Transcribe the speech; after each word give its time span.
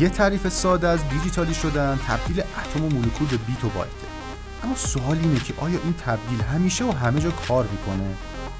یه 0.00 0.08
تعریف 0.08 0.48
ساده 0.48 0.88
از 0.88 1.08
دیجیتالی 1.08 1.54
شدن 1.54 1.98
تبدیل 2.08 2.40
اتم 2.40 2.84
و 2.84 2.88
مولکول 2.88 3.28
به 3.28 3.36
بیت 3.36 3.64
و 3.64 3.68
بایته 3.68 4.06
اما 4.64 4.74
سوال 4.74 5.18
اینه 5.18 5.40
که 5.40 5.54
آیا 5.56 5.78
این 5.84 5.94
تبدیل 6.06 6.40
همیشه 6.40 6.84
و 6.84 6.92
همه 6.92 7.20
جا 7.20 7.30
کار 7.30 7.66
می‌کنه؟ 7.72 8.14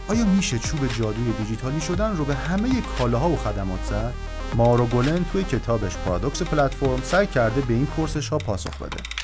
آیا 0.08 0.24
میشه 0.24 0.58
چوب 0.58 0.86
جادوی 0.86 1.32
دیجیتالی 1.38 1.80
شدن 1.80 2.16
رو 2.16 2.24
به 2.24 2.34
همه 2.34 2.82
کالاها 2.98 3.28
و 3.28 3.36
خدمات 3.36 3.84
زد؟ 3.84 4.12
مارو 4.54 4.86
گولن 4.86 5.24
توی 5.32 5.44
کتابش 5.44 5.96
پارادوکس 5.96 6.42
پلتفرم 6.42 7.00
سعی 7.02 7.26
کرده 7.26 7.60
به 7.60 7.74
این 7.74 7.86
پرسش 7.86 8.28
ها 8.28 8.38
پاسخ 8.38 8.78
بده. 8.78 9.15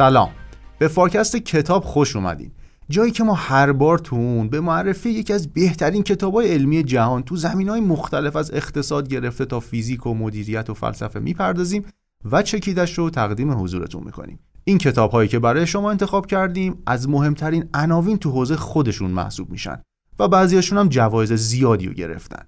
سلام. 0.00 0.30
به 0.78 0.88
فارکست 0.88 1.36
کتاب 1.36 1.84
خوش 1.84 2.16
اومدین. 2.16 2.50
جایی 2.88 3.12
که 3.12 3.24
ما 3.24 3.34
هر 3.34 3.72
بار 3.72 3.98
تو 3.98 4.16
اون 4.16 4.48
به 4.48 4.60
معرفی 4.60 5.10
یکی 5.10 5.32
از 5.32 5.52
بهترین 5.52 5.83
کتاب 5.83 6.04
های 6.22 6.52
علمی 6.52 6.82
جهان 6.82 7.22
تو 7.22 7.36
زمینه 7.36 7.68
های 7.68 7.80
مختلف 7.80 8.36
از 8.36 8.50
اقتصاد 8.54 9.08
گرفته 9.08 9.44
تا 9.44 9.60
فیزیک 9.60 10.06
و 10.06 10.14
مدیریت 10.14 10.70
و 10.70 10.74
فلسفه 10.74 11.20
می‌پردازیم 11.20 11.84
و 12.30 12.42
چکیدش 12.42 12.98
رو 12.98 13.10
تقدیم 13.10 13.50
حضورتون 13.50 14.04
می‌کنیم. 14.04 14.38
این 14.64 14.78
کتاب 14.78 15.10
هایی 15.10 15.28
که 15.28 15.38
برای 15.38 15.66
شما 15.66 15.90
انتخاب 15.90 16.26
کردیم 16.26 16.82
از 16.86 17.08
مهمترین 17.08 17.68
عناوین 17.74 18.18
تو 18.18 18.30
حوزه 18.30 18.56
خودشون 18.56 19.10
محسوب 19.10 19.50
میشن 19.50 19.82
و 20.18 20.28
بعضیاشون 20.28 20.78
هم 20.78 20.88
جوایز 20.88 21.32
زیادی 21.32 21.86
رو 21.86 21.92
گرفتن. 21.92 22.42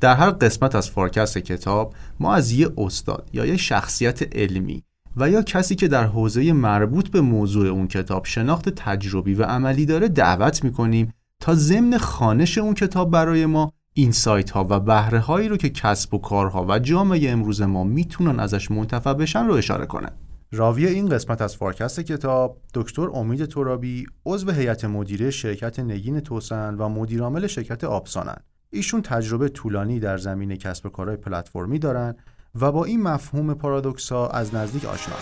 در 0.00 0.14
هر 0.14 0.30
قسمت 0.30 0.74
از 0.74 0.90
فارکست 0.90 1.38
کتاب 1.38 1.94
ما 2.20 2.34
از 2.34 2.52
یه 2.52 2.68
استاد 2.78 3.30
یا 3.32 3.46
یه 3.46 3.56
شخصیت 3.56 4.36
علمی 4.36 4.82
و 5.16 5.30
یا 5.30 5.42
کسی 5.42 5.74
که 5.74 5.88
در 5.88 6.04
حوزه 6.04 6.52
مربوط 6.52 7.08
به 7.08 7.20
موضوع 7.20 7.68
اون 7.68 7.88
کتاب 7.88 8.24
شناخت 8.24 8.68
تجربی 8.68 9.34
و 9.34 9.42
عملی 9.42 9.86
داره 9.86 10.08
دعوت 10.08 10.64
می‌کنیم 10.64 11.12
تا 11.40 11.54
ضمن 11.54 11.98
خانش 11.98 12.58
اون 12.58 12.74
کتاب 12.74 13.10
برای 13.10 13.46
ما 13.46 13.72
این 13.92 14.12
سایت 14.12 14.50
ها 14.50 14.66
و 14.70 14.80
بهره 14.80 15.18
هایی 15.18 15.48
رو 15.48 15.56
که 15.56 15.70
کسب 15.70 16.14
و 16.14 16.18
کارها 16.18 16.66
و 16.68 16.78
جامعه 16.78 17.30
امروز 17.30 17.62
ما 17.62 17.84
می‌تونن 17.84 18.40
ازش 18.40 18.70
منتفع 18.70 19.12
بشن 19.12 19.46
رو 19.46 19.54
اشاره 19.54 19.86
کنه. 19.86 20.08
راوی 20.52 20.86
این 20.86 21.08
قسمت 21.08 21.42
از 21.42 21.56
فارکست 21.56 22.00
کتاب 22.00 22.60
دکتر 22.74 23.08
امید 23.14 23.44
ترابی 23.44 24.06
عضو 24.26 24.50
هیئت 24.50 24.84
مدیره 24.84 25.30
شرکت 25.30 25.80
نگین 25.80 26.20
توسن 26.20 26.74
و 26.74 26.88
مدیرعامل 26.88 27.46
شرکت 27.46 27.84
آبسانن. 27.84 28.36
ایشون 28.70 29.02
تجربه 29.02 29.48
طولانی 29.48 30.00
در 30.00 30.18
زمین 30.18 30.56
کسب 30.56 30.86
و 30.86 30.88
کارهای 30.88 31.16
پلتفرمی 31.16 31.78
دارن 31.78 32.14
و 32.60 32.72
با 32.72 32.84
این 32.84 33.02
مفهوم 33.02 33.54
پارادوکسا 33.54 34.26
از 34.26 34.54
نزدیک 34.54 34.84
آشنا 34.84 35.16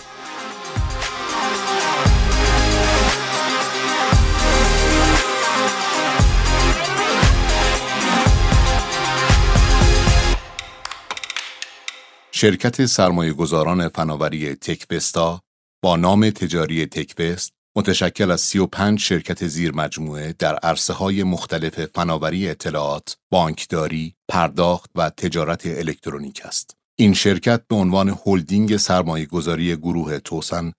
شرکت 12.31 12.85
سرمایه 12.85 13.33
گذاران 13.33 13.89
فناوری 13.89 14.55
تکبستا 14.55 15.41
با 15.83 15.95
نام 15.95 16.29
تجاری 16.29 16.85
تکبست 16.85 17.53
متشکل 17.77 18.31
از 18.31 18.41
35 18.41 18.99
شرکت 18.99 19.47
زیر 19.47 19.75
مجموعه 19.75 20.35
در 20.39 20.55
عرصه 20.55 20.93
های 20.93 21.23
مختلف 21.23 21.85
فناوری 21.85 22.49
اطلاعات، 22.49 23.17
بانکداری، 23.31 24.15
پرداخت 24.27 24.91
و 24.95 25.09
تجارت 25.09 25.65
الکترونیک 25.65 26.41
است. 26.45 26.84
این 26.99 27.13
شرکت 27.13 27.67
به 27.67 27.75
عنوان 27.75 28.17
هلدینگ 28.25 28.77
سرمایه 28.77 29.25
گذاری 29.25 29.75
گروه 29.75 30.19
توسن 30.19 30.71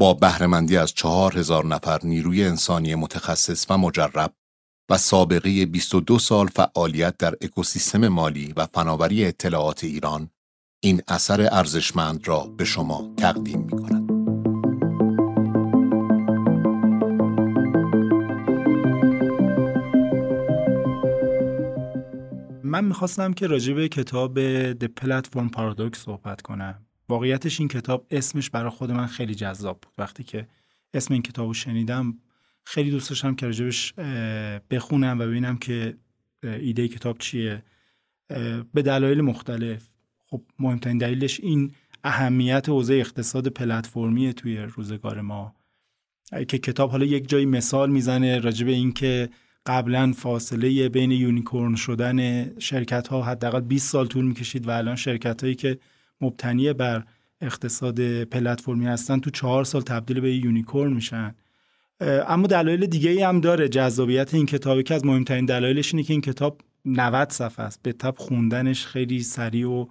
با 0.00 0.14
بهرهمندی 0.14 0.76
از 0.76 0.94
چهار 0.94 1.38
هزار 1.38 1.66
نفر 1.66 2.00
نیروی 2.04 2.44
انسانی 2.44 2.94
متخصص 2.94 3.66
و 3.70 3.78
مجرب 3.78 4.32
و 4.90 4.98
سابقه 4.98 5.66
22 5.66 6.18
سال 6.18 6.46
فعالیت 6.46 7.16
در 7.16 7.34
اکوسیستم 7.40 8.08
مالی 8.08 8.52
و 8.56 8.66
فناوری 8.66 9.24
اطلاعات 9.24 9.84
ایران 9.84 10.30
این 10.82 11.02
اثر 11.08 11.48
ارزشمند 11.52 12.28
را 12.28 12.40
به 12.40 12.64
شما 12.64 13.14
تقدیم 13.16 13.60
می 13.60 13.82
کند. 13.82 14.09
من 22.80 22.88
می‌خواستم 22.88 23.32
که 23.32 23.46
راجع 23.46 23.74
به 23.74 23.88
کتاب 23.88 24.38
The 24.72 24.88
Platform 25.00 25.48
Paradox 25.56 25.96
صحبت 25.96 26.42
کنم. 26.42 26.86
واقعیتش 27.08 27.60
این 27.60 27.68
کتاب 27.68 28.06
اسمش 28.10 28.50
برای 28.50 28.70
خود 28.70 28.90
من 28.90 29.06
خیلی 29.06 29.34
جذاب 29.34 29.80
بود. 29.80 29.92
وقتی 29.98 30.24
که 30.24 30.48
اسم 30.94 31.14
این 31.14 31.22
کتاب 31.22 31.46
رو 31.46 31.54
شنیدم 31.54 32.18
خیلی 32.64 32.90
دوست 32.90 33.08
داشتم 33.08 33.34
که 33.34 33.46
راجبش 33.46 33.94
بخونم 34.70 35.18
و 35.18 35.26
ببینم 35.26 35.56
که 35.56 35.96
ایده 36.42 36.88
کتاب 36.88 37.18
چیه. 37.18 37.62
به 38.74 38.82
دلایل 38.82 39.20
مختلف. 39.20 39.90
خب 40.24 40.42
مهمترین 40.58 40.98
دلیلش 40.98 41.40
این 41.40 41.72
اهمیت 42.04 42.68
حوزه 42.68 42.94
اقتصاد 42.94 43.48
پلتفرمی 43.48 44.32
توی 44.32 44.58
روزگار 44.58 45.20
ما. 45.20 45.54
که 46.48 46.58
کتاب 46.58 46.90
حالا 46.90 47.04
یک 47.04 47.28
جایی 47.28 47.46
مثال 47.46 47.90
می‌زنه 47.90 48.38
راجع 48.38 48.66
به 48.66 48.72
اینکه 48.72 49.30
قبلا 49.66 50.12
فاصله 50.12 50.88
بین 50.88 51.10
یونیکورن 51.10 51.74
شدن 51.74 52.50
شرکت 52.58 53.08
ها 53.08 53.22
حداقل 53.22 53.60
20 53.60 53.90
سال 53.90 54.06
طول 54.06 54.24
می‌کشید 54.24 54.68
و 54.68 54.70
الان 54.70 54.96
شرکت 54.96 55.42
هایی 55.42 55.54
که 55.54 55.78
مبتنی 56.20 56.72
بر 56.72 57.04
اقتصاد 57.40 58.24
پلتفرمی 58.24 58.86
هستن 58.86 59.20
تو 59.20 59.30
چهار 59.30 59.64
سال 59.64 59.82
تبدیل 59.82 60.20
به 60.20 60.34
unicorn 60.34 60.92
میشن. 60.92 61.34
اما 62.00 62.46
دلایل 62.46 62.86
دیگه 62.86 63.10
ای 63.10 63.22
هم 63.22 63.40
داره. 63.40 63.68
جذابیت 63.68 64.34
این 64.34 64.46
کتابی 64.46 64.82
که 64.82 64.94
از 64.94 65.04
مهمترین 65.04 65.46
دلایلش 65.46 65.94
اینه 65.94 66.06
که 66.06 66.12
این 66.12 66.20
کتاب 66.20 66.60
90 66.84 67.30
صفحه 67.30 67.64
است. 67.64 67.80
به 67.82 67.92
تبع 67.92 68.14
خوندنش 68.18 68.86
خیلی 68.86 69.22
سریع 69.22 69.68
و 69.68 69.86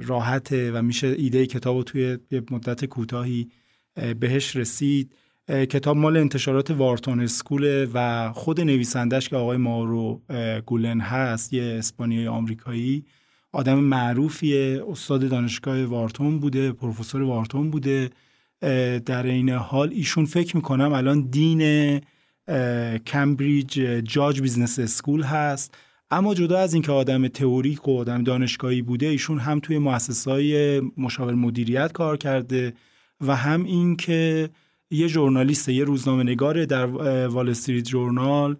راحته 0.00 0.72
و 0.72 0.82
میشه 0.82 1.06
ایده 1.06 1.46
کتاب 1.46 1.76
رو 1.76 1.82
توی 1.82 2.18
مدت 2.50 2.84
کوتاهی 2.84 3.48
بهش 4.20 4.56
رسید. 4.56 5.14
کتاب 5.48 5.96
مال 5.96 6.16
انتشارات 6.16 6.70
وارتون 6.70 7.20
اسکول 7.20 7.88
و 7.94 8.32
خود 8.32 8.60
نویسندش 8.60 9.28
که 9.28 9.36
آقای 9.36 9.56
مارو 9.56 10.20
گیلن 10.66 11.00
هست 11.00 11.52
یه 11.52 11.62
اسپانیایی 11.62 12.26
آمریکایی. 12.26 13.04
آدم 13.52 13.78
معروفیه. 13.78 14.84
استاد 14.88 15.28
دانشگاه 15.28 15.84
وارتون 15.84 16.38
بوده 16.38 16.72
پروفسور 16.72 17.22
وارتون 17.22 17.70
بوده. 17.70 18.10
در 19.06 19.26
این 19.26 19.50
حال 19.50 19.90
ایشون 19.92 20.24
فکر 20.24 20.56
می‌کنم 20.56 20.92
الان 20.92 21.20
dean 21.20 22.00
Cambridge 23.06 23.72
Judge 24.04 24.40
Business 24.40 24.78
School 24.78 25.22
هست. 25.22 25.74
اما 26.10 26.34
جدا 26.34 26.58
از 26.58 26.74
اینکه 26.74 26.92
آدم 26.92 27.28
تئوریک 27.28 27.88
و 27.88 27.98
آدم 27.98 28.24
دانشگاهی 28.24 28.82
بوده 28.82 29.06
ایشون 29.06 29.38
هم 29.38 29.60
توی 29.60 29.78
مؤسسه‌های 29.78 30.80
مشاور 30.80 31.34
مدیریت 31.34 31.92
کار 31.92 32.16
کرده 32.16 32.74
و 33.20 33.36
هم 33.36 33.64
اینکه 33.64 34.50
یه 34.90 35.06
ژورنالیست 35.06 35.68
یه 35.68 35.84
روزنامه 35.84 36.22
نگار 36.22 36.64
در 36.64 36.86
وال 37.26 37.48
استریت 37.48 37.84
جورنال 37.84 38.56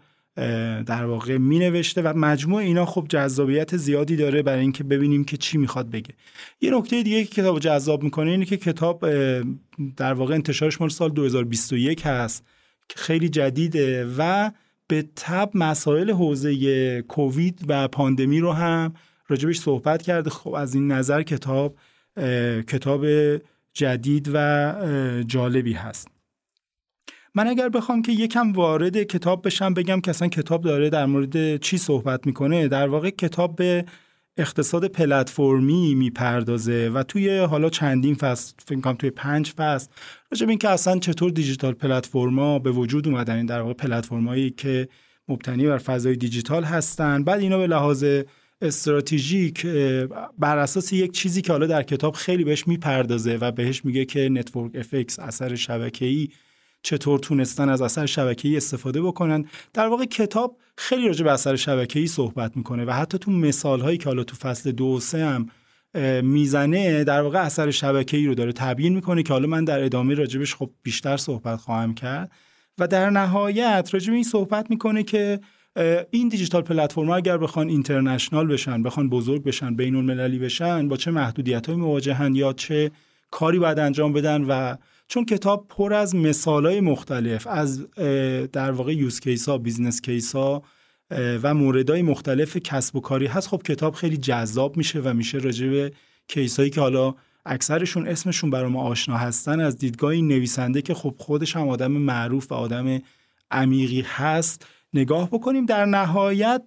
در 0.86 1.04
واقع 1.04 1.38
می 1.38 1.58
نوشته 1.58 2.02
و 2.02 2.18
مجموع 2.18 2.60
اینا 2.60 2.86
خب 2.86 3.06
جذابیت 3.08 3.76
زیادی 3.76 4.16
داره 4.16 4.42
برای 4.42 4.60
اینکه 4.60 4.84
ببینیم 4.84 5.24
که 5.24 5.36
چی 5.36 5.58
می‌خواد 5.58 5.90
بگه. 5.90 6.14
یه 6.60 6.70
نکته 6.70 7.02
دیگه 7.02 7.24
که 7.24 7.30
کتاب 7.30 7.58
جذاب 7.58 8.02
می‌کنه 8.02 8.30
اینه 8.30 8.44
که 8.44 8.56
کتاب 8.56 9.10
در 9.96 10.12
واقع 10.14 10.34
انتشارش 10.34 10.80
مال 10.80 10.90
سال 10.90 11.10
2021 11.10 12.06
هست 12.06 12.44
که 12.88 12.98
خیلی 12.98 13.28
جدیده 13.28 14.14
و 14.18 14.50
به 14.88 15.04
تب 15.16 15.50
مسائل 15.54 16.10
حوزه 16.10 17.02
کووید 17.02 17.64
و 17.68 17.88
پاندمی 17.88 18.40
رو 18.40 18.52
هم 18.52 18.94
راجبش 19.28 19.58
صحبت 19.58 20.02
کرده. 20.02 20.30
خب 20.30 20.54
از 20.54 20.74
این 20.74 20.92
نظر 20.92 21.22
کتاب 21.22 21.76
کتاب 22.68 23.06
جدید 23.72 24.30
و 24.34 25.24
جالبی 25.26 25.72
هست. 25.72 26.08
من 27.36 27.48
اگر 27.48 27.68
بخوام 27.68 28.02
که 28.02 28.12
یکم 28.12 28.52
وارد 28.52 29.02
کتاب 29.02 29.46
بشم 29.46 29.74
بگم 29.74 30.00
که 30.00 30.10
اصلا 30.10 30.28
کتاب 30.28 30.62
داره 30.62 30.90
در 30.90 31.06
مورد 31.06 31.56
چی 31.56 31.78
صحبت 31.78 32.26
می‌کنه؟ 32.26 32.68
در 32.68 32.88
واقع 32.88 33.10
کتاب 33.10 33.56
به 33.56 33.84
اقتصاد 34.36 34.84
پلتفرمی 34.84 35.94
می‌پردازه 35.94 36.90
و 36.94 37.02
توی 37.02 37.38
حالا 37.38 37.70
چندین 37.70 38.14
فصل 38.14 38.54
فکر 38.66 38.80
کنم 38.80 38.94
توی 38.94 39.10
پنج 39.10 39.50
فصل 39.50 39.88
راجع 40.32 40.46
به 40.46 40.50
اینکه 40.50 40.68
اصلا 40.68 40.98
چطور 40.98 41.30
دیجیتال 41.30 41.72
پلتفرما 41.72 42.58
به 42.58 42.70
وجود 42.70 43.08
اومدن 43.08 43.36
این 43.36 43.46
در 43.46 43.60
واقع 43.60 43.72
پلتفرمایی 43.72 44.50
که 44.50 44.88
مبتنی 45.28 45.66
بر 45.66 45.78
فضای 45.78 46.16
دیجیتال 46.16 46.64
هستن. 46.64 47.24
بعد 47.24 47.40
اینا 47.40 47.58
به 47.58 47.66
لحاظ 47.66 48.04
استراتژیک 48.62 49.66
بر 50.38 50.58
اساس 50.58 50.92
یک 50.92 51.12
چیزی 51.12 51.42
که 51.42 51.52
حالا 51.52 51.66
در 51.66 51.82
کتاب 51.82 52.14
خیلی 52.14 52.44
بهش 52.44 52.68
می‌پردازه 52.68 53.36
و 53.36 53.52
بهش 53.52 53.84
میگه 53.84 54.04
که 54.04 54.28
network 54.28 54.72
effects 54.74 55.18
اثر 55.18 55.54
شبکه‌ای 55.54 56.28
چطور 56.84 57.18
تونستن 57.18 57.68
از 57.68 57.82
اثر 57.82 58.06
شبکه‌ای 58.06 58.56
استفاده 58.56 59.02
بکنن. 59.02 59.44
در 59.72 59.86
واقع 59.86 60.04
کتاب 60.04 60.56
خیلی 60.76 61.06
راجع 61.06 61.24
به 61.24 61.32
اثر 61.32 61.56
شبکه‌ای 61.56 62.06
صحبت 62.06 62.56
می‌کنه 62.56 62.84
و 62.84 62.90
حتی 62.90 63.18
تو 63.18 63.30
مثال 63.30 63.80
هایی 63.80 63.98
که 63.98 64.04
حالا 64.04 64.24
تو 64.24 64.36
فصل 64.36 64.72
دو 64.72 64.84
و 64.84 65.00
سه 65.00 65.24
هم 65.24 65.46
می‌زنه 66.22 67.04
در 67.04 67.22
واقع 67.22 67.38
اثر 67.38 67.70
شبکه‌ای 67.70 68.26
رو 68.26 68.34
داره 68.34 68.52
تبیین 68.52 68.94
می‌کنه 68.94 69.22
که 69.22 69.32
حالا 69.32 69.46
من 69.46 69.64
در 69.64 69.84
ادامه 69.84 70.14
راجبش 70.14 70.54
خب 70.54 70.70
بیشتر 70.82 71.16
صحبت 71.16 71.56
خواهم 71.56 71.94
کرد. 71.94 72.32
و 72.78 72.86
در 72.86 73.10
نهایت 73.10 73.88
راجب 73.92 74.12
این 74.12 74.22
صحبت 74.22 74.70
می‌کنه 74.70 75.02
که 75.02 75.40
این 76.10 76.28
digital 76.28 76.62
platform 76.62 77.10
اگر 77.10 77.38
بخوان 77.38 77.68
international 77.68 78.46
بشن 78.46 78.82
بخوان 78.82 79.08
بزرگ 79.08 79.42
بشن 79.42 79.76
بین 79.76 79.94
المللی 79.94 80.38
بشن 80.38 80.88
با 80.88 80.96
چه 80.96 81.10
محدودیت 81.10 81.66
های 81.66 81.76
مواجهن 81.76 82.34
یا 82.34 82.52
چه 82.52 82.90
کاری 83.30 83.58
باید 83.58 83.78
انجام 83.78 84.12
بدن 84.12 84.42
و 84.42 84.76
چون 85.08 85.24
کتاب 85.24 85.68
پر 85.68 85.94
از 85.94 86.14
مثال 86.14 86.66
های 86.66 86.80
مختلف 86.80 87.46
از 87.46 87.90
در 88.52 88.70
واقع 88.70 88.94
use 88.94 89.20
case 89.20 89.48
ها 89.48 89.58
business 89.58 90.00
case 90.00 90.34
ها 90.36 90.62
و 91.10 91.54
موردهای 91.54 92.02
مختلف 92.02 92.56
کسب 92.56 92.96
و 92.96 93.00
کاری 93.00 93.26
هست. 93.26 93.48
خب 93.48 93.62
کتاب 93.62 93.94
خیلی 93.94 94.16
جذاب 94.16 94.76
میشه 94.76 95.00
و 95.00 95.12
میشه 95.12 95.38
راجع 95.38 95.68
به 95.68 95.92
case 96.28 96.56
هایی 96.58 96.70
که 96.70 96.80
حالا 96.80 97.14
اکثرشون 97.46 98.08
اسمشون 98.08 98.50
برای 98.50 98.70
ما 98.70 98.82
آشنا 98.82 99.16
هستن. 99.16 99.60
از 99.60 99.78
دیدگاه 99.78 100.10
این 100.10 100.28
نویسنده 100.28 100.82
که 100.82 100.94
خب 100.94 101.14
خودش 101.18 101.56
هم 101.56 101.68
آدم 101.68 101.92
معروف 101.92 102.52
و 102.52 102.54
آدم 102.54 102.98
عمیقی 103.50 104.00
هست. 104.00 104.66
نگاه 104.94 105.30
بکنیم 105.30 105.66
در 105.66 105.84
نهایت 105.84 106.62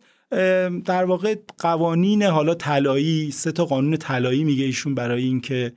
در 0.86 1.06
واقع 1.06 1.36
قوانین 1.58 2.24
حالا 2.24 2.56
طلایی 2.56 3.32
سه 3.32 3.52
تا 3.52 3.66
قانون 3.66 3.98
طلایی 3.98 4.44
میگه 4.44 4.66
ایشون 4.66 4.96
برای 4.96 5.24
اینکه 5.24 5.74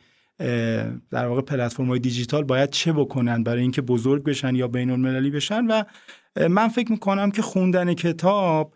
در 1.10 1.26
واقع 1.26 1.40
پلتفرم 1.40 1.86
های 1.86 1.98
دیجیتال 1.98 2.44
باید 2.44 2.70
چه 2.70 2.92
بکنن؟ 2.92 3.42
برای 3.42 3.62
اینکه 3.62 3.82
بزرگ 3.82 4.22
بشن 4.22 4.54
یا 4.54 4.68
بین 4.68 4.90
المللی 4.90 5.30
بشن؟ 5.30 5.66
و 5.66 5.82
من 6.48 6.68
فکر 6.68 6.92
می‌کنم 6.92 7.30
که 7.30 7.42
خوندن 7.42 7.94
کتاب 7.94 8.74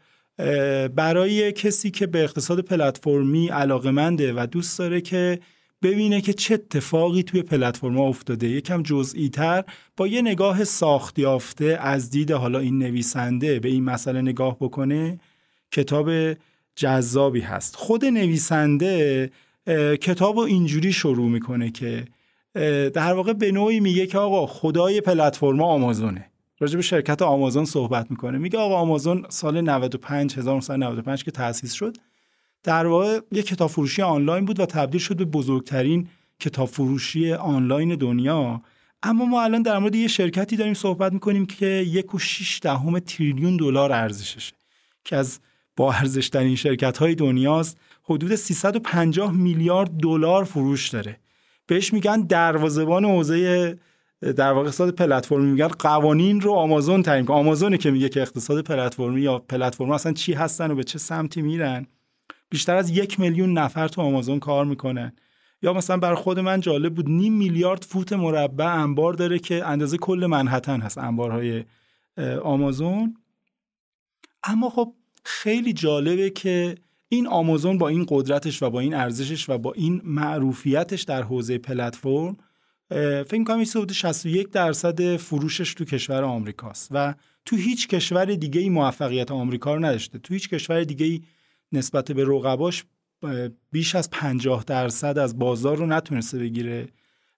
برای 0.95 1.53
کسی 1.53 1.91
که 1.91 2.07
به 2.07 2.25
اقتصاد 2.25 2.61
پلتفرمی 2.61 3.49
علاقه 3.49 3.91
و 4.37 4.47
دوست 4.47 4.79
داره 4.79 5.01
که 5.01 5.39
ببینه 5.83 6.21
که 6.21 6.33
چه 6.33 6.55
اتفاقی 6.55 7.23
توی 7.23 7.43
پلتفرم 7.43 7.99
افتاده. 7.99 8.49
یکم 8.49 8.83
جزئی 8.83 9.29
تر 9.29 9.65
با 9.97 10.07
یه 10.07 10.23
نگاه 10.23 10.65
ساخت 10.65 11.19
یافته 11.19 11.79
از 11.81 12.11
دید 12.11 12.31
حالا 12.31 12.59
این 12.59 12.79
نویسنده 12.79 13.61
به 13.61 13.69
این 13.69 13.85
مسئله 13.85 14.23
نگاه 14.23 14.57
بکنه 14.61 15.21
کتاب 15.73 16.11
جذابی 16.77 17.41
هست. 17.41 17.77
خود 17.77 18.05
نویسنده 18.05 19.31
کتاب 20.01 20.37
رو 20.37 20.43
اینجوری 20.43 20.93
شروع 20.93 21.31
می‌کنه 21.31 21.71
که 21.71 22.05
در 22.95 23.13
واقع 23.13 23.33
به 23.33 23.53
نوعی 23.53 23.81
میگه 23.81 24.07
که 24.07 24.19
آقا 24.19 24.47
خدای 24.47 25.01
پلتفرم 25.01 25.63
آمازونه. 25.63 26.31
راجع 26.61 26.77
به 26.77 26.83
شرکت 26.83 27.23
آمازون 27.23 27.65
صحبت 27.65 28.11
می‌کنه. 28.11 28.39
میگه 28.39 28.59
آقا 28.59 28.75
آمازون 28.75 29.27
سال 29.29 29.61
95 29.61 30.39
1995 30.39 31.25
که 31.25 31.31
تأسیس 31.31 31.73
شد 31.73 31.97
در 32.63 32.87
واقع 32.87 33.21
یک 33.33 33.47
کتاب 33.47 33.71
فروشی 33.71 34.03
آنلاین 34.03 34.45
بود 34.45 34.61
و 34.61 34.67
تبدیل 34.67 35.01
شد 35.01 35.17
به 35.17 35.25
بزرگترین 35.25 36.09
کتاب 36.41 36.69
فروشی 36.69 37.33
آنلاین 37.33 37.95
دنیا. 37.95 38.63
اما 39.03 39.25
ما 39.25 39.43
الان 39.43 39.63
در 39.63 39.79
مورد 39.79 39.95
یه 39.95 40.09
شرکتی 40.09 40.57
داریم 40.57 40.75
صحبت 40.75 41.13
می‌کنیم 41.13 41.47
که 41.47 41.67
یک 41.67 42.15
و 42.15 42.19
شیش 42.19 42.61
دهم 42.63 42.99
تریلیون 42.99 43.57
دلار 43.57 43.93
ارزششه 43.93 44.55
که 45.05 45.17
از 45.17 45.41
با 45.77 45.93
ارزشترین 45.93 46.57
شرکت 46.57 46.99
های 46.99 47.15
دنیاست. 47.15 47.79
حدود 48.05 48.35
350 48.35 49.33
میلیارد 49.33 49.91
دلار 49.91 50.45
فروش 50.45 50.89
داره. 50.89 51.21
بهش 51.67 51.93
میگن 51.93 52.21
دروازبان 52.21 53.05
حوزه 53.05 53.79
در 54.21 54.53
واقع 54.53 54.67
اقتصاد 54.67 54.95
پلتفرمی 54.95 55.51
میگن 55.51 55.69
قوانین 55.69 56.41
رو 56.41 56.53
آمازون 56.53 57.03
تعیین 57.03 57.25
کنه. 57.27 57.37
آمازونه 57.37 57.79
که 57.79 57.91
میگه 57.91 58.09
که 58.09 58.23
اقتصاد 58.23 58.65
پلتفرمی 58.65 59.21
یا 59.21 59.39
پلتفرم 59.39 59.91
اصلا 59.91 60.13
چی 60.13 60.33
هستن 60.33 60.71
و 60.71 60.75
به 60.75 60.85
چه 60.85 60.99
سمتی 60.99 61.43
میرن. 61.43 61.87
بیشتر 62.51 62.77
از 62.77 62.91
یک 62.91 63.21
میلیون 63.21 63.59
نفر 63.59 63.89
تو 63.89 64.01
آمازون 64.01 64.39
کار 64.39 64.65
می‌کنن. 64.65 65.13
یا 65.63 65.73
مثلا 65.73 65.97
بر 65.97 66.15
خود 66.15 66.39
من 66.39 66.61
جالب 66.61 66.95
بود 66.95 67.09
نیم 67.09 67.33
میلیارد 67.33 67.85
فوت 67.85 68.13
مربع 68.13 68.75
انبار 68.75 69.13
داره 69.13 69.39
که 69.39 69.67
اندازه 69.67 69.97
کل 69.97 70.27
منحتن 70.27 70.81
هست 70.81 70.99
انبارهای 70.99 71.65
آمازون. 72.43 73.17
اما 74.45 74.71
خب 74.71 74.95
خیلی 75.25 75.73
جالبه 75.73 76.31
که 76.31 76.75
این 77.15 77.27
آمازون 77.27 77.79
با 77.79 77.89
این 77.89 78.07
قدرتش 78.09 78.63
و 78.63 78.71
با 78.71 78.81
این 78.81 78.95
ارزشش 78.95 79.49
و 79.51 79.59
با 79.59 79.73
این 79.73 80.01
معروفیتش 80.05 81.03
در 81.03 81.23
حوزه 81.23 81.59
پلتفرم 81.59 82.37
فکر 83.25 83.39
می‌کنم 83.39 83.61
حدود 83.61 83.93
61 83.93 84.51
درصد 84.51 85.17
فروشش 85.17 85.75
تو 85.75 85.85
کشور 85.85 86.25
آمریکاست 86.25 86.89
و 86.91 87.15
تو 87.45 87.57
هیچ 87.57 87.89
کشور 87.89 88.25
دیگه 88.25 88.61
ای 88.61 88.69
موفقیت 88.69 89.31
آمریکا 89.31 89.75
رو 89.75 89.85
نداشته. 89.85 90.19
تو 90.19 90.35
هیچ 90.35 90.49
کشور 90.49 90.85
دیگه 90.85 91.07
ای 91.07 91.23
نسبت 91.73 92.13
به 92.13 92.25
رقباش 92.25 92.85
بیش 93.73 93.95
از 93.95 94.11
50 94.11 94.65
درصد 94.65 95.19
از 95.19 95.39
بازار 95.39 95.77
رو 95.77 95.87
نتونسته 95.87 96.39
بگیره. 96.39 96.89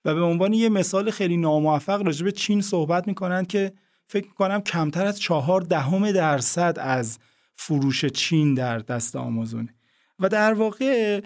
و 0.05 0.15
به 0.15 0.21
عنوان 0.21 0.53
یه 0.53 0.69
مثال 0.69 1.11
خیلی 1.11 1.37
ناموفق 1.37 2.03
راجع 2.03 2.25
به 2.25 2.33
چین 2.33 2.61
صحبت 2.61 3.09
می‌کنن 3.09 3.45
که 3.45 3.73
فکر 4.07 4.27
می‌کنم 4.27 4.61
کمتر 4.61 5.07
از 5.07 5.21
چهار 5.21 5.61
دهم 5.61 6.13
درصد 6.13 6.77
از 6.81 7.19
فروش 7.57 8.05
چین 8.05 8.55
در 8.55 8.79
دست 8.79 9.17
آمازونه. 9.17 9.75
و 10.19 10.29
در 10.29 10.55
واقع 10.55 11.21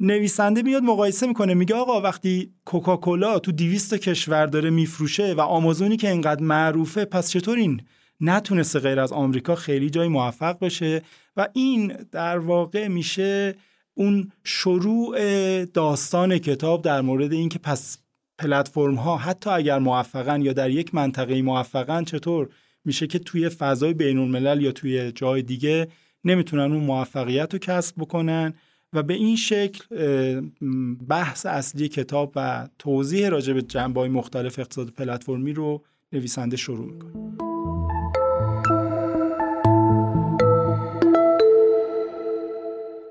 نویسنده 0.00 0.62
میاد 0.62 0.82
مقایسه 0.82 1.26
می‌کنه 1.26 1.54
میگه 1.54 1.74
آقا 1.74 2.00
وقتی 2.00 2.52
کوکاکولا 2.64 3.38
تو 3.38 3.52
200 3.52 3.94
کشور 3.94 4.46
داره 4.46 4.70
میفروشه 4.70 5.34
و 5.34 5.40
آمازونی 5.40 5.96
که 5.96 6.10
اینقدر 6.10 6.42
معروفه 6.42 7.04
پس 7.04 7.30
چطور 7.30 7.58
این 7.58 7.80
نتونسته 8.20 8.78
غیر 8.78 9.00
از 9.00 9.12
آمریکا 9.12 9.54
خیلی 9.54 9.90
جای 9.90 10.08
موفق 10.08 10.58
بشه؟ 10.58 11.02
و 11.36 11.48
این 11.52 11.96
در 12.12 12.38
واقع 12.38 12.88
میشه 12.88 13.54
اون 13.94 14.32
شروع 14.44 15.64
داستان 15.64 16.38
کتاب 16.38 16.82
در 16.82 17.00
مورد 17.00 17.32
اینکه 17.32 17.58
پس 17.58 17.98
پلتفرم 18.38 18.94
ها 18.94 19.16
حتی 19.16 19.50
اگر 19.50 19.78
موفقن 19.78 20.42
یا 20.42 20.52
در 20.52 20.70
یک 20.70 20.94
منطقه 20.94 21.42
موفقن 21.42 22.04
چطور 22.04 22.48
میشه 22.84 23.06
که 23.06 23.18
توی 23.18 23.48
فضای 23.48 23.94
بین 23.94 24.18
الملل 24.18 24.62
یا 24.62 24.72
توی 24.72 25.12
جای 25.12 25.42
دیگه 25.42 25.88
نمی‌تونن 26.24 26.72
اون 26.72 26.84
موفقیت 26.84 27.52
رو 27.52 27.58
کسب 27.58 27.96
بکنن 27.98 28.54
و 28.92 29.02
به 29.02 29.14
این 29.14 29.36
شکل 29.36 29.84
بحث 31.08 31.46
اصلی 31.46 31.88
کتاب 31.88 32.32
و 32.36 32.68
توضیح 32.78 33.28
راجع 33.28 33.52
به 33.52 33.62
جنبه 33.62 34.08
مختلف 34.08 34.58
اقتصاد 34.58 34.90
پلتفرمی 34.90 35.52
رو 35.52 35.84
نویسنده 36.12 36.56
شروع 36.56 36.92
می‌کنه. 36.92 37.12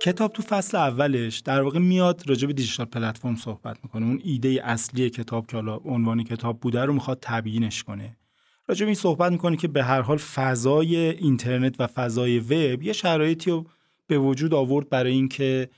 کتاب 0.02 0.34
تو 0.34 0.44
فصل 0.44 0.78
اولش 0.78 1.40
در 1.40 1.62
واقع 1.62 1.80
میاد 1.80 2.24
راجع 2.28 2.48
به 2.48 2.54
دیجیتال 2.54 2.86
پلتفرم 2.86 3.36
صحبت 3.36 3.78
می‌کنه. 3.84 4.06
اون 4.06 4.22
ایده 4.24 4.62
اصلی 4.64 5.10
کتاب 5.10 5.48
که 5.48 5.58
حالا 5.58 5.76
عنوان 5.76 6.24
کتاب 6.24 6.60
بوده 6.60 6.86
رو 6.86 6.94
می‌خواد 6.94 7.20
تبیینش 7.22 7.84
کنه. 7.84 8.17
راجع 8.68 8.86
به 8.86 8.88
این 8.88 8.96
صحبت 8.96 9.32
می‌کنه 9.32 9.58
که 9.58 9.68
به 9.68 9.84
هر 9.84 10.02
حال 10.02 10.18
فضای 10.18 10.96
اینترنت 10.96 11.76
و 11.80 11.88
فضای 11.88 12.40
وب 12.40 12.84
یه 12.84 12.94
شرایطی 12.94 13.52
رو 13.52 13.66
به 14.08 14.18
وجود 14.18 14.54
آورد 14.54 14.90
برای 14.90 15.12
اینکه 15.12 15.70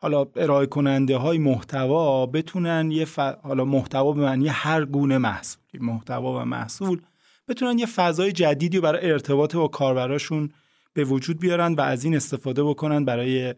حالا 0.00 0.26
ارائه 0.36 0.66
کننده 0.66 1.16
های 1.16 1.38
محتوا 1.38 2.26
بتونن 2.26 2.90
یه 2.90 3.06
حالا 3.42 3.64
محتوا 3.64 4.12
به 4.12 4.20
معنی 4.20 4.48
هر 4.48 4.84
گونه 4.84 5.18
محصول 5.18 5.62
محتوا 5.80 6.40
و 6.40 6.44
محصول 6.44 7.00
بتونن 7.48 7.78
یه 7.78 7.86
فضای 7.86 8.32
جدیدی 8.32 8.76
رو 8.76 8.82
برای 8.82 9.10
ارتباط 9.10 9.56
با 9.56 9.68
کاربراشون 9.68 10.50
به 10.92 11.04
وجود 11.04 11.38
بیارن 11.38 11.74
و 11.74 11.80
از 11.80 12.04
این 12.04 12.16
استفاده 12.16 12.64
بکنن 12.64 13.04
برای 13.04 13.54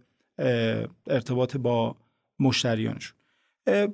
ارتباط 1.06 1.56
با 1.56 1.96
مشتریانشون. 2.40 3.16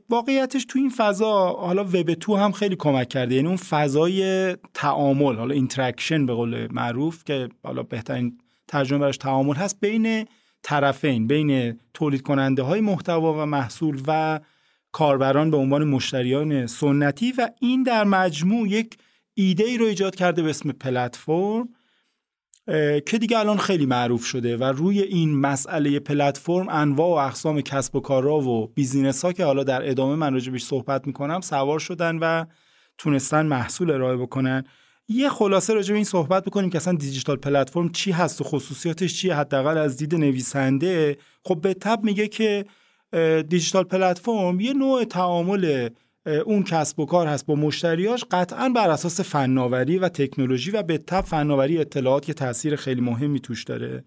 واقعیتش 0.08 0.64
تو 0.64 0.78
این 0.78 0.92
فضا 0.96 1.52
حالا 1.52 1.84
web 1.84 2.14
two 2.14 2.36
هم 2.36 2.52
خیلی 2.52 2.76
کمک 2.76 3.08
کرده. 3.08 3.34
یعنی 3.34 3.48
اون 3.48 3.56
فضای 3.56 4.56
تعامل 4.74 5.36
حالا 5.36 5.54
interaction 5.54 6.26
به 6.26 6.34
قول 6.34 6.68
معروف 6.70 7.24
که 7.24 7.48
حالا 7.64 7.82
بهترین 7.82 8.38
ترجمه 8.68 8.98
براش 8.98 9.16
تعامل 9.16 9.54
هست 9.54 9.80
بین 9.80 10.26
طرفین 10.62 11.26
بین 11.26 11.80
تولید 11.94 12.22
کننده 12.22 12.62
های 12.62 12.80
محتوا 12.80 13.42
و 13.42 13.46
محصول 13.46 14.02
و 14.06 14.40
کاربران 14.92 15.50
به 15.50 15.56
عنوان 15.56 15.84
مشتریان 15.84 16.66
سنتی. 16.66 17.32
و 17.38 17.48
این 17.60 17.82
در 17.82 18.04
مجموع 18.04 18.68
یک 18.68 18.96
ایده 19.34 19.64
ای 19.64 19.78
رو 19.78 19.86
ایجاد 19.86 20.14
کرده 20.14 20.42
به 20.42 20.50
اسم 20.50 20.72
پلتفرم. 20.72 21.68
که 23.06 23.18
دیگه 23.20 23.38
الان 23.38 23.58
خیلی 23.58 23.86
معروف 23.86 24.24
شده 24.24 24.56
و 24.56 24.64
روی 24.64 25.00
این 25.00 25.36
مسئله 25.36 26.00
پلتفرم 26.00 26.68
انواع 26.68 27.08
و 27.08 27.26
اقسام 27.28 27.60
کسب 27.60 27.96
و 27.96 28.00
کارها 28.00 28.40
و 28.40 28.66
بیزینس 28.66 29.24
ها 29.24 29.32
که 29.32 29.44
حالا 29.44 29.64
در 29.64 29.90
ادامه 29.90 30.14
من 30.14 30.32
راجبش 30.32 30.62
صحبت 30.62 31.06
می‌کنم 31.06 31.40
سوار 31.40 31.78
شدن 31.78 32.18
و 32.18 32.44
تونستن 32.98 33.46
محصول 33.46 33.90
ارائه 33.90 34.16
بکنن. 34.16 34.64
یه 35.08 35.28
خلاصه 35.28 35.74
راجع 35.74 35.90
به 35.90 35.96
این 35.96 36.04
صحبت 36.04 36.44
بکنیم 36.44 36.70
که 36.70 36.78
اصلا 36.78 36.94
دیجیتال 36.94 37.36
پلتفرم 37.36 37.88
چی 37.88 38.12
هست 38.12 38.40
و 38.40 38.44
خصوصیاتش 38.44 39.14
چیه 39.14 39.34
حداقل 39.34 39.78
از 39.78 39.96
دید 39.96 40.14
نویسنده. 40.14 41.16
خب 41.44 41.60
به 41.60 41.74
تبع 41.74 42.00
میگه 42.02 42.28
که 42.28 42.64
digital 43.48 43.84
platform 43.84 44.60
یه 44.60 44.72
نوع 44.72 45.04
تعامل 45.04 45.88
اون 46.26 46.62
کسب 46.62 47.00
و 47.00 47.06
کار 47.06 47.26
هست 47.26 47.46
با 47.46 47.54
مشتریاش 47.54 48.24
قطعا 48.30 48.68
بر 48.68 48.90
اساس 48.90 49.20
فناوری 49.20 49.98
و 49.98 50.08
تکنولوژی 50.08 50.70
و 50.70 50.82
به 50.82 50.98
تبع 50.98 51.20
فناوری 51.20 51.78
اطلاعات 51.78 52.24
که 52.24 52.34
تاثیر 52.34 52.76
خیلی 52.76 53.00
مهمی 53.00 53.40
توش 53.40 53.64
داره. 53.64 54.04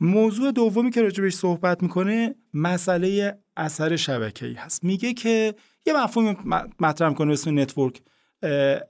موضوع 0.00 0.52
دومی 0.52 0.90
که 0.90 1.02
راجبش 1.02 1.34
صحبت 1.34 1.82
می‌کنه 1.82 2.34
مسئله 2.54 3.38
اثر 3.56 3.96
شبکه‌ای 3.96 4.54
هست. 4.54 4.84
میگه 4.84 5.14
که 5.14 5.54
یه 5.86 6.04
مفهوم 6.04 6.36
مطرح 6.80 7.14
کنه 7.14 7.32
اسم 7.32 7.58
network 7.58 8.00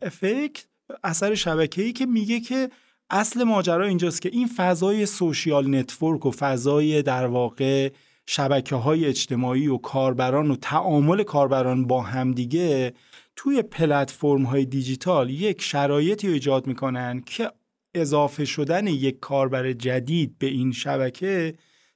effect 0.03 0.67
اثر 1.05 1.35
شبکه‌ای 1.35 1.93
که 1.93 2.07
میگه 2.07 2.41
که 2.41 2.71
اصل 3.11 3.45
ماجرا 3.45 3.87
اینجاست 3.87 4.23
که 4.23 4.29
این 4.33 4.49
فضای 4.57 5.07
social 5.07 5.75
network 5.75 6.27
و 6.27 6.31
فضای 6.31 7.03
در 7.03 7.27
واقع 7.27 7.91
شبکه 8.27 8.77
های 8.77 9.05
اجتماعی 9.05 9.67
و 9.67 9.77
کاربران 9.77 10.51
و 10.51 10.57
تعامل 10.57 11.23
کاربران 11.23 11.87
با 11.87 12.03
همدیگه 12.03 12.95
توی 13.37 13.63
پلتفرم 13.63 14.43
های 14.43 14.65
دیجیتال 14.65 15.31
یک 15.31 15.63
شرایطی 15.63 16.29
ایجاد 16.29 16.67
می‌کنن 16.67 17.21
که 17.21 17.51
اضافه 17.95 18.45
شدن 18.45 18.87
یک 18.87 19.21
کاربر 19.21 19.73
جدید 19.73 20.39
به 20.39 20.47
این 20.47 20.73
شبکه 20.73 21.55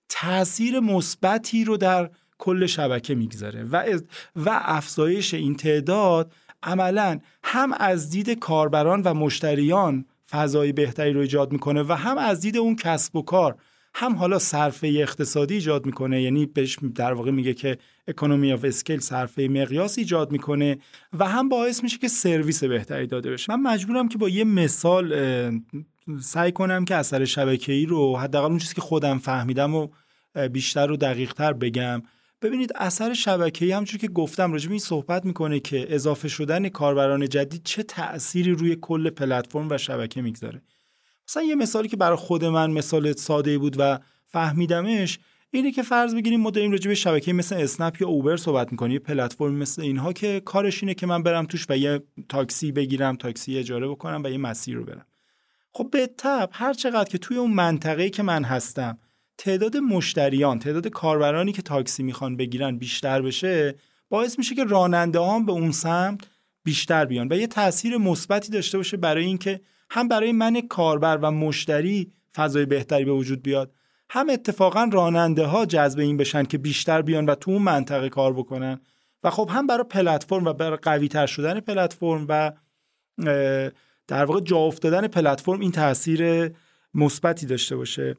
تاثیر 0.08 0.80
مثبتی 0.80 1.64
رو 1.64 1.76
در 1.76 2.10
کل 2.38 2.66
شبکه 2.66 3.14
می‌گذاره 3.14 3.64
و, 3.64 4.00
و 4.36 4.60
افزایش 4.62 5.34
این 5.34 5.54
تعداد 5.54 6.32
عملا 6.62 7.18
هم 7.42 7.72
از 7.72 8.10
دید 8.10 8.30
کاربران 8.30 9.02
و 9.02 9.14
مشتریان 9.14 10.04
فضای 10.30 10.72
بهتری 10.72 11.12
رو 11.12 11.20
ایجاد 11.20 11.52
می‌کنه 11.52 11.82
و 11.82 11.92
هم 11.92 12.18
از 12.18 12.40
دید 12.40 12.56
اون 12.56 12.76
کسب 12.76 13.16
و 13.16 13.22
کار 13.22 13.56
هم 13.94 14.14
حالا 14.14 14.38
صرفه 14.38 14.86
اقتصادی 14.86 15.54
ایجاد 15.54 15.86
می‌کنه 15.86 16.22
یعنی 16.22 16.46
بهش 16.46 16.78
در 16.94 17.12
واقع 17.12 17.30
میگه 17.30 17.54
که 17.54 17.78
economy 18.08 18.52
of 18.52 18.64
scale 18.64 19.00
صرفه 19.00 19.48
مقیاس 19.48 19.98
ایجاد 19.98 20.32
می‌کنه 20.32 20.78
و 21.18 21.28
هم 21.28 21.48
باعث 21.48 21.82
میشه 21.82 21.98
که 21.98 22.08
سرویس 22.08 22.64
بهتری 22.64 23.06
داده 23.06 23.30
بشه. 23.30 23.56
من 23.56 23.72
مجبورم 23.72 24.08
که 24.08 24.18
با 24.18 24.28
یه 24.28 24.44
مثال 24.44 25.14
سعی 26.20 26.52
کنم 26.52 26.84
که 26.84 26.94
اثر 26.94 27.24
شبکه‌ای 27.24 27.86
رو 27.86 28.16
حداقل 28.16 28.50
اون 28.50 28.58
چیزی 28.58 28.74
که 28.74 28.80
خودم 28.80 29.18
فهمیدم 29.18 29.74
و 29.74 29.88
بیشتر 30.52 30.90
و 30.90 30.96
دقیقتر 30.96 31.52
بگم. 31.52 32.02
ببینید 32.42 32.72
اثر 32.74 33.14
شبکه‌ای 33.14 33.72
همونجور 33.72 34.00
که 34.00 34.08
گفتم 34.08 34.52
راجع 34.52 34.70
این 34.70 34.78
صحبت 34.78 35.24
می‌کنه 35.24 35.60
که 35.60 35.94
اضافه 35.94 36.28
شدن 36.28 36.68
کاربران 36.68 37.28
جدید 37.28 37.62
چه 37.64 37.82
تأثیری 37.82 38.52
روی 38.52 38.76
کل 38.80 39.10
پلتفرم 39.10 39.68
و 39.70 39.78
شبکه 39.78 40.22
می‌گذاره. 40.22 40.62
مثلا 41.30 41.42
یه 41.42 41.54
مثالی 41.54 41.88
که 41.88 41.96
برای 41.96 42.16
خود 42.16 42.44
من 42.44 42.70
مثال 42.70 43.12
ساده 43.12 43.58
بود 43.58 43.76
و 43.78 43.98
فهمیدمش 44.26 45.18
اینه 45.50 45.72
که 45.72 45.82
فرض 45.82 46.14
بگیریم 46.14 46.40
ما 46.40 46.50
داریم 46.50 46.72
راجع 46.72 46.88
به 46.88 46.94
شبکه 46.94 47.32
مثل 47.32 47.56
اسنپ 47.56 48.00
یا 48.00 48.08
اوبر 48.08 48.36
صحبت 48.36 48.72
می‌کنیم. 48.72 48.92
یه 48.92 48.98
پلتفرم 48.98 49.54
مثل 49.54 49.82
اینها 49.82 50.12
که 50.12 50.40
کارش 50.44 50.82
اینه 50.82 50.94
که 50.94 51.06
من 51.06 51.22
برم 51.22 51.46
توش 51.46 51.66
و 51.68 51.76
یه 51.76 52.02
تاکسی 52.28 52.72
بگیرم 52.72 53.16
تاکسی 53.16 53.58
اجاره 53.58 53.88
بکنم 53.88 54.22
و 54.24 54.28
یه 54.28 54.38
مسیر 54.38 54.76
رو 54.76 54.84
برم. 54.84 55.06
خب 55.72 55.88
به 55.92 56.06
تب 56.18 56.50
هر 56.52 56.72
چقدر 56.72 57.10
که 57.10 57.18
توی 57.18 57.36
اون 57.36 57.50
منطقه‌ای 57.50 58.10
که 58.10 58.22
من 58.22 58.44
هستم 58.44 58.98
تعداد 59.38 59.76
مشتریان 59.76 60.58
تعداد 60.58 60.88
کاربرانی 60.88 61.52
که 61.52 61.62
تاکسی 61.62 62.02
می‌خوان 62.02 62.36
بگیرن 62.36 62.78
بیشتر 62.78 63.22
بشه 63.22 63.74
باعث 64.08 64.38
میشه 64.38 64.54
که 64.54 64.64
راننده 64.64 65.20
هم 65.20 65.46
به 65.46 65.52
اون 65.52 65.72
سمت 65.72 66.20
بیشتر 66.64 67.04
بیان 67.04 67.28
و 67.30 67.36
یه 67.36 67.46
تاثیر 67.46 67.96
مثبتی 67.96 68.52
داشته 68.52 68.78
باشه 68.78 68.96
برای 68.96 69.24
اینکه 69.24 69.60
هم 69.90 70.08
برای 70.08 70.32
من 70.32 70.60
کاربر 70.60 71.16
و 71.16 71.30
مشتری 71.30 72.12
فضای 72.36 72.66
بهتری 72.66 73.04
به 73.04 73.12
وجود 73.12 73.42
بیاد 73.42 73.72
هم 74.10 74.30
اتفاقا 74.30 74.90
راننده 74.92 75.46
ها 75.46 75.66
جذب 75.66 75.98
این 75.98 76.16
بشن 76.16 76.44
که 76.44 76.58
بیشتر 76.58 77.02
بیان 77.02 77.26
و 77.26 77.34
تو 77.34 77.50
اون 77.50 77.62
منطقه 77.62 78.08
کار 78.08 78.32
بکنن. 78.32 78.80
و 79.24 79.30
خب 79.30 79.50
هم 79.52 79.66
برای 79.66 79.84
پلتفرم 79.84 80.44
و 80.44 80.52
برای 80.52 80.78
قوی 80.82 81.08
تر 81.08 81.26
شدن 81.26 81.60
پلتفرم 81.60 82.26
و 82.28 82.52
در 84.06 84.24
واقع 84.24 84.40
جا 84.40 84.56
افتادن 84.56 85.08
پلتفرم 85.08 85.60
این 85.60 85.72
تاثیر 85.72 86.50
مثبتی 86.94 87.46
داشته 87.46 87.76
باشه. 87.76 88.16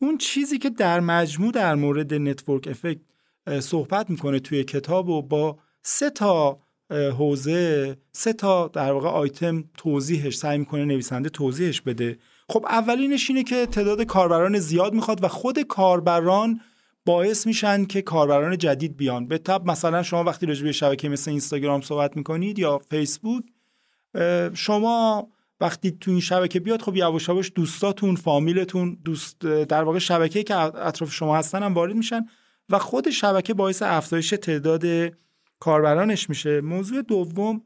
اون 0.00 0.18
چیزی 0.18 0.58
که 0.58 0.70
در 0.70 1.00
مجموع 1.00 1.52
در 1.52 1.74
مورد 1.74 2.14
network 2.14 2.68
effect 2.68 3.00
صحبت 3.60 4.10
می‌کنه 4.10 4.40
توی 4.40 4.64
کتاب 4.64 5.08
و 5.08 5.22
با 5.22 5.58
سه 5.82 6.10
تا 6.10 6.63
حوزه 6.90 7.96
سه 8.12 8.32
تا 8.32 8.68
در 8.68 8.92
واقع 8.92 9.08
آیتم 9.08 9.64
توضیحش 9.76 10.36
سعی 10.36 10.58
می‌کنه 10.58 10.84
نویسنده 10.84 11.28
توضیحش 11.28 11.80
بده. 11.80 12.18
خب 12.48 12.66
اولینش 12.68 13.30
اینه 13.30 13.42
که 13.42 13.66
تعداد 13.66 14.02
کاربران 14.02 14.58
زیاد 14.58 14.94
می‌خواد 14.94 15.24
و 15.24 15.28
خود 15.28 15.60
کاربران 15.60 16.60
باعث 17.06 17.46
میشن 17.46 17.84
که 17.84 18.02
کاربران 18.02 18.58
جدید 18.58 18.96
بیان. 18.96 19.28
به 19.28 19.38
تبع 19.38 19.70
مثلا 19.70 20.02
شما 20.02 20.24
وقتی 20.24 20.46
راجع 20.46 20.64
به 20.64 20.72
شبکه 20.72 21.08
مثل 21.08 21.30
اینستاگرام 21.30 21.80
صحبت 21.80 22.16
می‌کنید 22.16 22.58
یا 22.58 22.78
فیسبوک 22.78 23.44
شما 24.54 25.28
وقتی 25.60 25.90
تو 25.90 26.10
این 26.10 26.20
شبکه 26.20 26.60
بیاد 26.60 26.82
خب 26.82 26.96
یواش 26.96 27.28
یواش 27.28 27.52
دوستاتون 27.54 28.16
فامیلتون 28.16 28.98
دوست 29.04 29.40
در 29.40 29.82
واقع 29.82 29.98
شبکه 29.98 30.42
که 30.42 30.56
اطراف 30.56 31.12
شما 31.12 31.36
هستن 31.36 31.62
هم 31.62 31.74
وارد 31.74 31.94
میشن 31.94 32.26
و 32.70 32.78
خود 32.78 33.10
شبکه 33.10 33.54
باعث 33.54 33.82
افزایش 33.82 34.30
تعداد 34.30 35.12
کاربرانش 35.64 36.28
میشه. 36.28 36.60
موضوع 36.60 37.02
دوم 37.02 37.62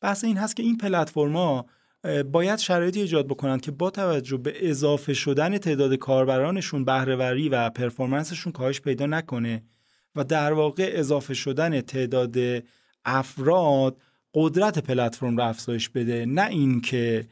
بحث 0.00 0.24
این 0.24 0.36
هست 0.36 0.56
که 0.56 0.62
این 0.62 0.76
پلتفرما 0.76 1.66
باید 2.32 2.58
شرایطی 2.58 3.00
ایجاد 3.00 3.26
بکنند 3.26 3.60
که 3.60 3.70
با 3.70 3.90
توجه 3.90 4.36
به 4.36 4.70
اضافه 4.70 5.14
شدن 5.14 5.58
تعداد 5.58 5.94
کاربرانشون 5.94 6.84
بهرهوری 6.84 7.48
و 7.48 7.70
پرفورمنسشون 7.70 8.52
کاهش 8.52 8.80
پیدا 8.80 9.06
نکنه 9.06 9.62
و 10.14 10.24
در 10.24 10.52
واقع 10.52 10.90
اضافه 10.94 11.34
شدن 11.34 11.80
تعداد 11.80 12.36
افراد 13.04 14.00
قدرت 14.34 14.78
پلتفرم 14.78 15.36
رو 15.36 15.42
افزایش 15.42 15.88
بده 15.88 16.26
نه 16.26 16.46
اینکه 16.46 17.26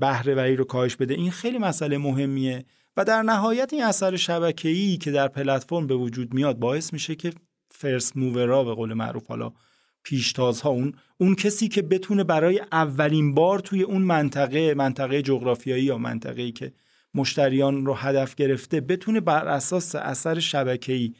بهرهوری 0.00 0.56
رو 0.56 0.64
کاهش 0.64 0.96
بده. 0.96 1.14
این 1.14 1.30
خیلی 1.30 1.58
مسئله 1.58 1.98
مهمیه 1.98 2.64
و 2.96 3.04
در 3.04 3.22
نهایت 3.22 3.72
این 3.72 3.84
اثر 3.84 4.16
شبکه‌ای 4.16 4.96
که 4.96 5.10
در 5.10 5.28
پلتفرم 5.28 5.86
به 5.86 5.94
وجود 5.94 6.34
میاد 6.34 6.58
باعث 6.58 6.92
میشه 6.92 7.14
که 7.14 7.32
فرست 7.78 8.16
موورا 8.16 8.64
به 8.64 8.74
قول 8.74 8.94
معروف 8.94 9.26
حالا 9.26 9.52
پیشتازها 10.02 10.70
اون 10.70 10.92
اون 11.18 11.34
کسی 11.34 11.68
که 11.68 11.82
بتونه 11.82 12.24
برای 12.24 12.60
اولین 12.72 13.34
بار 13.34 13.58
توی 13.58 13.82
اون 13.82 14.02
منطقه 14.02 14.74
منطقه 14.74 15.22
جغرافیایی 15.22 15.84
یا 15.84 15.98
منطقه‌ای 15.98 16.52
که 16.52 16.72
مشتریان 17.14 17.86
رو 17.86 17.94
هدف 17.94 18.34
گرفته 18.34 18.80
بتونه 18.80 19.20
بر 19.20 19.48
اساس 19.48 19.94
اثر 19.94 20.38
شبکه‌ای 20.38 21.14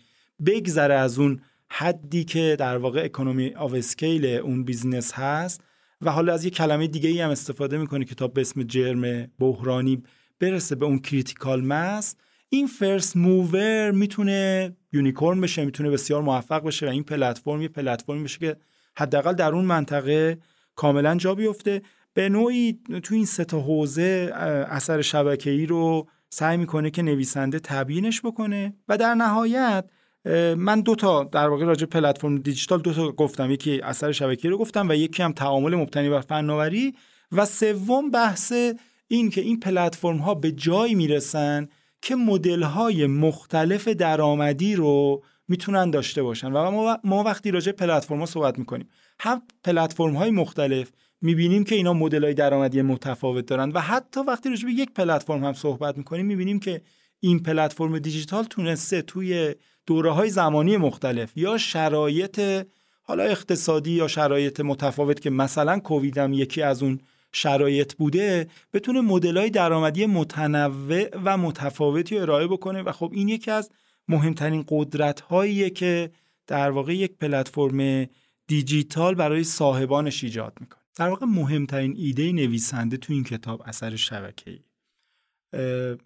بگذره 0.47 0.95
از 0.95 1.19
اون 1.19 1.41
حدی 1.69 2.25
که 2.25 2.57
در 2.59 2.77
واقع 2.77 3.05
economy 3.05 3.55
of 3.55 3.75
scale 3.75 4.27
اون 4.27 4.65
business 4.65 5.13
هست 5.13 5.61
و 6.01 6.11
حالا 6.11 6.33
از 6.33 6.45
یه 6.45 6.51
کلمه 6.51 6.87
دیگه 6.87 7.09
ای 7.09 7.21
هم 7.21 7.31
استفاده 7.31 7.79
می‌کنه 7.79 8.05
کتاب 8.05 8.33
به 8.33 8.41
اسم 8.41 8.63
جرم 8.63 9.27
بحرانی 9.39 10.03
برسه 10.41 10.75
به 10.75 10.87
اون 10.87 10.99
critical 10.99 11.65
mass 11.65 12.17
این 12.49 12.67
first 12.67 13.17
mover 13.17 13.91
می‌تونه 13.91 14.73
unicorn 14.93 15.41
بشه 15.41 15.65
می‌تونه 15.65 15.91
بسیار 15.91 16.23
موفق 16.23 16.65
بشه 16.65 16.87
و 16.87 16.89
این 16.89 17.03
پلتفرم 17.03 17.63
یه 17.63 17.69
پلتفرمی 17.69 18.25
بشه 18.25 18.39
که 18.39 18.57
حداقل 18.97 19.33
در 19.33 19.53
اون 19.53 19.65
منطقه 19.65 20.39
کاملا 20.75 21.17
جا 21.17 21.35
بیفته. 21.35 21.83
به 22.15 22.29
نوعی 22.29 22.79
تو 23.03 23.15
این 23.15 23.25
سه 23.25 23.45
تا 23.45 23.61
حوزه 23.61 24.31
اثر 24.69 25.03
شبکه‌ای 25.03 25.67
رو 25.67 26.09
سعی 26.31 26.57
می‌کنه 26.57 26.91
که 26.91 27.03
نویسنده 27.03 27.59
تبیینش 27.59 28.21
بکنه 28.21 28.75
و 28.89 28.99
در 28.99 29.15
نهایت 29.15 29.85
من 30.57 30.81
دو 30.81 30.95
تا 30.95 31.25
در 31.25 31.49
واقع 31.49 31.65
راجع 31.65 31.87
پلتفرم 31.87 32.39
دیجیتال 32.39 32.81
دو 32.81 32.95
تا 32.95 33.13
گفتم. 33.13 33.51
یکی 33.51 33.81
اثر 33.81 34.13
شبکه‌ای 34.13 34.53
رو 34.53 34.59
گفتم 34.59 34.89
و 34.89 34.95
یکی 34.95 35.23
هم 35.23 35.33
تعامل 35.33 35.75
مبتنی 35.75 36.09
بر 36.09 36.21
فناوری. 36.21 36.95
و 37.33 37.45
سوم 37.45 38.11
بحث 38.11 38.53
این 39.09 39.31
که 39.31 39.41
این 39.41 39.61
پلتفرم 39.61 40.17
ها 40.17 40.35
به 40.35 40.53
جایی 40.53 40.95
می‌رسن 40.95 41.69
که 42.03 42.17
مدل 42.17 42.63
های 42.63 43.07
مختلف 43.07 43.89
درآمدی 43.89 44.75
رو 44.75 45.23
می‌تونن 45.49 45.91
داشته 45.91 46.23
باشن. 46.23 46.53
و 46.53 46.97
ما 47.05 47.23
وقتی 47.23 47.51
راجع 47.51 47.73
پلتفرم 47.73 48.19
ها 48.19 48.27
صحبت 48.27 48.59
می‌کنیم 48.59 48.89
هم 49.21 49.43
پلتفرم 49.65 50.17
های 50.17 50.31
مختلف 50.31 50.91
می‌بینیم 51.21 51.65
که 51.65 51.75
اینا 51.75 51.93
مدل 51.93 52.25
های 52.25 52.35
درآمدی 52.35 52.83
متفاوت 52.83 53.47
دارن. 53.47 53.71
و 53.71 53.81
حتی 53.81 54.21
وقتی 54.21 54.49
راجع 54.49 54.67
به 54.67 54.73
یک 54.73 54.93
پلتفرم 54.93 55.45
هم 55.45 55.53
صحبت 55.53 55.99
می‌کنیم 55.99 56.27
می‌بینیم 56.27 56.61
که 56.61 56.81
این 57.21 57.39
پلتفرم 57.39 57.99
دیجیتال 57.99 58.45
تونسته 58.45 59.03
توی 59.03 59.55
دوره 59.87 60.11
های 60.11 60.31
زمانی 60.31 60.77
مختلف 60.77 61.33
یا 61.37 61.59
شرایط 61.59 62.67
حالا 63.03 63.23
اقتصادی 63.23 63.91
یا 63.91 64.09
شرایط 64.09 64.61
متفاوت 64.61 65.21
که 65.21 65.31
مثلا 65.31 65.79
کووید 65.79 66.19
هم 66.19 66.33
یکی 66.33 66.63
از 66.63 66.83
اون 66.83 67.01
شرایط 67.33 67.95
بوده 67.95 68.49
بتونه 68.73 69.01
مدلای 69.01 69.51
درآمدی 69.51 70.07
متنوع 70.07 71.09
و 71.25 71.39
متفاوتی 71.39 72.19
ارائه 72.19 72.47
بکنه. 72.47 72.83
و 72.83 72.93
خب 72.93 73.11
این 73.15 73.29
یکی 73.29 73.51
از 73.51 73.71
مهمترین 74.09 74.65
قدرت 74.69 75.21
هاییه 75.21 75.71
که 75.71 76.11
در 76.47 76.71
واقع 76.71 76.95
یک 76.97 77.13
پلتفرم 77.13 78.07
دیجیتال 78.47 79.15
برای 79.15 79.45
صاحبانش 79.45 80.25
ایجاد 80.25 80.57
می‌کنه. 80.61 80.83
در 80.97 81.09
واقع 81.09 81.27
مهمترین 81.27 81.95
ایده 81.97 82.33
نویسنده 82.33 82.97
تو 82.97 83.13
این 83.13 83.25
کتاب 83.25 83.63
اثر 83.67 83.97
شبکه‌ای. 83.97 84.59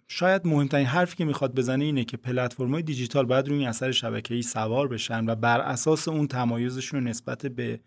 شاید 0.07 0.47
مهمترین 0.47 0.85
حرفی 0.85 1.15
که 1.15 1.25
می‌خواد 1.25 1.55
بزنه 1.55 1.83
اینه 1.83 2.03
که 2.03 2.17
پلتفرم‌های 2.17 2.83
دیجیتال 2.83 3.25
باید 3.25 3.47
روی 3.47 3.57
این 3.57 3.67
اثر 3.67 3.91
شبکه‌ای 3.91 4.41
سوار 4.41 4.87
بشن 4.87 5.29
و 5.29 5.35
بر 5.35 5.61
اساس 5.61 6.07
اون 6.07 6.27
تمایزشون 6.27 7.07
نسبت 7.07 7.45
به 7.45 7.79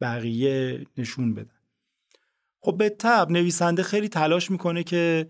بقیه 0.00 0.86
نشون 0.98 1.34
بدن. 1.34 1.61
خب 2.64 2.76
به 2.76 2.88
تب 2.88 3.26
نویسنده 3.30 3.82
خیلی 3.82 4.08
تلاش 4.08 4.50
می‌کنه 4.50 4.82
که 4.82 5.26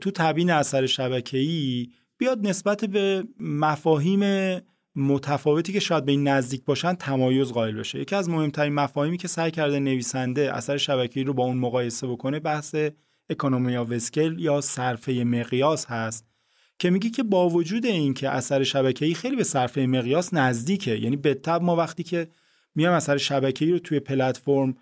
تو 0.00 0.10
تبیین 0.10 0.50
اثر 0.50 0.86
شبکه‌ای 0.86 1.88
بیاد 2.18 2.46
نسبت 2.46 2.84
به 2.84 3.24
مفاهیم 3.40 4.22
متفاوتی 4.96 5.72
که 5.72 5.80
شاید 5.80 6.04
به 6.04 6.12
این 6.12 6.28
نزدیک 6.28 6.64
باشن 6.64 6.94
تمایز 6.94 7.52
قائل 7.52 7.76
بشه. 7.76 7.98
یکی 7.98 8.14
از 8.14 8.28
مهمترین 8.28 8.74
مفاهیمی 8.74 9.18
که 9.18 9.28
سعی 9.28 9.50
کرده 9.50 9.78
نویسنده 9.78 10.56
اثر 10.56 10.76
شبکه‌ای 10.76 11.24
رو 11.24 11.34
با 11.34 11.44
اون 11.44 11.56
مقایسه 11.56 12.06
بکنه 12.06 12.40
بحث 12.40 12.76
economy 13.30 13.76
of 13.76 13.90
scale 13.90 14.38
یا 14.38 14.60
صرفه 14.60 15.12
مقیاس 15.12 15.86
هست 15.86 16.26
که 16.78 16.90
میگه 16.90 17.10
که 17.10 17.22
با 17.22 17.48
وجود 17.48 17.86
اینکه 17.86 18.28
اثر 18.30 18.62
شبکه‌ای 18.62 19.14
خیلی 19.14 19.36
به 19.36 19.44
صرفه 19.44 19.86
مقیاس 19.86 20.34
نزدیکه 20.34 20.94
یعنی 20.96 21.16
به 21.16 21.40
ما 21.60 21.76
وقتی 21.76 22.02
که 22.02 22.28
میام 22.74 22.94
اثر 22.94 23.16
شبکه‌ای 23.16 23.72
رو 23.72 23.78
توی 23.78 24.00
پلتفرم 24.00 24.76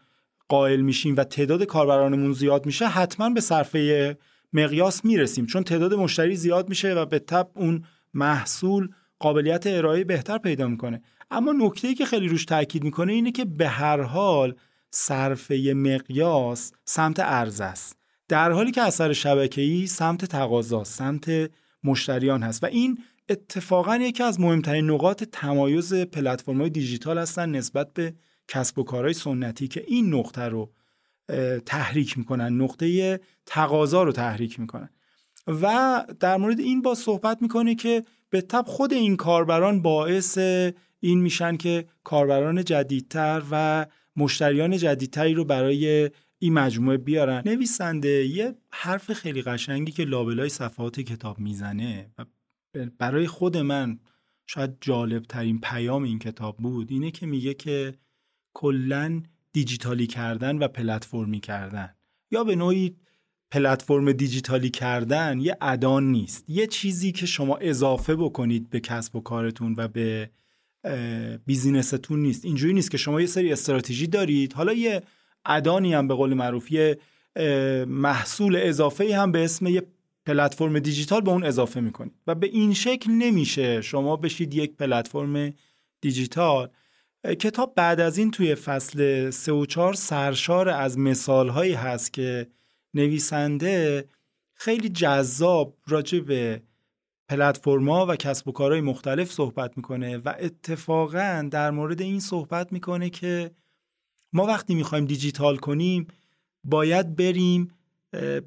قائل 0.53 0.81
میشیم 0.81 1.17
و 1.17 1.25
تعداد 1.25 1.65
کاربرانمون 1.65 2.33
زیاد 2.33 2.67
میشه 2.67 2.87
حتما 2.87 3.31
به 3.31 3.41
صرفه 3.41 4.17
مقیاس 4.53 5.05
می‌رسیم. 5.05 5.47
چون 5.47 5.63
تعداد 5.63 5.95
مشتری 5.95 6.37
زیاد 6.37 6.69
میشه 6.69 6.95
و 6.95 7.07
به 7.07 7.19
تبع 7.19 7.51
اون 7.55 7.85
محصول 8.15 8.89
قابلیت 9.19 9.67
ارائه 9.67 10.05
بهتر 10.05 10.39
پیدا 10.39 10.69
می‌کنه. 10.69 11.03
اما 11.31 11.53
نکته 11.53 11.95
که 11.95 12.05
خیلی 12.05 12.29
روش 12.29 12.45
تاکید 12.45 12.85
می‌کنه 12.85 13.13
اینه 13.13 13.33
که 13.33 13.45
به 13.45 13.69
هر 13.69 14.01
حال 14.01 14.55
صرفه 14.91 15.73
مقیاس 15.77 16.73
سمت 16.85 17.21
ارز 17.21 17.61
است. 17.61 17.97
در 18.29 18.51
حالی 18.51 18.71
که 18.71 18.83
اثر 18.83 19.13
شبکه‌ای 19.13 19.87
سمت 19.87 20.25
تقاضا 20.25 20.85
سمت 20.85 21.51
مشتریان 21.85 22.43
هست. 22.43 22.65
و 22.65 22.67
این 22.67 22.99
اتفاقا 23.29 23.97
یکی 23.97 24.23
از 24.23 24.41
مهمترین 24.41 24.91
نقاط 24.91 25.25
تمایز 25.25 25.95
پلتفرم‌های 25.95 26.71
دیجیتال 26.71 27.19
هستن 27.19 27.51
نسبت 27.51 27.95
به 27.95 28.15
کسب 28.49 28.79
و 28.79 28.83
کارهای 28.83 29.15
سنتی 29.15 29.69
که 29.69 29.85
این 29.87 30.15
نقطه 30.15 30.43
رو 30.43 30.73
تحریک 31.67 32.19
می‌کنن 32.19 32.61
نقطه 32.61 33.21
تقاضا 33.47 34.03
رو 34.03 34.13
تحریک 34.13 34.61
می‌کنن. 34.61 34.89
و 35.47 36.07
در 36.21 36.37
مورد 36.37 36.61
این 36.61 36.83
با 36.83 36.95
صحبت 36.95 37.43
می‌کنه 37.43 37.75
که 37.75 38.05
به 38.31 38.41
تب 38.41 38.65
خود 38.67 38.93
این 38.93 39.17
کاربران 39.17 39.83
باعث 39.83 40.39
این 41.01 41.21
میشن 41.21 41.57
که 41.57 41.89
کاربران 42.05 42.65
جدیدتر 42.65 43.43
و 43.51 43.87
مشتریان 44.17 44.77
جدیدتری 44.77 45.35
رو 45.35 45.45
برای 45.45 46.11
این 46.39 46.53
مجموعه 46.53 46.97
بیارن. 46.97 47.43
نویسنده 47.47 48.27
یه 48.27 48.55
حرف 48.71 49.13
خیلی 49.13 49.43
قشنگی 49.43 49.93
که 49.93 50.05
لابلای 50.05 50.49
صفحات 50.49 51.01
کتاب 51.01 51.39
می‌زنه 51.39 52.11
و 52.19 52.25
برای 52.99 53.27
خود 53.27 53.57
من 53.57 53.99
شاید 54.47 54.77
جالب 54.81 55.23
ترین 55.23 55.61
پیام 55.61 56.03
این 56.03 56.19
کتاب 56.19 56.57
بود 56.57 56.91
اینه 56.91 57.11
که 57.11 57.27
میگه 57.27 57.55
که 57.55 57.95
کلا 58.55 59.23
دیجیتالی 59.53 60.07
کردن 60.07 60.59
و 60.59 60.69
پلتفرمی 60.69 61.41
کردن. 61.41 61.95
یا 62.31 62.45
به 62.45 62.57
نوعی 62.57 62.97
پلتفرم 63.51 64.13
دیجیتالی 64.13 64.71
کردن 64.71 65.41
یه 65.41 65.57
ادان 65.61 66.05
نیست. 66.05 66.45
یه 66.49 66.67
چیزی 66.67 67.13
که 67.13 67.27
شما 67.27 67.57
اضافه 67.57 68.17
بکنید 68.17 68.71
به 68.71 68.81
کسب 68.81 69.17
و 69.17 69.21
کارتون 69.21 69.75
و 69.79 69.89
به 69.89 70.31
بیزینستون 71.47 72.23
نیست. 72.23 72.45
اینجوری 72.45 72.73
نیست 72.73 72.91
که 72.91 72.97
شما 72.97 73.21
یه 73.21 73.27
سری 73.27 73.53
استراتژی 73.53 74.07
دارید. 74.07 74.53
حالا 74.53 74.73
یه 74.73 75.03
ادانی 75.45 75.95
هم 75.95 76.09
به 76.09 76.15
قول 76.15 76.35
معروف 76.35 76.73
یه 76.73 76.99
محصول 77.87 78.57
اضافه 78.63 79.17
هم 79.17 79.33
به 79.33 79.45
اسم 79.45 79.67
یه 79.67 79.83
پلتفرم 80.27 80.79
دیجیتال 80.79 81.21
به 81.21 81.31
اون 81.31 81.45
اضافه 81.45 81.81
می‌کنید. 81.81 82.13
و 82.27 82.35
به 82.35 82.47
این 82.47 82.75
شکل 82.75 83.11
نمیشه 83.11 83.81
شما 83.81 84.17
بشید 84.17 84.55
یک 84.55 84.77
پلتفرم 84.77 85.55
دیجیتال. 86.01 86.69
کتاب 87.25 87.75
بعد 87.75 88.01
از 88.01 88.19
این 88.19 88.31
توی 88.31 88.55
فصل 88.55 89.31
3 89.31 89.53
و 89.53 89.67
4 89.67 89.95
سرشار 89.95 90.69
از 90.69 90.99
مثال 90.99 91.49
هایی 91.49 91.73
هست 91.73 92.13
که 92.13 92.47
نویسنده 92.95 94.05
خیلی 94.55 94.89
جذاب 94.89 95.77
راجع 95.87 96.21
به 96.21 96.63
پلتفرما 97.29 98.07
و 98.07 98.17
کسب 98.17 98.49
و 98.49 98.53
کارهای 98.53 98.81
مختلف 98.81 99.33
صحبت 99.33 99.77
می‌کنه 99.77 100.17
و 100.17 100.35
اتفاقا 100.39 101.49
در 101.51 101.71
مورد 101.71 102.01
این 102.03 102.21
صحبت 102.21 102.73
می‌کنه 102.73 103.11
که 103.11 103.51
ما 104.33 104.47
وقتی 104.47 104.75
می‌خوایم 104.75 105.05
دیجیتال 105.05 105.57
کنیم 105.57 106.07
باید 106.65 107.17
بریم 107.17 107.71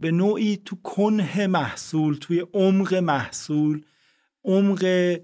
به 0.02 0.12
نوعی 0.12 0.58
تو 0.65 0.76
کنه 0.76 1.47
محصول 1.47 2.15
توی 2.15 2.45
عمق 2.54 2.93
محصول 2.93 3.82
عمق 4.43 5.15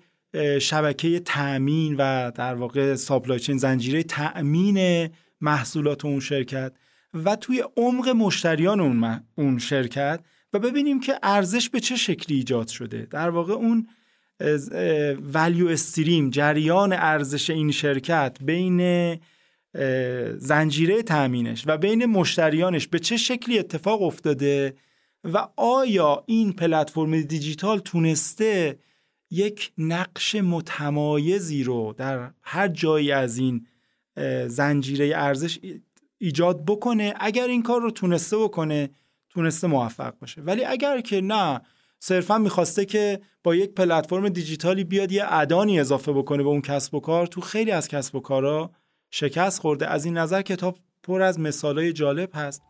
شبکه 0.62 1.20
تأمین 1.20 1.96
و 1.98 2.32
در 2.36 2.56
واقع 2.56 2.96
ساپلایچین 2.96 3.58
زنجیره 3.58 4.04
تأمین 4.04 5.10
محصولات 5.42 6.06
اون 6.06 6.20
شرکت 6.20 6.74
و 7.14 7.36
توی 7.36 7.64
عمق 7.78 8.10
مشتریان 8.10 8.80
اون, 8.80 9.24
اون 9.36 9.60
شرکت 9.60 10.20
و 10.54 10.60
ببینیم 10.60 11.00
که 11.00 11.20
ارزش 11.24 11.70
به 11.70 11.80
چه 11.80 11.96
شکلی 11.96 12.38
ایجاد 12.38 12.68
شده. 12.68 13.08
در 13.12 13.30
واقع 13.30 13.54
اون 13.54 13.88
ولیو 15.34 15.68
استریم 15.68 16.30
جریان 16.30 16.94
ارزش 16.94 17.50
این 17.50 17.72
شرکت 17.72 18.38
بین 18.42 19.20
زنجیره 20.38 21.04
تأمینش 21.04 21.64
و 21.68 21.78
بین 21.78 22.06
مشتریانش 22.06 22.88
به 22.88 23.00
چه 23.00 23.18
شکلی 23.18 23.60
اتفاق 23.60 24.02
افتاده 24.02 24.74
و 25.24 25.48
آیا 25.58 26.24
این 26.26 26.54
پلتفرم 26.54 27.22
دیجیتال 27.22 27.80
تونسته 27.80 28.80
یک 29.32 29.72
نقش 29.78 30.36
متمایزی 30.36 31.64
رو 31.64 31.94
در 31.98 32.32
هر 32.42 32.68
جایی 32.68 33.12
از 33.12 33.38
این 33.38 33.68
زنجیره 34.48 35.12
ارزش 35.16 35.60
ایجاد 36.18 36.66
بکنه 36.66 37.14
اگر 37.20 37.48
این 37.48 37.64
کار 37.64 37.82
رو 37.82 37.92
تونسته 37.92 38.38
بکنه 38.38 38.90
تونسته 39.30 39.68
موفق 39.68 40.14
باشه. 40.20 40.42
ولی 40.42 40.66
اگر 40.66 41.02
که 41.02 41.22
نه 41.22 41.62
صرفا 42.00 42.38
می‌خواسته 42.38 42.86
که 42.86 43.22
با 43.44 43.56
یک 43.56 43.72
پلتفرم 43.72 44.30
دیجیتالی 44.30 44.84
بیاد 44.84 45.12
یه 45.12 45.24
ادانی 45.28 45.80
اضافه 45.80 46.12
بکنه 46.12 46.44
به 46.44 46.50
اون 46.50 46.62
کسب 46.62 46.96
و 46.96 47.00
کار 47.00 47.28
تو 47.28 47.42
خیلی 47.42 47.72
از 47.72 47.88
کسب 47.88 48.16
و 48.16 48.20
کارا 48.20 48.72
شکست 49.12 49.60
خورده. 49.60 49.88
از 49.88 50.06
این 50.06 50.18
نظر 50.18 50.42
کتاب 50.42 50.78
پر 51.04 51.22
از 51.22 51.40
مثالای 51.40 51.94
جالب 51.94 52.30
هست. 52.34 52.62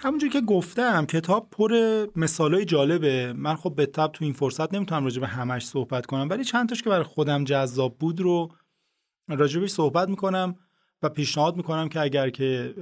همونجور 0.00 0.30
که 0.30 0.40
گفتم 0.40 1.06
کتاب 1.06 1.48
پر 1.50 1.72
مثالای 2.16 2.64
جالبه. 2.64 3.32
من 3.32 3.56
خب 3.56 3.74
به 3.74 3.86
تب 3.86 4.10
تو 4.12 4.24
این 4.24 4.32
فرصت 4.32 4.74
نمی‌تونم 4.74 5.04
راجع 5.04 5.20
به 5.20 5.26
همش 5.26 5.66
صحبت 5.66 6.06
کنم 6.06 6.28
ولی 6.30 6.44
چند 6.44 6.68
تاش 6.68 6.82
که 6.82 6.90
برای 6.90 7.02
خودم 7.02 7.44
جذاب 7.44 7.98
بود 7.98 8.20
رو 8.20 8.48
راجبش 9.28 9.70
صحبت 9.70 10.08
می‌کنم 10.08 10.56
و 11.02 11.08
پیشنهاد 11.08 11.56
می‌کنم 11.56 11.88
که 11.88 12.00
اگر 12.00 12.30
که 12.30 12.74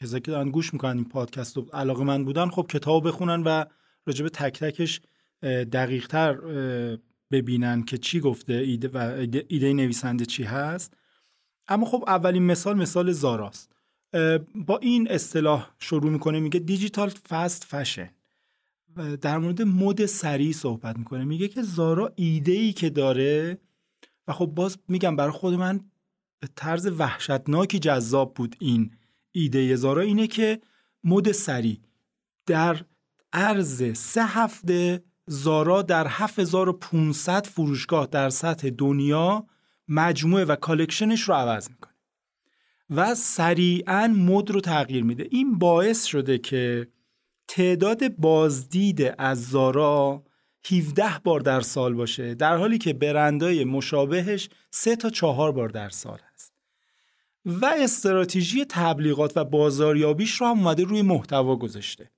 کسایی 0.00 0.20
که 0.20 0.30
دارن 0.30 0.50
گوش 0.50 0.72
می‌کنن 0.72 0.96
این 0.96 1.08
پادکست 1.08 1.56
رو 1.56 1.66
علاقه 1.72 2.04
من 2.04 2.24
بودن 2.24 2.48
خب 2.48 2.66
کتاب 2.70 3.08
بخونن 3.08 3.42
و 3.42 3.64
راجب 4.06 4.28
تک 4.28 4.58
تکش 4.58 5.00
دقیق 5.72 6.06
تر 6.06 6.34
ببینن 7.30 7.82
که 7.82 7.98
چی 7.98 8.20
گفته 8.20 8.52
ایده 8.52 8.88
و 8.88 9.26
ایده 9.48 9.72
نویسنده 9.72 10.26
چی 10.26 10.42
هست. 10.42 10.94
اما 11.68 11.86
خب 11.86 12.04
اولین 12.06 12.42
مثال 12.42 12.76
مثال 12.76 13.12
زاراست. 13.12 13.77
با 14.54 14.78
این 14.78 15.10
اصطلاح 15.10 15.70
شروع 15.78 16.10
می‌کنه 16.10 16.40
میگه 16.40 16.60
دیجیتال 16.60 17.08
فست 17.08 17.64
فشن. 17.64 18.10
در 19.20 19.38
مورد 19.38 19.62
مد 19.62 20.06
سریع 20.06 20.52
صحبت 20.52 20.98
می‌کنه. 20.98 21.24
میگه 21.24 21.48
که 21.48 21.62
زارا 21.62 22.12
ایده 22.16 22.52
ای 22.52 22.72
که 22.72 22.90
داره 22.90 23.58
و 24.28 24.32
خب 24.32 24.46
باز 24.46 24.78
میگم 24.88 25.16
برای 25.16 25.32
خود 25.32 25.54
من 25.54 25.80
به 26.40 26.48
طرز 26.56 26.86
وحشتناکی 26.86 27.78
جذاب 27.78 28.34
بود 28.34 28.56
این 28.58 28.90
ایده 29.32 29.76
زارا 29.76 30.02
اینه 30.02 30.26
که 30.26 30.60
مد 31.04 31.32
سریع 31.32 31.80
در 32.46 32.84
عرض 33.32 33.98
سه 33.98 34.26
هفته 34.26 35.02
زارا 35.26 35.82
در 35.82 36.06
7500 36.10 37.46
فروشگاه 37.46 38.06
در 38.06 38.30
سطح 38.30 38.70
دنیا 38.70 39.46
مجموعه 39.88 40.44
و 40.44 40.56
collection 40.56 41.09
ش 41.09 41.20
رو 41.22 41.34
عوض 41.34 41.70
می‌کنه. 41.70 41.87
و 42.90 43.14
سریعا 43.14 44.08
مد 44.08 44.50
رو 44.50 44.60
تغییر 44.60 45.04
میده. 45.04 45.28
این 45.30 45.58
باعث 45.58 46.04
شده 46.04 46.38
که 46.38 46.88
تعداد 47.48 48.08
بازدید 48.08 49.14
از 49.18 49.44
زارا 49.44 50.24
17 50.70 51.04
بار 51.24 51.40
در 51.40 51.60
سال 51.60 51.94
باشه 51.94 52.34
در 52.34 52.56
حالی 52.56 52.78
که 52.78 52.92
برندهای 52.92 53.64
مشابهش 53.64 54.48
3 54.70 54.96
تا 54.96 55.10
4 55.10 55.52
بار 55.52 55.68
در 55.68 55.88
سال 55.88 56.18
هست. 56.32 56.52
و 57.44 57.66
استراتژی 57.66 58.64
تبلیغات 58.64 59.36
و 59.36 59.44
بازاریابیش 59.44 60.34
رو 60.34 60.46
هم 60.46 60.58
اومده 60.58 60.84
روی 60.84 61.02
محتوا 61.02 61.56
گذاشته. 61.56 62.10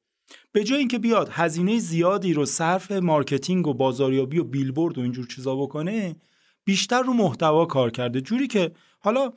به 0.53 0.65
جای 0.65 0.79
اینکه 0.79 0.99
بیاد 0.99 1.29
هزینه 1.33 1.79
زیادی 1.79 2.33
رو 2.33 2.47
صرف 2.47 2.93
marketing 2.93 3.67
و 3.67 3.75
بازاریابی 3.75 4.39
و 4.39 4.45
بیلبورد 4.45 4.99
و 4.99 5.01
اینجور 5.01 5.27
چیزا 5.27 5.57
بکنه 5.57 6.17
بیشتر 6.65 7.03
رو 7.03 7.13
محتوا 7.13 7.67
کار 7.67 7.91
کرده. 7.91 8.21
جوری 8.21 8.47
که 8.47 8.73
حالا 9.01 9.33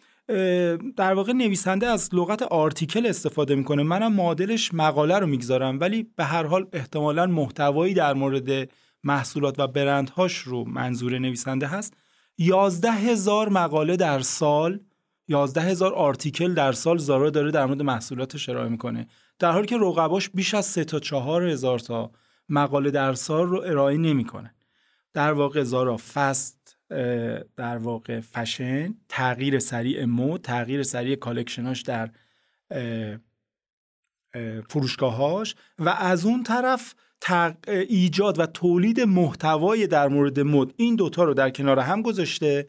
در 0.98 1.14
واقع 1.14 1.34
نویسنده 1.34 1.88
از 1.88 2.10
لغت 2.14 2.42
آرتیکل 2.42 3.06
استفاده 3.06 3.56
می‌کنه. 3.56 3.84
منم 3.84 4.14
معادلش 4.14 4.74
مقاله 4.74 5.20
رو 5.20 5.28
می‌گذارم 5.28 5.80
ولی 5.80 6.08
به 6.16 6.24
هر 6.24 6.44
حال 6.44 6.68
احتمالا 6.74 7.26
محتوایی 7.26 7.94
در 7.94 8.14
مورد 8.14 8.70
محصولات 9.04 9.60
و 9.60 9.68
برندهاش 9.68 10.38
رو 10.38 10.66
منظور 10.66 11.20
نویسنده 11.20 11.68
هست. 11.68 11.94
یازده 12.38 12.92
هزار 12.92 13.50
مقاله 13.50 13.96
در 13.96 14.20
سال 14.20 14.80
یازده 15.28 15.62
هزار 15.62 15.94
آرتیکل 15.94 16.54
در 16.54 16.72
سال 16.72 16.98
زارا 16.98 17.30
داره 17.30 17.52
در 17.52 17.66
مورد 17.66 17.82
محصولاتش 17.82 18.50
ارائه 18.50 18.70
می‌کنه. 18.70 19.08
در 19.40 19.52
حالی 19.52 19.68
که 19.68 19.78
رقباش 19.78 20.30
بیش 20.30 20.54
از 20.54 20.66
سه 20.66 20.84
تا 20.84 21.00
چهار 21.00 21.44
هزار 21.44 21.80
تا 21.80 22.12
مقاله 22.50 22.92
در 22.92 23.14
سال 23.14 23.48
رو 23.48 23.62
ارائه 23.62 23.98
نمی‌کنه. 23.98 24.56
در 25.14 25.34
واقع 25.34 25.64
زارا 25.64 25.98
fast 26.14 26.63
در 27.58 27.78
واقع 27.78 28.20
فشن 28.20 28.96
تغییر 29.10 29.60
سریع 29.60 30.06
مد 30.06 30.42
تغییر 30.42 30.84
سریع 30.84 31.16
collection 31.16 31.71
اش 31.71 31.82
در 31.82 32.10
فروشگاهاش 34.70 35.56
و 35.80 35.90
از 35.90 36.26
اون 36.26 36.44
طرف 36.44 36.96
ایجاد 37.68 38.40
و 38.40 38.46
تولید 38.46 39.02
محتوای 39.02 39.88
در 39.88 40.08
مورد 40.08 40.40
مد. 40.40 40.74
این 40.78 40.96
دوتا 40.96 41.24
رو 41.24 41.34
در 41.34 41.50
کنار 41.50 41.80
هم 41.80 42.02
گذاشته. 42.02 42.68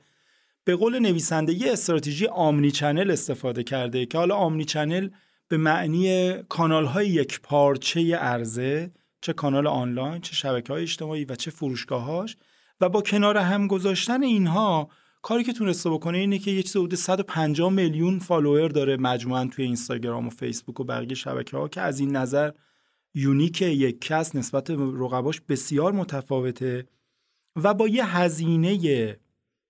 به 0.64 0.76
قول 0.76 0.98
نویسنده 0.98 1.52
یه 1.52 1.72
استراتژی 1.72 2.26
omni-channel 2.26 3.10
استفاده 3.10 3.62
کرده 3.62 4.06
که 4.06 4.18
حالا 4.18 4.34
omni-channel 4.34 5.08
به 5.48 5.56
معنی 5.56 6.32
کانال 6.48 6.84
های 6.84 7.08
یکپارچه 7.08 8.16
عرضه 8.20 8.90
چه 9.20 9.32
کانال 9.32 9.66
آنلاین 9.66 10.20
چه 10.20 10.34
شبکه 10.34 10.72
های 10.72 10.82
اجتماعی 10.82 11.24
و 11.24 11.34
چه 11.34 11.50
فروشگاهاش 11.50 12.36
و 12.80 12.88
با 12.88 13.02
کنار 13.02 13.36
هم 13.36 13.66
گذاشتن 13.66 14.22
اینها 14.22 14.88
کاری 15.22 15.44
که 15.44 15.52
تونسته 15.52 15.90
بکنه 15.90 16.18
اینه 16.18 16.38
که 16.38 16.50
یه 16.50 16.62
چیز 16.62 16.76
حدود 16.76 16.94
150 16.94 17.72
میلیون 17.72 18.18
follower 18.18 18.68
داره 18.68 18.96
مجموعا 18.96 19.46
توی 19.46 19.64
اینستاگرام 19.64 20.26
و 20.26 20.30
فیسبوک 20.30 20.80
و 20.80 20.84
بقیه 20.84 21.14
شبکه 21.14 21.56
ها 21.56 21.68
که 21.68 21.80
از 21.80 22.00
این 22.00 22.16
نظر 22.16 22.50
unique 23.14 23.62
یک 23.62 24.00
کس 24.00 24.34
نسبت 24.34 24.70
به 24.70 24.92
رقباش 25.04 25.40
بسیار 25.40 25.92
متفاوته 25.92 26.88
و 27.56 27.74
با 27.74 27.88
یه 27.88 28.16
هزینه 28.16 29.18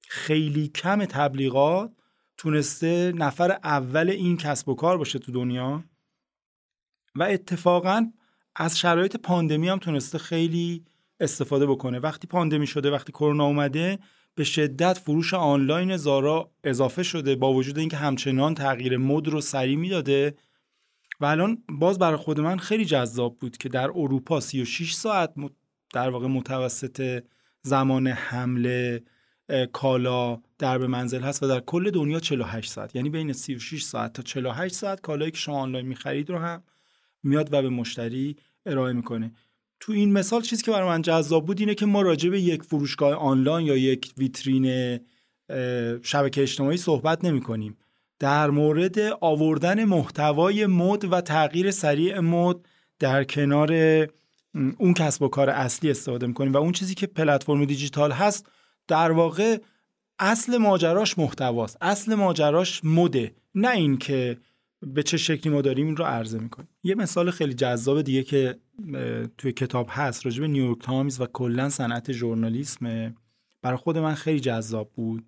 خیلی 0.08 0.68
کم 0.68 1.04
تبلیغات 1.04 1.92
تونسته 2.36 3.12
نفر 3.12 3.50
اول 3.50 4.10
این 4.10 4.36
کسب 4.36 4.68
و 4.68 4.74
کار 4.74 4.98
باشه 4.98 5.18
تو 5.18 5.32
دنیا 5.32 5.84
و 7.14 7.22
اتفاقا 7.22 8.12
از 8.56 8.78
شرایط 8.78 9.16
پاندمی 9.16 9.68
هم 9.68 9.78
تونسته 9.78 10.18
خیلی 10.18 10.84
استفاده 11.20 11.66
بکنه. 11.66 11.98
وقتی 11.98 12.26
پاندمی 12.26 12.66
شده 12.66 12.90
وقتی 12.90 13.12
کرونا 13.12 13.44
اومده 13.44 13.98
به 14.34 14.44
شدت 14.44 14.98
فروش 14.98 15.34
آنلاین 15.34 15.96
زارا 15.96 16.50
اضافه 16.64 17.02
شده 17.02 17.36
با 17.36 17.52
وجود 17.52 17.78
اینکه 17.78 17.96
همچنان 17.96 18.54
تغییر 18.54 18.96
مد 18.96 19.28
رو 19.28 19.40
سریع 19.40 19.76
می‌داده. 19.76 20.34
و 21.20 21.24
الان 21.24 21.62
باز 21.68 21.98
برای 21.98 22.16
خود 22.16 22.40
من 22.40 22.58
خیلی 22.58 22.84
جذاب 22.84 23.38
بود 23.38 23.56
که 23.56 23.68
در 23.68 23.90
اروپا 23.90 24.40
36 24.40 24.94
ساعت 24.94 25.34
در 25.94 26.10
واقع 26.10 26.26
متوسط 26.26 27.22
زمان 27.62 28.06
حمله 28.06 29.02
کالا 29.72 30.42
در 30.58 30.78
به 30.78 30.86
منزل 30.86 31.20
هست 31.20 31.42
و 31.42 31.48
در 31.48 31.60
کل 31.60 31.90
دنیا 31.90 32.20
48 32.20 32.70
ساعت. 32.70 32.96
یعنی 32.96 33.10
بین 33.10 33.32
36 33.32 33.82
ساعت 33.82 34.12
تا 34.12 34.22
48 34.22 34.74
ساعت 34.74 35.00
کالایی 35.00 35.30
که 35.30 35.36
شما 35.36 35.60
آنلاین 35.60 35.86
می‌خرید 35.86 36.30
رو 36.30 36.38
هم 36.38 36.62
میاد 37.22 37.52
و 37.52 37.62
به 37.62 37.68
مشتری 37.68 38.36
ارائه 38.66 38.92
می‌کنه. 38.92 39.32
تو 39.80 39.92
این 39.92 40.12
مثال 40.12 40.42
چیزی 40.42 40.62
که 40.62 40.70
برای 40.70 40.88
من 40.88 41.02
جذاب 41.02 41.46
بود 41.46 41.60
اینه 41.60 41.74
که 41.74 41.86
ما 41.86 42.02
راجع 42.02 42.30
به 42.30 42.40
یک 42.40 42.62
فروشگاه 42.62 43.14
آنلاین 43.14 43.66
یا 43.66 43.76
یک 43.76 44.12
ویترین 44.18 44.98
شبکه 46.02 46.42
اجتماعی 46.42 46.76
صحبت 46.76 47.24
نمی 47.24 47.40
کنیم 47.40 47.76
در 48.18 48.50
مورد 48.50 48.98
آوردن 49.20 49.84
محتوای 49.84 50.66
مد 50.66 51.12
و 51.12 51.20
تغییر 51.20 51.70
سریع 51.70 52.18
مد 52.20 52.56
در 52.98 53.24
کنار 53.24 53.72
اون 54.78 54.94
کسب 54.94 55.22
و 55.22 55.28
کار 55.28 55.50
اصلی 55.50 55.90
استفاده 55.90 56.26
می‌کنیم 56.26 56.52
و 56.52 56.56
اون 56.56 56.72
چیزی 56.72 56.94
که 56.94 57.06
پلتفرم 57.06 57.64
دیجیتال 57.64 58.12
هست 58.12 58.46
در 58.88 59.10
واقع 59.10 59.58
اصل 60.18 60.56
ماجراش 60.56 61.18
محتواست. 61.18 61.76
اصل 61.80 62.14
ماجراش 62.14 62.80
مده. 62.84 63.34
نه 63.54 63.70
اینکه 63.70 64.38
به 64.82 65.02
چه 65.02 65.16
شکلی 65.16 65.52
ما 65.52 65.62
داریم 65.62 65.86
این 65.86 65.96
رو 65.96 66.04
عرضه 66.04 66.38
می‌کنیم. 66.38 66.68
یه 66.82 66.94
مثال 66.94 67.30
خیلی 67.30 67.54
جذاب 67.54 68.02
دیگه 68.02 68.22
که 68.22 68.58
توی 69.38 69.52
کتاب 69.52 69.86
هست 69.90 70.26
راجع 70.26 70.40
به 70.40 70.48
نیویورک 70.48 70.82
تایمز 70.82 71.20
و 71.20 71.26
کلا 71.26 71.68
صنعت 71.68 72.12
ژورنالیسم. 72.12 73.14
برای 73.62 73.76
خود 73.76 73.98
من 73.98 74.14
خیلی 74.14 74.40
جذاب 74.40 74.92
بود. 74.94 75.26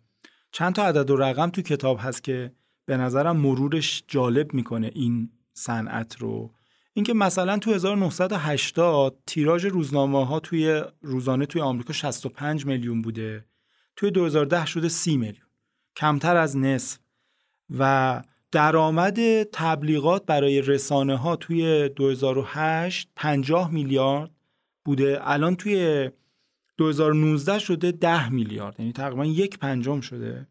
چند 0.52 0.74
تا 0.74 0.84
عدد 0.86 1.10
و 1.10 1.16
رقم 1.16 1.50
تو 1.50 1.62
کتاب 1.62 1.98
هست 2.00 2.24
که 2.24 2.52
به 2.86 2.96
نظرم 2.96 3.36
مرورش 3.36 4.04
جالب 4.08 4.54
می‌کنه 4.54 4.90
این 4.94 5.30
صنعت 5.52 6.16
رو. 6.16 6.50
اینکه 6.92 7.14
مثلا 7.14 7.58
تو 7.58 7.74
1980 7.74 9.18
تیراژ 9.26 9.64
روزنامه 9.64 10.26
ها 10.26 10.40
توی 10.40 10.82
روزانه 11.02 11.46
توی 11.46 11.60
آمریکا 11.60 11.92
65 11.92 12.66
میلیون 12.66 13.02
بوده. 13.02 13.44
توی 13.96 14.10
2010 14.10 14.66
شده 14.66 14.88
30 14.88 15.16
میلیون. 15.16 15.46
کمتر 15.96 16.36
از 16.36 16.56
نصف. 16.56 16.98
و 17.78 18.22
درآمد 18.56 19.42
تبلیغات 19.42 20.26
برای 20.26 20.62
رسانه 20.62 21.16
ها 21.16 21.36
توی 21.36 21.88
2008 21.88 23.08
50 23.16 23.70
میلیارد 23.70 24.30
بوده. 24.84 25.18
الان 25.20 25.56
توی 25.56 26.10
2019 26.76 27.58
شده 27.58 27.92
10 27.92 28.28
میلیارد. 28.28 28.80
یعنی 28.80 28.92
تقریبا 28.92 29.24
یک 29.24 29.58
پنجم 29.58 30.00
شده. 30.00 30.48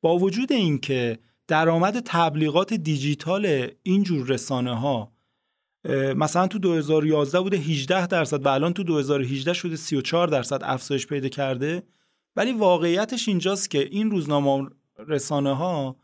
با 0.00 0.18
وجود 0.18 0.52
اینکه 0.52 1.18
درآمد 1.48 2.02
تبلیغات 2.06 2.74
دیجیتال 2.74 3.68
اینجور 3.82 4.26
رسانه 4.26 4.78
ها 4.78 5.12
مثلا 6.16 6.46
تو 6.46 6.58
2011 6.58 7.40
بوده 7.40 7.56
18 7.56 8.06
درصد 8.06 8.46
و 8.46 8.48
الان 8.48 8.72
تو 8.72 8.82
2018 8.82 9.52
شده 9.52 9.76
34 9.76 10.28
درصد 10.28 10.60
افزایش 10.62 11.06
پیدا 11.06 11.28
کرده. 11.28 11.82
ولی 12.36 12.52
واقعیتش 12.52 13.28
اینجاست 13.28 13.70
که 13.70 13.78
این 13.78 14.10
روزنامه 14.10 14.68
رسانه 14.98 15.56
ها 15.56 15.96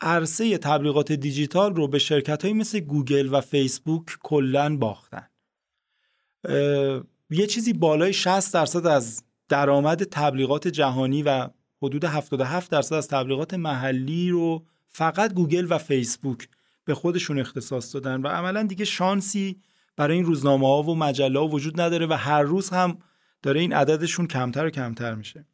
عرصه 0.00 0.58
تبلیغات 0.58 1.12
دیجیتال 1.12 1.74
رو 1.74 1.88
به 1.88 1.98
شرکت 1.98 2.44
های 2.44 2.52
مثل 2.52 2.80
گوگل 2.80 3.28
و 3.32 3.40
فیسبوک 3.40 4.04
کلا 4.22 4.76
باختن. 4.76 5.28
یه 7.30 7.46
چیزی 7.46 7.72
بالای 7.72 8.12
60 8.12 8.54
درصد 8.54 8.86
از 8.86 9.22
درآمد 9.48 10.02
تبلیغات 10.02 10.68
جهانی 10.68 11.22
و 11.22 11.48
حدود 11.82 12.04
77 12.04 12.70
درصد 12.70 12.94
از 12.94 13.08
تبلیغات 13.08 13.54
محلی 13.54 14.30
رو 14.30 14.66
فقط 14.88 15.34
گوگل 15.34 15.66
و 15.70 15.78
فیسبوک 15.78 16.48
به 16.84 16.94
خودشون 16.94 17.38
اختصاص 17.38 17.94
دادن 17.94 18.22
و 18.22 18.28
عملا 18.28 18.62
دیگه 18.62 18.84
شانسی 18.84 19.60
برای 19.96 20.16
این 20.16 20.24
روزنامه 20.24 20.66
ها 20.66 20.82
و 20.82 20.96
مجله 20.96 21.38
ها 21.38 21.48
وجود 21.48 21.80
نداره 21.80 22.06
و 22.06 22.12
هر 22.12 22.42
روز 22.42 22.70
هم 22.70 22.98
داره 23.42 23.60
این 23.60 23.72
عددشون 23.72 24.26
کمتر 24.26 24.66
و 24.66 24.70
کمتر 24.70 25.14
میشه. 25.14 25.46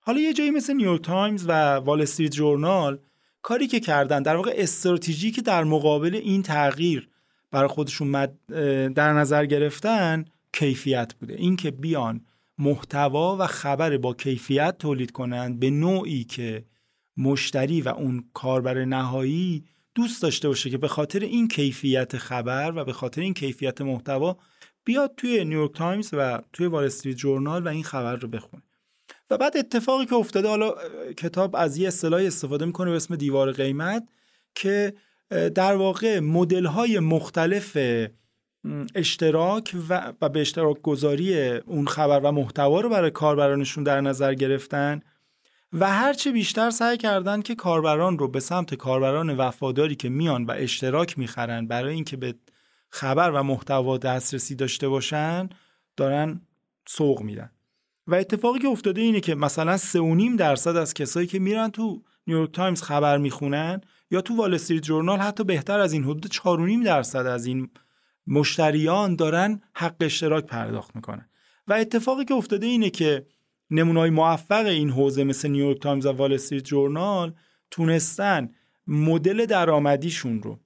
حالا 0.00 0.20
یه 0.20 0.32
جایی 0.32 0.50
مثل 0.50 0.72
نیویورک 0.72 1.00
تایمز 1.00 1.44
و 1.48 1.74
وال 1.74 2.02
استریت 2.02 2.32
جورنال 2.32 2.98
کاری 3.44 3.66
که 3.66 3.80
کردن 3.80 4.22
در 4.22 4.36
واقع 4.36 4.54
استراتژی 4.56 5.30
که 5.30 5.42
در 5.42 5.64
مقابل 5.64 6.14
این 6.14 6.42
تغییر 6.42 7.08
برای 7.50 7.68
خودشون 7.68 8.28
در 8.94 9.12
نظر 9.12 9.46
گرفتن 9.46 10.24
کیفیت 10.52 11.14
بوده. 11.14 11.34
اینکه 11.34 11.70
بیان 11.70 12.20
محتوا 12.58 13.36
و 13.40 13.46
خبر 13.46 13.96
با 13.96 14.14
کیفیت 14.14 14.78
تولید 14.78 15.10
کنند 15.10 15.60
به 15.60 15.70
نوعی 15.70 16.24
که 16.24 16.64
مشتری 17.16 17.80
و 17.80 17.88
اون 17.88 18.24
کاربر 18.34 18.84
نهایی 18.84 19.64
دوست 19.94 20.22
داشته 20.22 20.48
باشه 20.48 20.70
که 20.70 20.78
به 20.78 20.88
خاطر 20.88 21.20
این 21.20 21.48
کیفیت 21.48 22.16
خبر 22.16 22.72
و 22.76 22.84
به 22.84 22.92
خاطر 22.92 23.20
این 23.20 23.34
کیفیت 23.34 23.80
محتوا 23.80 24.36
بیاد 24.84 25.14
توی 25.16 25.44
نیویورک 25.44 25.74
تایمز 25.74 26.10
و 26.12 26.40
توی 26.52 26.66
وال 26.66 26.84
استریت 26.84 27.16
جورنال 27.16 27.64
و 27.64 27.68
این 27.68 27.84
خبر 27.84 28.16
رو 28.16 28.28
بخونه. 28.28 28.62
و 29.30 29.38
بعد 29.38 29.56
اتفاقی 29.56 30.06
که 30.06 30.14
افتاده 30.14 30.48
حالا 30.48 30.74
کتاب 31.16 31.56
از 31.56 31.76
یه 31.76 31.88
اصطلاحی 31.88 32.26
استفاده 32.26 32.64
می‌کنه 32.64 32.90
به 32.90 32.96
اسم 32.96 33.16
دیوار 33.16 33.52
قیمت 33.52 34.08
که 34.54 34.94
در 35.54 35.74
واقع 35.74 36.20
مدل 36.20 36.66
های 36.66 36.98
مختلف 36.98 37.76
اشتراک 38.94 39.76
و, 39.88 40.12
به 40.28 40.40
اشتراک 40.40 40.82
گذاری 40.82 41.50
اون 41.50 41.86
خبر 41.86 42.20
و 42.20 42.32
محتوا 42.32 42.80
رو 42.80 42.88
برای 42.88 43.10
کاربرانشون 43.10 43.84
در 43.84 44.00
نظر 44.00 44.34
گرفتن 44.34 45.00
و 45.72 45.90
هرچه 45.90 46.32
بیشتر 46.32 46.70
سعی 46.70 46.96
کردن 46.96 47.42
که 47.42 47.54
کاربران 47.54 48.18
رو 48.18 48.28
به 48.28 48.40
سمت 48.40 48.74
کاربران 48.74 49.36
وفاداری 49.36 49.94
که 49.94 50.08
میان 50.08 50.44
و 50.44 50.54
اشتراک 50.56 51.18
می‌خرن 51.18 51.66
برای 51.66 51.94
اینکه 51.94 52.16
به 52.16 52.34
خبر 52.90 53.30
و 53.30 53.42
محتوا 53.42 53.98
دسترسی 53.98 54.54
داشته 54.54 54.88
باشن 54.88 55.48
دارن 55.96 56.40
سوق 56.86 57.22
میدن. 57.22 57.50
و 58.06 58.14
اتفاقی 58.14 58.58
که 58.58 58.68
افتاده 58.68 59.00
اینه 59.00 59.20
که 59.20 59.34
مثلا 59.34 59.76
3.5 59.76 60.38
درصد 60.38 60.76
از 60.76 60.94
کسایی 60.94 61.26
که 61.26 61.38
میرن 61.38 61.70
تو 61.70 62.02
نیویورک 62.26 62.52
تایمز 62.52 62.82
خبر 62.82 63.18
می‌خونن 63.18 63.80
یا 64.10 64.20
تو 64.20 64.36
وال 64.36 64.54
استریت 64.54 64.82
جورنال 64.82 65.18
حتی 65.18 65.44
بهتر 65.44 65.80
از 65.80 65.92
این 65.92 66.04
حدود 66.04 66.32
4.5 66.32 66.84
درصد 66.84 67.26
از 67.26 67.46
این 67.46 67.70
مشتریان 68.26 69.16
دارن 69.16 69.60
حق 69.74 69.96
اشتراک 70.00 70.44
پرداخت 70.44 70.96
می‌کنن. 70.96 71.28
و 71.68 71.72
اتفاقی 71.72 72.24
که 72.24 72.34
افتاده 72.34 72.66
اینه 72.66 72.90
که 72.90 73.26
نمونای 73.70 74.10
موفق 74.10 74.66
این 74.66 74.90
حوزه 74.90 75.24
مثل 75.24 75.48
نیویورک 75.48 75.80
تایمز 75.80 76.06
و 76.06 76.12
وال 76.12 76.32
استریت 76.32 76.64
جورنال 76.64 77.34
تونستن 77.70 78.50
مدل 78.86 79.46
درآمدیشون 79.46 80.42
رو. 80.42 80.60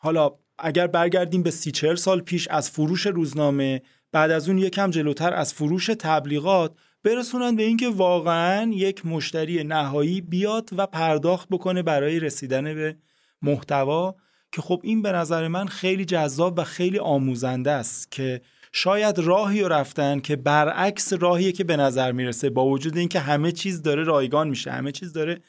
حالا 0.00 0.30
اگر 0.58 0.86
برگردیم 0.86 1.42
به 1.42 1.50
سی 1.50 1.70
چهل 1.70 1.94
سال 1.94 2.20
پیش 2.20 2.48
از 2.48 2.70
فروش 2.70 3.06
روزنامه 3.06 3.82
بعد 4.12 4.30
از 4.30 4.48
اون 4.48 4.58
یکم 4.58 4.90
جلوتر 4.90 5.34
از 5.34 5.54
فروش 5.54 5.86
تبلیغات 5.86 6.72
برسونن 7.04 7.56
به 7.56 7.62
اینکه 7.62 7.88
واقعا 7.88 8.70
یک 8.74 9.06
مشتری 9.06 9.64
نهایی 9.64 10.20
بیاد 10.20 10.70
و 10.76 10.86
پرداخت 10.86 11.48
بکنه 11.48 11.82
برای 11.82 12.20
رسیدن 12.20 12.74
به 12.74 12.96
محتوا 13.42 14.14
که 14.52 14.62
خب 14.62 14.80
این 14.84 15.02
به 15.02 15.12
نظر 15.12 15.48
من 15.48 15.66
خیلی 15.66 16.04
جذاب 16.04 16.58
و 16.58 16.64
خیلی 16.64 16.98
آموزنده 16.98 17.70
است 17.70 18.12
که 18.12 18.40
شاید 18.72 19.18
راهی 19.18 19.62
رو 19.62 19.68
رفتن 19.68 20.20
که 20.20 20.36
برعکس 20.36 21.12
راهیه 21.12 21.52
که 21.52 21.64
به 21.64 21.76
نظر 21.76 22.12
می‌رسه 22.12 22.50
با 22.50 22.66
وجود 22.66 22.96
اینکه 22.96 23.20
همه 23.20 23.52
چیز 23.52 23.82
داره 23.82 24.04
رایگان 24.04 24.48
میشه 24.48 24.70
همه 24.70 24.92
چیز 24.92 25.12
داره 25.12 25.40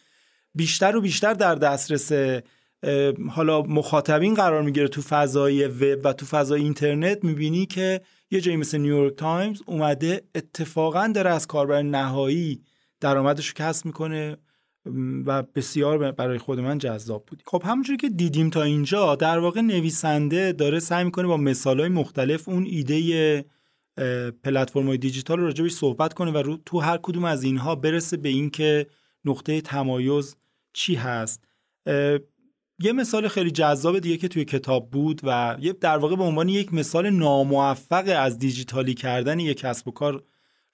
بیشتر 0.55 0.95
و 0.95 1.01
بیشتر 1.01 1.33
در 1.33 1.55
دسترس 1.55 2.11
حالا 3.29 3.61
مخاطبین 3.61 4.33
قرار 4.33 4.61
می‌گیره 4.61 4.87
تو 4.87 5.01
فضای 5.01 5.67
وب 5.67 5.99
و 6.03 6.13
تو 6.13 6.25
فضای 6.25 6.61
اینترنت 6.61 7.23
می‌بینی 7.23 7.65
که 7.65 8.01
یه 8.31 8.41
جایی 8.41 8.57
مثل 8.57 8.77
نیویورک 8.77 9.15
تایمز 9.15 9.61
اومده 9.65 10.21
اتفاقا 10.35 11.07
داره 11.07 11.29
از 11.29 11.47
کاربر 11.47 11.81
نهایی 11.81 12.61
درآمدش 12.99 13.47
رو 13.47 13.53
کسب 13.55 13.85
می‌کنه 13.85 14.37
و 15.25 15.43
بسیار 15.43 16.11
برای 16.11 16.37
خود 16.37 16.59
من 16.59 16.77
جذاب 16.77 17.25
بود. 17.25 17.43
خب 17.45 17.63
همونجوری 17.65 17.97
که 17.97 18.09
دیدیم 18.09 18.49
تا 18.49 18.63
اینجا 18.63 19.15
در 19.15 19.39
واقع 19.39 19.61
نویسنده 19.61 20.51
داره 20.51 20.79
سعی 20.79 21.03
می‌کنه 21.03 21.27
با 21.27 21.37
مثالهای 21.37 21.89
مختلف 21.89 22.49
اون 22.49 22.65
ایده 22.65 23.45
پلتفرم 24.43 24.87
های 24.87 24.97
دیجیتال 24.97 25.39
رو 25.39 25.45
راجبش 25.45 25.71
صحبت 25.71 26.13
کنه 26.13 26.31
و 26.31 26.37
رو 26.37 26.57
تو 26.65 26.79
هر 26.79 26.97
کدوم 26.97 27.23
از 27.25 27.43
اینها 27.43 27.75
برسه 27.75 28.17
به 28.17 28.29
اینکه 28.29 28.87
نقطه 29.25 29.61
تمایز 29.61 30.35
چی 30.73 30.95
هست. 30.95 31.43
یه 32.79 32.91
مثال 32.91 33.27
خیلی 33.27 33.51
جذاب 33.51 33.99
دیگه 33.99 34.17
که 34.17 34.27
توی 34.27 34.45
کتاب 34.45 34.89
بود 34.89 35.21
و 35.23 35.57
یه 35.59 35.73
در 35.73 35.97
واقع 35.97 36.15
به 36.15 36.23
عنوان 36.23 36.49
یک 36.49 36.73
مثال 36.73 37.09
ناموفق 37.09 38.13
از 38.17 38.39
دیجیتالی 38.39 38.93
کردن 38.93 39.39
یک 39.39 39.57
کسب 39.57 39.87
و 39.87 39.91
کار 39.91 40.23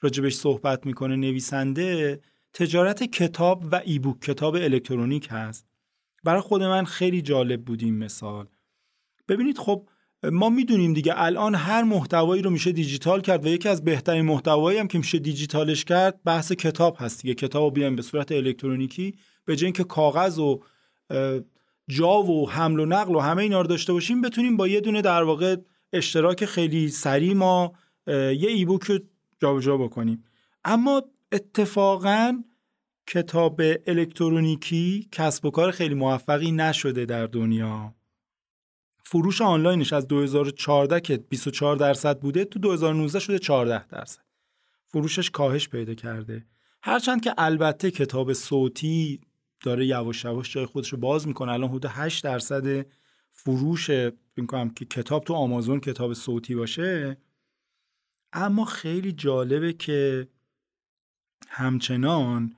راجبش 0.01 0.35
صحبت 0.35 0.85
می‌کنه 0.85 1.15
نویسنده 1.15 2.19
تجارت 2.53 3.03
کتاب 3.03 3.63
و 3.71 3.81
ایبوک 3.85 4.21
کتاب 4.21 4.55
الکترونیک 4.55 5.27
هست. 5.31 5.65
برای 6.23 6.41
خود 6.41 6.63
من 6.63 6.85
خیلی 6.85 7.21
جالب 7.21 7.65
بود 7.65 7.83
این 7.83 7.97
مثال. 7.97 8.47
ببینید 9.27 9.57
خب 9.57 9.87
ما 10.23 10.49
می‌دونیم 10.49 10.93
دیگه 10.93 11.13
الان 11.15 11.55
هر 11.55 11.83
محتوایی 11.83 12.41
رو 12.41 12.49
میشه 12.49 12.71
دیجیتال 12.71 13.21
کرد 13.21 13.45
و 13.45 13.47
یکی 13.47 13.69
از 13.69 13.83
بهترین 13.83 14.25
محتوایی 14.25 14.79
هم 14.79 14.87
که 14.87 14.97
میشه 14.97 15.19
دیجیتالش 15.19 15.85
کرد 15.85 16.23
بحث 16.23 16.51
کتاب 16.51 16.97
هست 16.99 17.21
دیگه. 17.21 17.33
کتاب 17.33 17.63
رو 17.63 17.71
بیایم 17.71 17.95
به 17.95 18.01
صورت 18.01 18.31
الکترونیکی 18.31 19.15
به 19.45 19.55
جای 19.55 19.65
اینکه 19.65 19.83
کاغذ 19.83 20.39
و 20.39 20.59
جا 21.87 22.23
و 22.23 22.49
حمل 22.49 22.79
و 22.79 22.85
نقل 22.85 23.15
و 23.15 23.19
همه 23.19 23.43
اینا 23.43 23.61
رو 23.61 23.67
داشته 23.67 23.93
باشیم 23.93 24.21
بتونیم 24.21 24.57
با 24.57 24.67
یه 24.67 24.81
دونه 24.81 25.01
در 25.01 25.23
واقع 25.23 25.55
اشتراک 25.93 26.45
خیلی 26.45 26.89
سریع 26.89 27.33
ما 27.33 27.73
یه 28.07 28.49
ایبوک 28.49 28.83
رو 28.83 28.99
جابجا 29.39 29.77
بکنیم. 29.77 30.23
اما 30.63 31.03
اتفاقا 31.31 32.43
کتاب 33.07 33.61
الکترونیکی 33.87 35.09
کسب 35.11 35.45
و 35.45 35.51
کار 35.51 35.71
خیلی 35.71 35.95
موفقی 35.95 36.51
نشده 36.51 37.05
در 37.05 37.27
دنیا. 37.27 37.95
فروش 39.03 39.41
آنلاینش 39.41 39.93
از 39.93 40.07
2014 40.07 40.99
که 40.99 41.17
24 41.17 41.75
درصد 41.75 42.19
بوده 42.19 42.45
تو 42.45 42.59
2019 42.59 43.19
شده 43.19 43.39
14 43.39 43.87
درصد. 43.87 44.21
فروشش 44.87 45.29
کاهش 45.29 45.69
پیدا 45.69 45.93
کرده. 45.93 46.45
هرچند 46.81 47.21
که 47.21 47.33
البته 47.37 47.91
کتاب 47.91 48.33
صوتی 48.33 49.21
داره 49.61 49.85
یواش 49.85 50.25
یواش 50.25 50.53
جای 50.53 50.65
خودش 50.65 50.89
رو 50.89 50.97
باز 50.97 51.27
می‌کنه. 51.27 51.51
الان 51.51 51.69
حدود 51.69 51.85
8 51.85 52.23
درصد 52.23 52.85
فروش 53.31 53.89
می‌کنم 54.35 54.69
که 54.69 54.85
کتاب 54.85 55.23
تو 55.23 55.33
آمازون 55.33 55.79
کتاب 55.79 56.13
صوتی 56.13 56.55
باشه. 56.55 57.17
اما 58.33 58.65
خیلی 58.65 59.11
جالبه 59.11 59.73
که 59.73 60.27
همچنان 61.47 62.55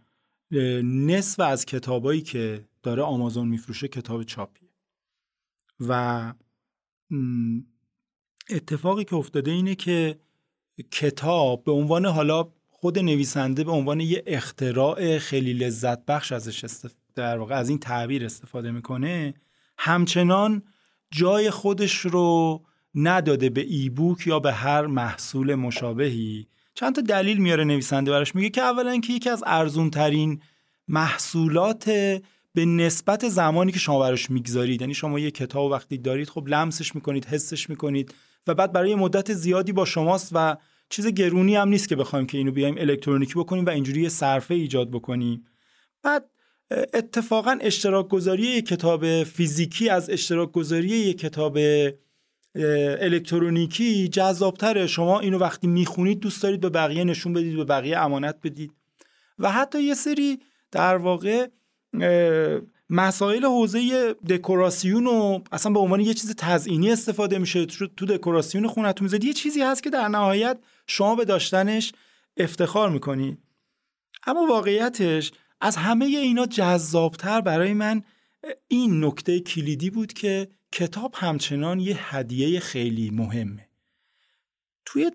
نصف 0.84 1.40
از 1.40 1.66
کتابایی 1.66 2.22
که 2.22 2.66
داره 2.84 3.04
آمازون 3.04 3.48
میفروشه 3.48 3.88
کتاب 3.88 4.24
چاپیه. 4.24 4.70
و 5.80 6.34
اتفاقی 8.50 9.04
که 9.04 9.16
افتاده 9.16 9.52
اینه 9.52 9.76
که 9.76 10.20
کتاب 10.92 11.64
به 11.64 11.72
عنوان 11.72 12.06
حالا 12.06 12.54
خود 12.80 13.00
نویسنده 13.00 13.64
به 13.64 13.72
عنوان 13.72 14.00
یه 14.00 14.24
اختراع 14.28 15.18
خیلی 15.18 15.54
لذت 15.54 16.06
بخش 16.06 16.32
ازش 16.32 16.66
در 17.16 17.38
واقع 17.38 17.56
از 17.56 17.70
این 17.70 17.78
تعبیر 17.78 18.26
استفاده 18.26 18.72
می‌کنه. 18.72 19.34
همچنان 19.78 20.64
جای 21.12 21.50
خودش 21.50 21.98
رو 21.98 22.62
نداده 22.96 23.50
به 23.50 23.62
ایبوک 23.62 24.28
یا 24.28 24.40
به 24.40 24.54
هر 24.54 24.86
محصول 24.86 25.56
مشابهی. 25.56 26.48
چند 26.74 26.96
تا 26.96 27.02
دلیل 27.02 27.38
میاره 27.38 27.64
نویسنده 27.64 28.12
براش 28.12 28.36
میگه 28.36 28.50
که 28.50 28.62
اولا 28.62 29.00
که 29.00 29.14
یکی 29.14 29.30
از 29.30 29.44
ارزون 29.48 29.90
ترین 29.90 30.42
محصولات 30.88 31.90
به 32.54 32.66
نسبت 32.66 33.30
زمانی 33.30 33.72
که 33.72 33.80
شما 33.80 34.00
براش 34.00 34.30
می‌گذارید. 34.30 34.82
یعنی 34.82 34.94
شما 34.94 35.20
یه 35.20 35.32
کتاب 35.32 35.72
وقتی 35.72 35.98
دارید 35.98 36.30
خب 36.30 36.48
لمسش 36.48 36.96
می‌کنید 36.96 37.26
حسش 37.26 37.70
می‌کنید 37.70 38.14
و 38.48 38.54
بعد 38.54 38.72
برای 38.72 38.96
مدت 38.96 39.34
زیادی 39.34 39.72
با 39.72 39.86
شماست 39.86 40.30
و 40.34 40.58
چیز 40.90 41.08
گرونی 41.08 41.56
هم 41.56 41.70
نیست 41.70 41.90
که 41.90 41.96
بخوایم 41.96 42.26
که 42.26 42.38
اینو 42.38 42.52
بیایم 42.52 42.76
الکترونیکی 42.78 43.34
بکنیم 43.34 43.66
و 43.66 43.70
اینجوری 43.70 44.02
یه 44.02 44.10
صرفه 44.10 44.54
ایجاد 44.54 44.92
بکنیم. 44.92 45.46
بعد 46.04 46.26
اتفاقا 46.94 47.58
اشتراک 47.62 48.08
گذاری 48.08 48.44
یک 48.44 48.66
کتاب 48.66 49.24
فیزیکی 49.24 49.90
از 49.90 50.10
اشتراک 50.10 50.52
گذاری 50.52 50.88
یک 50.88 51.18
کتاب 51.18 51.58
الکترونیکی 53.00 54.08
جذابتره. 54.08 54.88
شما 54.88 55.20
اینو 55.20 55.38
وقتی 55.38 55.68
می‌خونید 55.68 56.20
دوست 56.20 56.44
دارید 56.44 56.60
به 56.60 56.70
بقیه 56.70 57.04
نشون 57.04 57.34
بدید 57.34 57.56
به 57.56 57.64
بقیه 57.64 57.98
امانت 57.98 58.36
بدید. 58.44 58.72
و 59.40 59.52
حتی 59.52 59.84
یه 59.84 59.94
سری 59.94 60.40
در 60.72 60.98
واقع 60.98 61.48
مسائل 62.90 63.46
حوزه 63.46 64.14
دکوراسیون 64.30 65.08
و 65.08 65.40
اصلا 65.52 65.72
به 65.72 65.80
عنوان 65.80 66.00
یه 66.00 66.14
چیز 66.14 66.36
تزئینی 66.36 66.92
استفاده 66.92 67.38
میشه. 67.38 67.66
تو 67.66 68.06
دکوراسیون 68.06 68.68
خونتون 68.68 69.06
می‌ذارید. 69.06 69.24
یه 69.26 69.34
چیزی 69.34 69.62
هست 69.62 69.84
که 69.84 69.90
در 69.90 70.08
نهایت 70.08 70.58
شما 70.88 71.16
به 71.16 71.26
داشتنش 71.26 71.92
افتخار 72.38 72.90
می‌کنید 72.90 73.38
اما 74.28 74.46
واقعیتش 74.50 75.32
از 75.62 75.76
همه 75.76 76.06
اینا 76.06 76.46
جذابتر 76.46 77.42
برای 77.42 77.74
من 77.74 78.04
این 78.68 79.06
نکته 79.06 79.40
کلیدی 79.40 79.90
بود 79.90 80.14
که 80.14 80.48
کتاب 80.72 81.16
همچنان 81.18 81.80
یه 81.80 82.16
هدیه 82.16 82.60
خیلی 82.60 83.10
مهمه. 83.10 83.70
توی 84.86 85.12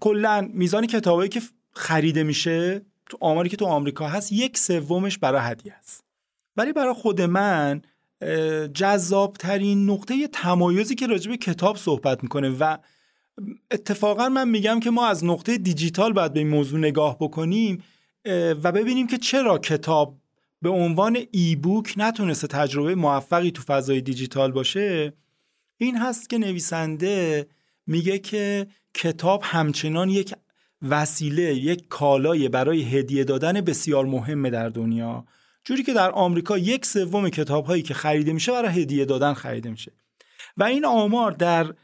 کلا 0.00 0.48
میزان 0.52 0.86
کتابایی 0.86 1.28
که 1.28 1.42
خریده 1.72 2.22
میشه 2.22 2.82
تو 3.06 3.18
آماری 3.20 3.48
که 3.48 3.56
تو 3.56 3.64
آمریکا 3.64 4.08
هست 4.08 4.32
یک 4.32 4.58
سومش 4.58 5.18
برای 5.18 5.40
هدیه 5.50 5.72
است. 5.72 6.04
ولی 6.56 6.72
برای 6.72 6.94
خود 6.94 7.20
من 7.20 7.82
جذابترین 8.74 9.90
نقطه 9.90 10.28
تمایزی 10.28 10.94
که 10.94 11.06
راجع 11.06 11.30
به 11.30 11.36
کتاب 11.36 11.76
صحبت 11.76 12.22
می‌کنه 12.22 12.48
و 12.50 12.76
اتفاقا 13.70 14.28
من 14.28 14.48
میگم 14.48 14.80
که 14.80 14.90
ما 14.90 15.06
از 15.06 15.24
نقطه 15.24 15.58
دیجیتال 15.58 16.12
باید 16.12 16.32
به 16.32 16.38
این 16.38 16.48
موضوع 16.48 16.78
نگاه 16.78 17.16
بکنیم 17.20 17.82
و 18.62 18.72
ببینیم 18.72 19.06
که 19.06 19.18
چرا 19.18 19.58
کتاب 19.58 20.18
به 20.62 20.68
عنوان 20.68 21.18
ای 21.30 21.56
بوک 21.56 21.94
نتونسته 21.96 22.46
تجربه 22.46 22.94
موفقی 22.94 23.50
تو 23.50 23.62
فضای 23.62 24.00
دیجیتال 24.00 24.52
باشه. 24.52 25.12
این 25.78 25.96
هست 25.96 26.30
که 26.30 26.38
نویسنده 26.38 27.46
میگه 27.86 28.18
که 28.18 28.66
کتاب 28.94 29.40
همچنان 29.44 30.08
یک 30.08 30.34
وسیله 30.82 31.54
یک 31.54 31.88
کالای 31.88 32.48
برای 32.48 32.82
هدیه 32.82 33.24
دادن 33.24 33.60
بسیار 33.60 34.04
مهمه 34.04 34.50
در 34.50 34.68
دنیا. 34.68 35.24
جوری 35.64 35.82
که 35.82 35.92
در 35.92 36.10
آمریکا 36.10 36.58
یک 36.58 36.86
سوم 36.86 37.28
کتاب 37.28 37.66
هایی 37.66 37.82
که 37.82 37.94
خریده 37.94 38.32
میشه 38.32 38.52
برای 38.52 38.82
هدیه 38.82 39.04
دادن 39.04 39.34
خریده 39.34 39.70
میشه. 39.70 39.92
و 40.56 40.64
این 40.64 40.84
آمار 40.84 41.30
در 41.32 41.74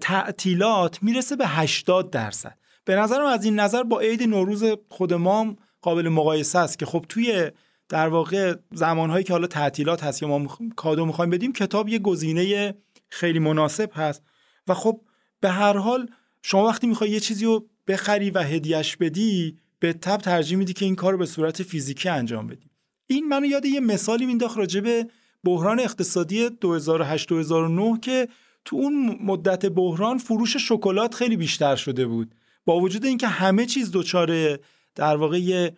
تعطیلات 0.00 1.02
می‌رسه 1.02 1.36
به 1.36 1.46
80 1.46 2.10
درصد. 2.10 2.58
به 2.84 2.96
نظرم 2.96 3.26
از 3.26 3.44
این 3.44 3.60
نظر 3.60 3.82
با 3.82 4.00
عید 4.00 4.22
نوروز 4.22 4.64
خود 4.88 5.14
ما 5.14 5.56
قابل 5.82 6.08
مقایسه 6.08 6.58
است 6.58 6.78
که 6.78 6.86
خب 6.86 7.04
توی 7.08 7.50
در 7.88 8.08
واقع 8.08 8.54
زمانهایی 8.72 9.24
که 9.24 9.32
حالا 9.32 9.46
تعطیلات 9.46 10.04
هست 10.04 10.22
یا 10.22 10.28
ما 10.28 10.46
کادو 10.76 11.06
می‌خوایم 11.06 11.30
بدیم 11.30 11.52
کتاب 11.52 11.88
یه 11.88 11.98
گزینه 11.98 12.74
خیلی 13.08 13.38
مناسب 13.38 13.90
هست. 13.94 14.22
و 14.68 14.74
خب 14.74 15.00
به 15.40 15.50
هر 15.50 15.76
حال 15.76 16.08
شما 16.42 16.66
وقتی 16.66 16.86
می‌خوای 16.86 17.10
یه 17.10 17.20
چیزی 17.20 17.44
رو 17.44 17.66
بخری 17.88 18.30
و 18.30 18.42
هدیهش 18.42 18.96
بدی 18.96 19.58
به 19.78 19.92
تب 19.92 20.16
ترجیح 20.16 20.58
میدی 20.58 20.72
که 20.72 20.84
این 20.84 20.96
کار 20.96 21.12
رو 21.12 21.18
به 21.18 21.26
صورت 21.26 21.62
فیزیکی 21.62 22.08
انجام 22.08 22.46
بدی. 22.46 22.70
این 23.06 23.28
منو 23.28 23.46
یاد 23.46 23.64
یه 23.64 23.80
مثالی 23.80 24.26
مینداخت 24.26 24.58
راجع 24.58 24.80
به 24.80 25.06
بحران 25.44 25.80
اقتصادی 25.80 26.48
2008-2009 26.48 28.00
که 28.02 28.28
تو 28.68 28.76
اون 28.76 29.18
مدت 29.20 29.66
بحران 29.66 30.18
فروش 30.18 30.56
شکلات 30.56 31.14
خیلی 31.14 31.36
بیشتر 31.36 31.76
شده 31.76 32.06
بود. 32.06 32.34
با 32.64 32.80
وجود 32.80 33.04
اینکه 33.04 33.26
همه 33.28 33.66
چیز 33.66 33.90
دچار 33.92 34.58
در 34.94 35.16
واقع 35.16 35.70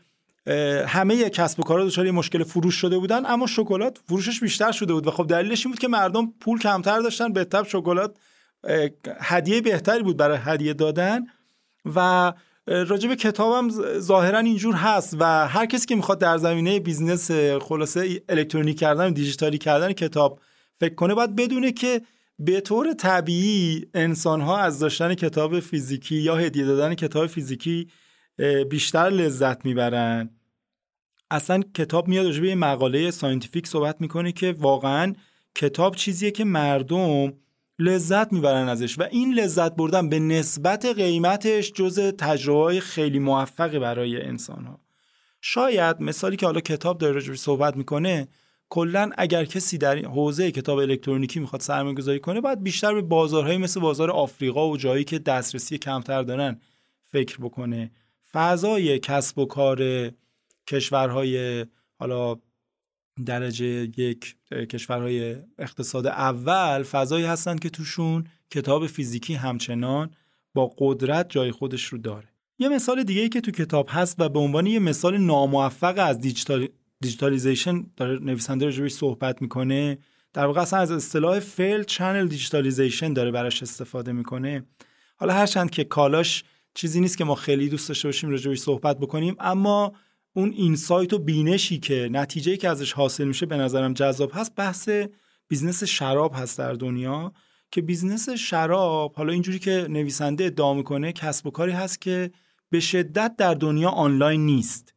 همه 0.87 1.31
کسب 1.31 1.61
و 1.61 1.63
کارها 1.63 1.85
دچار 1.85 2.11
مشکل 2.11 2.45
فروش 2.45 2.75
شده 2.75 2.99
بودن 2.99 3.27
اما 3.27 3.47
شکلات 3.47 3.99
فروشش 4.09 4.41
بیشتر 4.41 4.73
شده 4.73 4.93
بود 4.93 5.07
و 5.07 5.11
خب 5.11 5.27
دلیلش 5.27 5.67
این 5.67 5.73
بود 5.73 5.81
که 5.81 5.89
مردم 5.89 6.33
پول 6.41 6.59
کمتر 6.59 7.01
داشتن 7.01 7.33
به 7.33 7.45
تبع 7.45 7.67
شکلات 7.67 8.17
هدیه 9.21 9.61
بهتری 9.61 10.03
بود 10.03 10.17
برای 10.17 10.39
هدیه 10.43 10.75
دادن 10.75 11.27
و 11.95 12.33
راجب 12.67 13.15
کتابم 13.15 13.71
ظاهرا 13.99 14.39
اینجور 14.39 14.75
هست 14.75 15.17
و 15.19 15.49
هر 15.49 15.67
کسی 15.67 15.87
که 15.87 15.97
می‌خواد 15.97 16.19
در 16.19 16.39
زمینه 16.39 16.81
بیزنس 16.81 17.31
خلاصه 17.61 18.23
الکترونیک 18.29 18.79
کردن 18.79 19.07
و 19.07 19.11
دیجیتالی 19.11 19.59
کردن 19.59 19.93
کتاب 19.93 20.41
فکر 20.75 20.95
کنه 20.95 21.15
باید 21.15 21.37
بدونه 21.37 21.73
که 21.73 22.03
به 22.43 22.61
طور 22.61 22.93
طبیعی 22.93 23.87
انسان 23.95 24.41
ها 24.41 24.59
از 24.59 24.79
داشتن 24.79 25.15
کتاب 25.15 25.61
فیزیکی 25.61 26.17
یا 26.17 26.37
هدیه 26.37 26.65
دادن 26.65 26.95
کتاب 26.95 27.27
فیزیکی 27.27 27.89
بیشتر 28.71 29.11
لذت 29.11 29.65
می‌برن. 29.65 30.31
اصلا 31.31 31.63
کتاب 31.75 32.09
میاد 32.09 32.27
راجع 32.27 32.45
یه 32.45 32.55
مقاله 32.55 33.11
ساینتیفیک 33.11 33.67
صحبت 33.67 34.01
می‌کنه 34.01 34.33
که 34.33 34.55
واقعا 34.59 35.13
کتاب 35.55 35.97
چیزیه 35.97 36.31
که 36.31 36.45
مردم 36.45 37.33
لذت 37.79 38.33
می‌برن 38.33 38.69
ازش 38.69 38.99
و 38.99 39.03
این 39.11 39.35
لذت 39.35 39.77
بردن 39.77 40.09
به 40.09 40.19
نسبت 40.19 40.87
قیمتش 40.87 41.73
جز 41.73 41.99
تجربه 41.99 42.81
خیلی 42.81 43.19
موفقی 43.19 43.79
برای 43.79 44.23
انسان 44.23 44.65
ها 44.65 44.81
شاید 45.41 46.01
مثالی 46.01 46.37
که 46.37 46.47
حالا 46.47 46.61
کتاب 46.61 46.99
داره 46.99 47.13
راجع 47.13 47.35
صحبت 47.35 47.77
می‌کنه 47.77 48.29
کلا 48.71 49.11
اگر 49.19 49.45
کسی 49.45 49.79
در 49.79 49.99
حوزه 49.99 50.51
کتاب 50.51 50.79
الکترونیکی 50.79 51.41
می‌خواد 51.41 51.63
سرمایه 51.63 51.95
گذاری 51.95 52.21
کنه 52.21 52.41
باید 52.41 52.63
بیشتر 52.63 52.95
به 52.95 53.03
بازارهایی 53.03 53.59
مثل 53.59 53.81
بازار 53.81 54.11
آفریقا 54.11 54.69
و 54.69 54.77
جایی 54.77 55.05
که 55.05 55.19
دسترسی 55.19 55.79
کمتر 55.79 56.23
دارن 56.23 56.61
فکر 57.03 57.39
بکنه. 57.39 57.91
فضای 58.33 58.99
کسب 58.99 59.39
و 59.39 59.47
کار 59.47 60.11
کشورهای 60.67 61.67
حالا 61.99 62.37
درجه 63.27 63.67
یک 63.97 64.37
کشورهای 64.51 65.37
اقتصاد 65.59 66.07
اول 66.07 66.83
فضایی 66.83 67.25
هستند 67.25 67.61
که 67.61 67.71
توشون 67.71 68.25
کتاب 68.51 68.87
فیزیکی 68.87 69.35
همچنان 69.35 70.11
با 70.55 70.75
قدرت 70.79 71.31
جای 71.31 71.51
خودش 71.51 71.85
رو 71.85 71.99
داره. 71.99 72.29
یه 72.59 72.69
مثال 72.69 73.03
دیگه 73.03 73.23
ای 73.23 73.29
که 73.29 73.41
تو 73.41 73.51
کتاب 73.51 73.87
هست 73.91 74.21
و 74.21 74.29
به 74.29 74.39
عنوان 74.39 74.67
یه 74.67 74.79
مثال 74.79 75.19
ناموفق 75.19 75.95
از 75.99 76.19
digital 76.19 76.69
digitalization 77.03 77.87
داره 77.97 78.19
نویسنده 78.19 78.65
راجبش 78.65 78.93
صحبت 78.93 79.43
می‌کنه. 79.43 79.99
در 80.33 80.47
واقع 80.47 80.61
اصلا 80.61 80.81
از 80.81 80.91
اصطلاح 80.91 81.39
failed 81.39 81.83
channel 81.83 82.29
digitalization 82.29 83.13
داره 83.13 83.31
براش 83.31 83.63
استفاده 83.63 84.13
می‌کنه. 84.13 84.67
حالا 85.17 85.33
هرچند 85.33 85.71
که 85.71 85.85
کالاش 85.85 86.45
چیزی 86.75 87.01
نیست 87.01 87.19
که 87.19 87.25
ما 87.25 87.35
خیلی 87.35 87.69
دوست 87.69 87.89
داشته 87.89 88.09
باشیم 88.09 88.31
راجبش 88.31 88.59
صحبت 88.59 88.99
بکنیم 88.99 89.37
اما 89.39 89.93
اون 90.33 90.53
insight 90.57 91.13
و 91.13 91.19
بینشی 91.19 91.79
که 91.79 92.09
نتیجه 92.13 92.57
که 92.57 92.69
ازش 92.69 92.93
حاصل 92.93 93.25
میشه 93.25 93.47
به 93.47 93.57
نظرم 93.57 93.93
جذاب 93.93 94.31
هست 94.35 94.55
بحث 94.57 94.89
بیزنس 95.49 95.85
شراب 95.85 96.33
هست 96.35 96.59
در 96.59 96.73
دنیا. 96.73 97.33
که 97.73 97.83
بیزنس 97.83 98.29
شراب 98.29 99.15
حالا 99.15 99.33
اینجوری 99.33 99.59
که 99.59 99.87
نویسنده 99.91 100.45
ادعا 100.45 100.75
می‌کنه 100.75 101.13
کسب 101.13 101.47
و 101.47 101.51
کاری 101.51 101.73
هست 101.73 102.01
که 102.01 102.31
به 102.71 102.81
شدت 102.81 103.37
در 103.39 103.55
دنیا 103.55 103.89
آنلاین 103.89 104.47
نیست. 104.47 104.95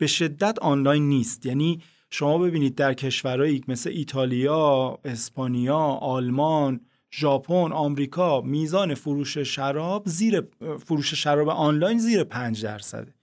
به 0.00 0.06
شدت 0.06 0.58
آنلاین 0.58 1.08
نیست. 1.08 1.46
یعنی 1.46 1.82
شما 2.10 2.38
ببینید 2.38 2.74
در 2.74 2.94
کشورهایی 2.94 3.64
مثل 3.68 3.90
ایتالیا، 3.90 4.98
اسپانیا، 5.04 5.78
آلمان، 5.78 6.80
ژاپن، 7.12 7.72
آمریکا 7.72 8.40
میزان 8.40 8.94
فروش 8.94 9.38
شراب 9.38 10.02
زیر 10.06 10.42
فروش 10.84 11.14
شراب 11.14 11.48
آنلاین 11.48 11.98
زیر 11.98 12.24
5 12.24 12.62
درصده 12.62 13.14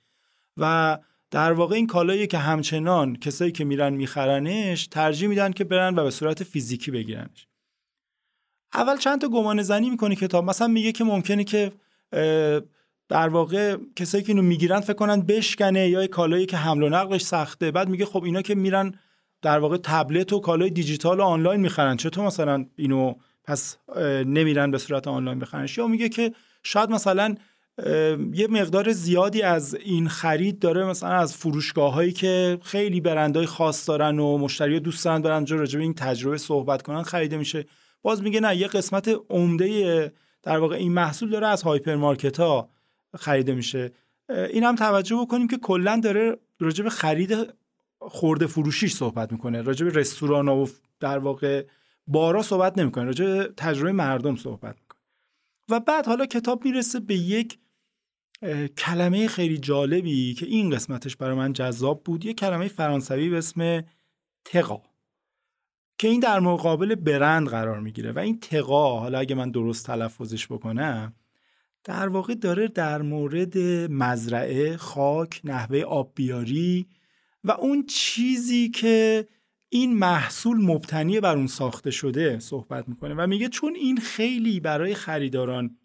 و 0.58 0.98
در 1.32 1.54
واقع 1.54 1.76
این 1.76 1.88
کالایی 1.88 2.28
که 2.28 2.38
همچنان 2.38 3.16
کسایی 3.16 3.52
که 3.52 3.66
میرن 3.66 3.94
میخرنش 3.94 4.88
ترجیح 4.88 5.30
میدن 5.30 5.52
که 5.52 5.64
برن 5.64 5.96
و 5.96 6.04
به 6.04 6.10
صورت 6.10 6.44
فیزیکی 6.44 6.92
بگیرنش. 6.92 7.48
اول 8.74 8.98
چند 8.98 9.22
تا 9.22 9.28
گمان 9.28 9.62
زنی 9.62 9.90
می‌کنه 9.90 10.16
کتاب 10.16 10.46
مثلا 10.46 10.68
میگه 10.68 10.92
که 10.92 11.04
ممکنه 11.04 11.44
که 11.44 11.72
در 13.10 13.30
واقع 13.30 13.78
کسایی 13.96 14.24
که 14.24 14.32
اینو 14.32 14.42
می‌گیرن 14.42 14.80
فکر 14.80 14.94
کنن 14.94 15.22
بشکنه 15.22 15.90
یا 15.90 16.08
کالایی 16.08 16.46
که 16.46 16.58
حمل 16.58 16.84
و 16.84 16.90
نقلش 16.90 17.22
سخته. 17.22 17.72
بعد 17.72 17.90
میگه 17.90 18.06
خب 18.06 18.24
اینا 18.24 18.42
که 18.42 18.56
میرن 18.56 18.94
در 19.42 19.60
واقع 19.60 19.78
تبلت 19.78 20.34
و 20.34 20.40
کالای 20.40 20.70
دیجیتال 20.70 21.20
و 21.20 21.24
آنلاین 21.24 21.62
می‌خرن. 21.62 21.98
چطور 21.98 22.26
مثلا 22.26 22.66
اینو 22.76 23.14
پس 23.44 23.78
نمیرن 24.26 24.72
به 24.72 24.78
صورت 24.78 25.08
آنلاین 25.08 25.40
بخرنش؟ 25.40 25.78
یا 25.78 25.88
میگه 25.88 26.10
که 26.10 26.34
شاید 26.64 26.90
مثلا 26.90 27.36
یه 28.34 28.48
مقدار 28.50 28.92
زیادی 28.92 29.42
از 29.42 29.76
این 29.76 30.08
خرید 30.08 30.60
داره 30.60 30.86
مثلا 30.86 31.10
از 31.10 31.38
فروشگاه 31.38 31.94
هایی 31.94 32.12
که 32.12 32.58
خیلی 32.64 33.02
برندهای 33.02 33.46
خاص 33.46 33.90
دارن 33.90 34.20
و 34.20 34.38
مشتری 34.38 34.80
دوست 34.80 35.06
دارن 35.06 35.22
برن 35.22 35.48
راجع 35.48 35.80
این 35.80 35.94
تجربه 35.94 36.38
صحبت 36.38 36.82
کنن 36.82 37.04
خریده 37.04 37.38
میشه. 37.38 37.66
باز 38.02 38.24
میگه 38.24 38.40
نه 38.40 38.56
یه 38.56 38.68
قسمت 38.68 39.16
عمده 39.30 40.12
در 40.44 40.58
واقع 40.58 40.76
این 40.76 40.94
محصول 40.94 41.30
داره 41.30 41.48
از 41.48 41.64
هایپرمارکت 41.64 42.40
ها 42.40 42.70
خریده 43.16 43.56
میشه. 43.56 43.92
این 44.30 44.64
هم 44.64 44.76
توجه 44.76 45.16
بکنیم 45.16 45.48
که 45.48 45.58
کلا 45.58 46.00
داره 46.04 46.38
راجع 46.60 46.84
به 46.84 46.90
خرید 46.90 47.54
خورده 48.00 48.48
فروشیش 48.48 48.94
صحبت 48.94 49.32
می‌کنه. 49.32 49.62
راجع 49.62 49.86
به 49.86 50.00
رستوران 50.00 50.48
و 50.48 50.68
در 51.00 51.18
واقع 51.18 51.66
بارا 52.08 52.42
صحبت 52.42 52.78
نمی‌کنه. 52.78 53.06
راجع 53.06 53.26
به 53.26 53.54
تجربه 53.58 53.92
مردم 53.92 54.36
صحبت 54.36 54.76
می‌کنه. 54.82 55.02
و 55.70 55.80
بعد 55.80 56.06
حالا 56.06 56.26
کتاب 56.26 56.66
می‌رسه 56.66 57.00
به 57.00 57.16
یک 57.16 57.60
کلمه 58.78 59.28
خیلی 59.28 59.58
جالبی 59.58 60.34
که 60.34 60.46
این 60.46 60.70
قسمتش 60.70 61.16
برای 61.16 61.36
من 61.36 61.54
جذاب 61.54 62.04
بود. 62.04 62.26
یه 62.26 62.34
کلمه 62.34 62.68
فرانسوی 62.68 63.30
به 63.30 63.38
اسم 63.38 63.84
تقا 64.46 64.82
که 65.98 66.08
این 66.08 66.20
در 66.20 66.40
مقابل 66.40 66.96
برند 66.96 67.50
قرار 67.50 67.80
می‌گیره. 67.80 68.12
و 68.12 68.20
این 68.20 68.40
تقا 68.40 69.00
حالا 69.00 69.20
اگه 69.20 69.36
من 69.36 69.52
درست 69.52 69.86
تلفظش 69.86 70.48
بکنم 70.48 71.14
در 71.84 72.08
واقع 72.08 72.36
داره 72.36 72.68
در 72.68 73.02
مورد 73.02 73.58
مزرعه، 73.92 74.78
خاک، 74.78 75.42
نحوه 75.44 75.82
آبیاری 75.82 76.88
و 77.44 77.52
اون 77.52 77.86
چیزی 77.86 78.70
که 78.70 79.28
این 79.70 79.98
محصول 79.98 80.58
مبتنی 80.58 81.20
بر 81.20 81.36
اون 81.36 81.48
ساخته 81.48 81.92
شده 81.92 82.40
صحبت 82.40 82.90
می‌کنه 82.90 83.16
و 83.16 83.28
میگه 83.28 83.50
چون 83.50 83.76
این 83.76 83.98
خیلی 83.98 84.60
برای 84.60 84.94
خریداران 84.94 85.78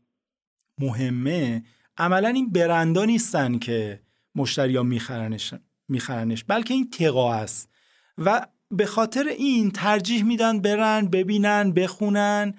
مهمه 0.80 1.62
عملا 1.96 2.28
این 2.28 2.52
برندا 2.52 3.04
نیستن 3.04 3.58
که 3.58 4.00
مشتریا 4.34 4.82
میخرنش 4.82 5.54
میخرنش 5.88 6.44
بلکه 6.44 6.74
این 6.74 6.90
تقا 6.90 7.34
است 7.34 7.70
و 8.18 8.46
به 8.70 8.86
خاطر 8.86 9.24
این 9.28 9.70
ترجیح 9.70 10.24
میدن 10.24 10.60
برن 10.60 11.08
ببینن 11.08 11.72
بخونن 11.72 12.54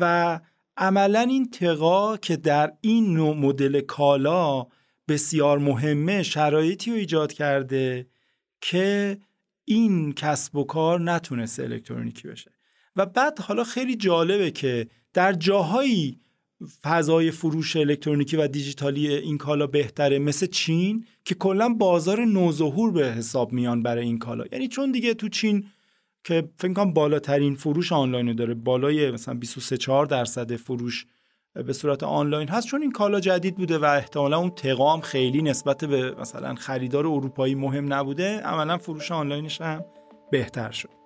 و 0.00 0.40
عملا 0.76 1.20
این 1.20 1.50
تقا 1.50 2.16
که 2.16 2.36
در 2.36 2.72
این 2.80 3.14
نوع 3.14 3.36
مدل 3.36 3.80
کالا 3.80 4.66
بسیار 5.08 5.58
مهمه 5.58 6.22
شرایطی 6.22 6.90
رو 6.90 6.96
ایجاد 6.96 7.32
کرده 7.32 8.06
که 8.60 9.18
این 9.64 10.12
کسب 10.12 10.56
و 10.56 10.64
کار 10.64 11.00
نتونسته 11.00 11.62
الکترونیکی 11.62 12.28
بشه. 12.28 12.52
و 12.96 13.06
بعد 13.06 13.38
حالا 13.38 13.64
خیلی 13.64 13.96
جالبه 13.96 14.50
که 14.50 14.86
در 15.12 15.32
جاهایی 15.32 16.18
فضای 16.82 17.30
فروش 17.30 17.76
الکترونیکی 17.76 18.36
و 18.36 18.48
دیجیتالی 18.48 19.08
این 19.08 19.38
کالا 19.38 19.66
بهتره 19.66 20.18
مثل 20.18 20.46
چین 20.46 21.06
که 21.24 21.34
کلا 21.34 21.68
بازار 21.68 22.24
نوظهور 22.24 22.92
به 22.92 23.12
حساب 23.12 23.52
میان 23.52 23.82
برای 23.82 24.04
این 24.04 24.18
کالا. 24.18 24.44
یعنی 24.52 24.68
چون 24.68 24.92
دیگه 24.92 25.14
تو 25.14 25.28
چین 25.28 25.66
که 26.24 26.48
فکر 26.58 26.72
کنم 26.72 26.92
بالاترین 26.92 27.54
فروش 27.54 27.92
آنلاین 27.92 28.36
داره. 28.36 28.54
بالای 28.54 29.10
مثلا 29.10 29.34
23 29.34 29.76
4 29.76 30.06
درصد 30.06 30.56
فروش 30.56 31.06
به 31.54 31.72
صورت 31.72 32.02
آنلاین 32.02 32.48
هست. 32.48 32.66
چون 32.66 32.82
این 32.82 32.92
کالا 32.92 33.20
جدید 33.20 33.56
بوده 33.56 33.78
و 33.78 33.84
احتمالا 33.84 34.38
اون 34.38 34.50
تقام 34.50 35.00
خیلی 35.00 35.42
نسبت 35.42 35.84
به 35.84 36.14
مثلا 36.20 36.54
خریدار 36.54 37.06
اروپایی 37.06 37.54
مهم 37.54 37.92
نبوده. 37.92 38.40
عملا 38.40 38.78
فروش 38.78 39.12
آنلاینش 39.12 39.60
هم 39.60 39.84
بهتر 40.30 40.70
شد. 40.70 41.01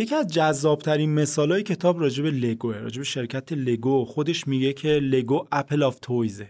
یکی 0.00 0.14
از 0.14 0.26
جذابترین 0.26 1.14
مثالهای 1.14 1.62
کتاب 1.62 2.00
راجب 2.00 2.24
لگوه 2.26 2.78
راجب 2.78 3.02
شرکت 3.02 3.52
لگو. 3.52 4.04
خودش 4.04 4.46
میگه 4.48 4.72
که 4.72 4.88
لگو 4.88 5.46
اپل 5.52 5.82
آف 5.82 5.98
تویزه. 6.02 6.48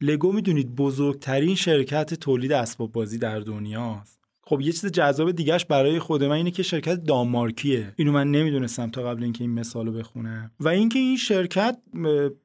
لگو 0.00 0.32
می‌دونید 0.32 0.74
بزرگترین 0.74 1.54
شرکت 1.54 2.14
تولید 2.14 2.52
اسباب 2.52 2.92
بازی 2.92 3.18
در 3.18 3.40
دنیاست 3.40 4.18
خب 4.42 4.60
یه 4.60 4.72
چیز 4.72 4.86
جذاب 4.86 5.32
دیگهش 5.32 5.64
برای 5.64 5.98
خود 5.98 6.24
من 6.24 6.36
اینه 6.36 6.50
که 6.50 6.62
شرکت 6.62 7.04
دانمارکیه. 7.04 7.94
اینو 7.96 8.12
من 8.12 8.30
نمی‌دونستم 8.30 8.90
تا 8.90 9.02
قبل 9.02 9.22
اینکه 9.22 9.44
این 9.44 9.50
مثال 9.50 9.86
رو 9.86 9.92
بخونم. 9.92 10.50
و 10.60 10.68
اینکه 10.68 10.98
این 10.98 11.16
شرکت 11.16 11.78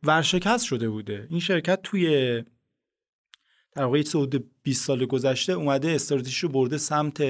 ورشکست 0.04 0.66
شده 0.66 0.90
بوده. 0.90 1.28
این 1.30 1.40
شرکت 1.40 1.80
توی 1.84 2.44
در 3.76 3.84
واقع 3.84 4.00
حدود 4.00 4.50
20 4.64 4.86
سال 4.86 5.06
گذشته 5.06 5.54
اومده 5.54 5.92
استراتژی 5.92 6.48
رو 6.48 6.54
برده 6.54 6.78
سمت 6.78 7.22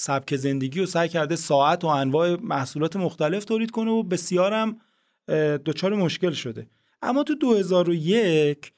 سبک 0.00 0.36
زندگی 0.36 0.80
و 0.80 0.86
سعی 0.86 1.08
کرده 1.08 1.36
ساعت 1.36 1.84
و 1.84 1.86
انواع 1.86 2.36
محصولات 2.40 2.96
مختلف 2.96 3.44
تولید 3.44 3.70
کنه 3.70 3.90
و 3.90 4.02
بسیارم 4.02 4.80
دچار 5.66 5.94
مشکل 5.94 6.30
شده. 6.30 6.66
اما 7.02 7.22
تو 7.22 7.34
2001 7.34 8.72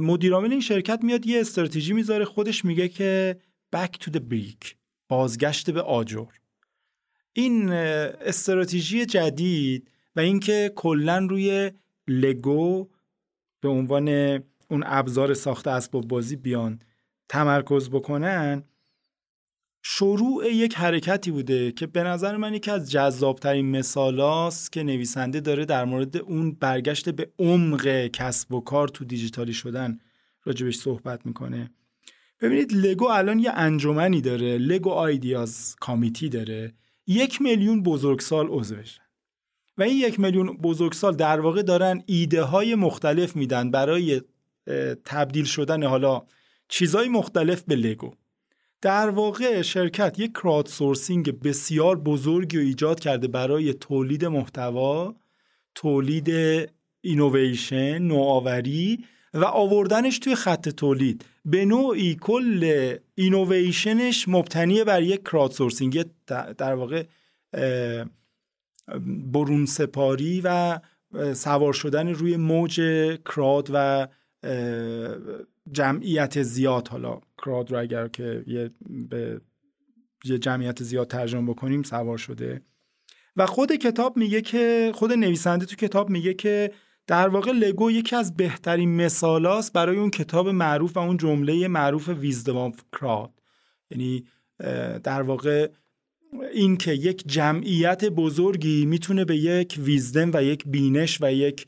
مدیرعامل 0.00 0.50
این 0.50 0.60
شرکت 0.60 1.00
میاد 1.02 1.26
یه 1.26 1.40
استراتژی 1.40 1.92
می‌ذاره 1.92 2.24
خودش 2.24 2.64
میگه 2.64 2.88
که 2.88 3.40
back 3.76 3.88
to 4.04 4.10
the 4.10 4.20
brick 4.30 4.74
بازگشت 5.08 5.70
به 5.70 5.82
آجر. 5.82 6.26
این 7.32 7.68
استراتژی 7.72 9.06
جدید 9.06 9.90
و 10.16 10.20
اینکه 10.20 10.72
کلا 10.76 11.26
روی 11.30 11.70
لگو 12.08 12.88
به 13.60 13.68
عنوان 13.68 14.08
اون 14.70 14.84
ابزار 14.86 15.34
ساخت 15.34 15.68
اسباب 15.68 16.08
بازی 16.08 16.36
بیان 16.36 16.80
تمرکز 17.28 17.90
بکنن 17.90 18.62
شروع 19.82 20.52
یک 20.52 20.74
حرکتی 20.74 21.30
بوده 21.30 21.72
که 21.72 21.86
به 21.86 22.02
نظر 22.02 22.36
من 22.36 22.54
یکی 22.54 22.70
از 22.70 22.90
جذابترین 22.90 23.70
مثالاست 23.70 24.72
که 24.72 24.82
نویسنده 24.82 25.40
داره 25.40 25.64
در 25.64 25.84
مورد 25.84 26.16
اون 26.16 26.52
برگشت 26.52 27.08
به 27.08 27.30
عمق 27.38 28.06
کسب 28.06 28.52
و 28.52 28.60
کار 28.60 28.88
تو 28.88 29.04
دیجیتالی 29.04 29.52
شدن 29.52 29.98
راجبش 30.44 30.76
صحبت 30.76 31.26
می‌کنه. 31.26 31.70
ببینید 32.40 32.72
لگو 32.72 33.06
الان 33.06 33.38
یه 33.38 33.50
انجمنی 33.50 34.20
داره 34.20 34.58
لگو 34.58 34.90
آیدیاز 34.90 35.76
کامیتی 35.80 36.28
داره. 36.28 36.74
یک 37.06 37.42
میلیون 37.42 37.82
بزرگسال 37.82 38.46
عضوشن 38.50 39.02
و 39.78 39.82
این 39.82 39.96
یک 39.96 40.20
میلیون 40.20 40.46
بزرگسال 40.46 41.16
در 41.16 41.40
واقع 41.40 41.62
دارن 41.62 42.02
ایده 42.06 42.42
های 42.42 42.74
مختلف 42.74 43.36
میدن 43.36 43.70
برای 43.70 44.22
تبدیل 45.04 45.44
شدن 45.44 45.82
حالا 45.82 46.22
چیزای 46.68 47.08
مختلف 47.08 47.62
به 47.62 47.76
لگو. 47.76 48.10
در 48.82 49.10
واقع 49.10 49.62
شرکت 49.62 50.18
یک 50.18 50.32
crowdsourcing 50.32 51.40
بسیار 51.42 51.98
بزرگی 51.98 52.56
رو 52.56 52.62
ایجاد 52.62 53.00
کرده 53.00 53.28
برای 53.28 53.74
تولید 53.74 54.24
محتوا 54.24 55.14
تولید 55.74 56.30
اینویشن 57.00 57.98
نوآوری 57.98 59.04
و 59.34 59.44
آوردنش 59.44 60.18
توی 60.18 60.34
خط 60.34 60.68
تولید. 60.68 61.24
به 61.44 61.64
نوعی 61.64 62.16
کل 62.20 62.94
innovation 63.14 64.09
ش 64.09 64.28
مبتنی 64.28 64.84
بر 64.84 65.02
یک 65.02 65.22
crowdsourcing 65.22 66.04
در 66.58 66.74
واقع 66.74 67.04
برون 69.32 69.66
سپاری 69.66 70.40
و 70.44 70.80
سوار 71.34 71.72
شدن 71.72 72.08
روی 72.08 72.36
موج 72.36 72.80
کراد 73.24 73.68
و 73.72 74.08
جمعیت 75.72 76.42
زیاد 76.42 76.88
حالا 76.88 77.20
کراد 77.38 77.70
رو 77.70 77.78
اگر 77.78 78.08
که 78.08 78.44
یه 78.46 78.70
به 79.10 79.40
یه 80.24 80.38
جمعیت 80.38 80.82
زیاد 80.82 81.08
ترجمه 81.08 81.50
بکنیم 81.50 81.82
سوار 81.82 82.18
شده. 82.18 82.62
و 83.36 83.46
خود 83.46 83.72
کتاب 83.72 84.16
میگه 84.16 84.40
که 84.40 84.92
خود 84.94 85.12
نویسنده 85.12 85.66
تو 85.66 85.76
کتاب 85.76 86.10
میگه 86.10 86.34
که 86.34 86.72
در 87.06 87.28
واقع 87.28 87.52
لگو 87.52 87.90
یکی 87.90 88.16
از 88.16 88.36
بهترین 88.36 88.96
مثالاست 88.96 89.72
برای 89.72 89.96
اون 89.96 90.10
کتاب 90.10 90.48
معروف 90.48 90.96
و 90.96 91.00
اون 91.00 91.16
جمله 91.16 91.68
معروف 91.68 92.08
ویزدم 92.08 92.56
آف 92.56 92.80
کراد 93.00 93.30
یعنی 93.90 94.24
در 95.04 95.22
واقع 95.22 95.68
این 96.52 96.76
که 96.76 96.92
یک 96.92 97.22
جمعیت 97.26 98.04
بزرگی 98.04 98.86
می‌تونه 98.86 99.24
به 99.24 99.36
یک 99.36 99.78
ویزدم 99.78 100.30
و 100.34 100.42
یک 100.42 100.64
بینش 100.66 101.18
و 101.20 101.32
یک 101.32 101.66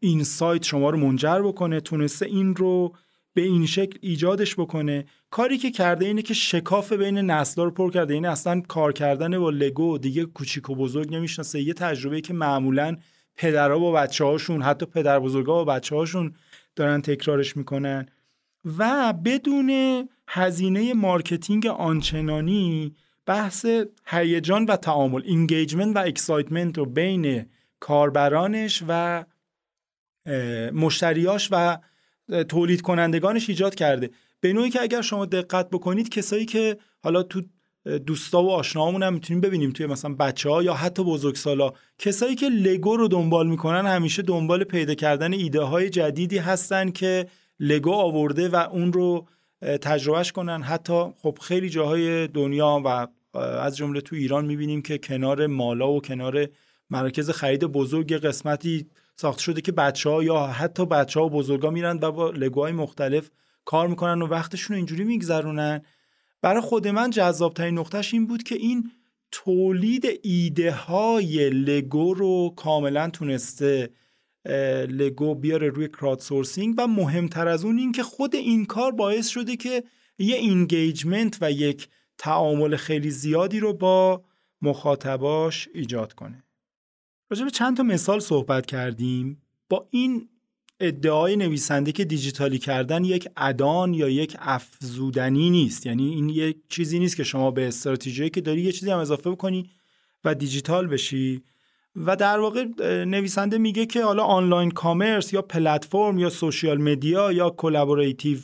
اینسایت 0.00 0.62
شما 0.62 0.90
رو 0.90 0.98
منجر 0.98 1.42
بکنه 1.42 1.80
تونسته 1.80 2.26
این 2.26 2.56
رو 2.56 2.96
به 3.34 3.42
این 3.42 3.66
شکل 3.66 3.98
ایجادش 4.00 4.54
بکنه. 4.54 5.04
کاری 5.30 5.58
که 5.58 5.70
کرده 5.70 6.06
اینه 6.06 6.22
که 6.22 6.34
شکاف 6.34 6.92
بین 6.92 7.18
نسلا 7.18 7.64
رو 7.64 7.70
پر 7.70 7.90
کرده. 7.90 8.14
این 8.14 8.26
اصلا 8.26 8.60
کار 8.60 8.92
کردن 8.92 9.38
با 9.38 9.50
لگو 9.50 9.98
دیگه 9.98 10.24
کوچیک 10.24 10.70
و 10.70 10.74
بزرگ 10.74 11.14
نمی‌شناسه. 11.14 11.62
یه 11.62 11.74
تجربه 11.74 12.20
که 12.20 12.34
معمولا 12.34 12.96
پدرها 13.36 13.78
با 13.78 13.92
بچه 13.92 14.24
هاشون 14.24 14.62
حتی 14.62 14.86
پدر 14.86 15.18
بزرگا 15.20 15.52
با 15.52 15.64
بچه 15.64 15.96
هاشون 15.96 16.34
دارن 16.76 17.00
تکرارش 17.00 17.56
می‌کنن. 17.56 18.06
و 18.78 19.12
بدون 19.24 19.70
هزینه 20.28 20.94
مارکتینگ 20.94 21.66
آنچنانی 21.66 22.94
بحث 23.26 23.66
هیجان 24.06 24.64
و 24.64 24.76
تعامل 24.76 25.22
engagement 25.24 25.96
و 25.96 25.98
excitement 25.98 26.78
رو 26.78 26.86
بین 26.86 27.46
کاربرانش 27.80 28.82
و 28.88 29.24
مشتریاش 30.72 31.48
و 31.52 31.78
تولید 32.48 32.82
کنندگانش 32.82 33.48
ایجاد 33.48 33.74
کرده. 33.74 34.10
به 34.40 34.52
نوعی 34.52 34.70
که 34.70 34.82
اگر 34.82 35.02
شما 35.02 35.26
دقت 35.26 35.70
بکنید 35.70 36.08
کسایی 36.08 36.44
که 36.44 36.76
حالا 37.02 37.22
تو 37.22 37.42
دوستا 38.06 38.42
و 38.42 38.50
آشناهامون 38.50 39.02
هم 39.02 39.14
می‌تونیم 39.14 39.40
ببینیم 39.40 39.70
توی 39.70 39.86
مثلا 39.86 40.14
بچه 40.14 40.50
ها 40.50 40.62
یا 40.62 40.74
حتی 40.74 41.04
بزرگسالا 41.04 41.72
کسایی 41.98 42.34
که 42.34 42.48
لگو 42.48 42.96
رو 42.96 43.08
دنبال 43.08 43.46
می‌کنن 43.46 43.86
همیشه 43.86 44.22
دنبال 44.22 44.64
پیدا 44.64 44.94
کردن 44.94 45.32
ایده 45.32 45.60
های 45.60 45.90
جدیدی 45.90 46.38
هستن 46.38 46.90
که 46.90 47.26
لگو 47.60 47.92
آورده 47.92 48.48
و 48.48 48.56
اون 48.56 48.92
رو 48.92 49.28
تجربهش 49.62 50.32
کنن. 50.32 50.62
حتی 50.62 51.04
خب 51.22 51.38
خیلی 51.42 51.70
جاهای 51.70 52.28
دنیا 52.28 52.82
و 52.84 53.06
از 53.38 53.76
جمله 53.76 54.00
تو 54.00 54.16
ایران 54.16 54.44
می‌بینیم 54.44 54.82
که 54.82 54.98
کنار 54.98 55.46
مالا 55.46 55.92
و 55.92 56.00
کنار 56.00 56.48
مراکز 56.90 57.30
خرید 57.30 57.64
بزرگ 57.64 58.12
قسمتی 58.12 58.86
ساخته 59.16 59.42
شده 59.42 59.60
که 59.60 59.72
بچه 59.72 60.10
ها 60.10 60.22
یا 60.22 60.46
حتی 60.46 60.86
بچه 60.86 61.20
ها 61.20 61.26
و 61.26 61.30
بزرگا 61.30 61.70
میرن 61.70 61.98
و 62.02 62.12
با 62.12 62.30
لگوهای 62.30 62.72
مختلف 62.72 63.30
کار 63.64 63.88
می‌کنن 63.88 64.22
و 64.22 64.26
وقتشون 64.26 64.74
رو 64.74 64.76
اینجوری 64.76 65.04
میگذرونن. 65.04 65.82
برای 66.42 66.60
خود 66.60 66.88
من 66.88 67.10
جذابترین 67.10 67.78
نقطهش 67.78 68.14
این 68.14 68.26
بود 68.26 68.42
که 68.42 68.54
این 68.54 68.90
تولید 69.30 70.04
ایده 70.22 70.72
های 70.72 71.50
لگو 71.50 72.14
رو 72.14 72.54
کاملا 72.56 73.10
تونسته 73.10 73.90
لگو 74.88 75.34
بیاره 75.34 75.68
روی 75.68 75.88
crowdsourcing 75.88 76.74
و 76.78 76.86
مهمتر 76.86 77.48
از 77.48 77.64
اون 77.64 77.78
این 77.78 77.92
که 77.92 78.02
خود 78.02 78.34
این 78.34 78.64
کار 78.64 78.92
باعث 78.92 79.28
شده 79.28 79.56
که 79.56 79.84
یه 80.18 80.36
engagement 80.36 81.38
و 81.40 81.52
یک 81.52 81.88
تعامل 82.18 82.76
خیلی 82.76 83.10
زیادی 83.10 83.60
رو 83.60 83.72
با 83.72 84.24
مخاطباش 84.62 85.68
ایجاد 85.74 86.12
کنه. 86.12 86.44
راجع 87.34 87.44
به 87.44 87.50
چند 87.50 87.76
تا 87.76 87.82
مثال 87.82 88.20
صحبت 88.20 88.66
کردیم. 88.66 89.42
با 89.68 89.86
این 89.90 90.28
ادعای 90.80 91.36
نویسنده 91.36 91.92
که 91.92 92.04
دیجیتالی 92.04 92.58
کردن 92.58 93.04
یک 93.04 93.28
add-on 93.36 93.94
یا 93.94 94.08
یک 94.08 94.36
افزودنی 94.38 95.50
نیست. 95.50 95.86
یعنی 95.86 96.14
این 96.14 96.28
یک 96.28 96.56
چیزی 96.68 96.98
نیست 96.98 97.16
که 97.16 97.24
شما 97.24 97.50
به 97.50 97.68
استراتژی 97.68 98.30
که 98.30 98.40
داری 98.40 98.60
یه 98.62 98.72
چیزی 98.72 98.90
هم 98.90 98.98
اضافه 98.98 99.30
بکنی 99.30 99.70
و 100.24 100.34
دیجیتال 100.34 100.86
بشی. 100.86 101.42
و 101.96 102.16
در 102.16 102.38
واقع 102.38 102.64
نویسنده 103.04 103.58
میگه 103.58 103.86
که 103.86 104.04
حالا 104.04 104.22
online 104.22 104.70
commerce 104.70 105.32
یا 105.32 105.42
پلتفرم 105.42 106.18
یا 106.18 106.30
social 106.30 106.82
media 106.82 107.32
یا 107.32 107.50
collaborative 107.50 108.38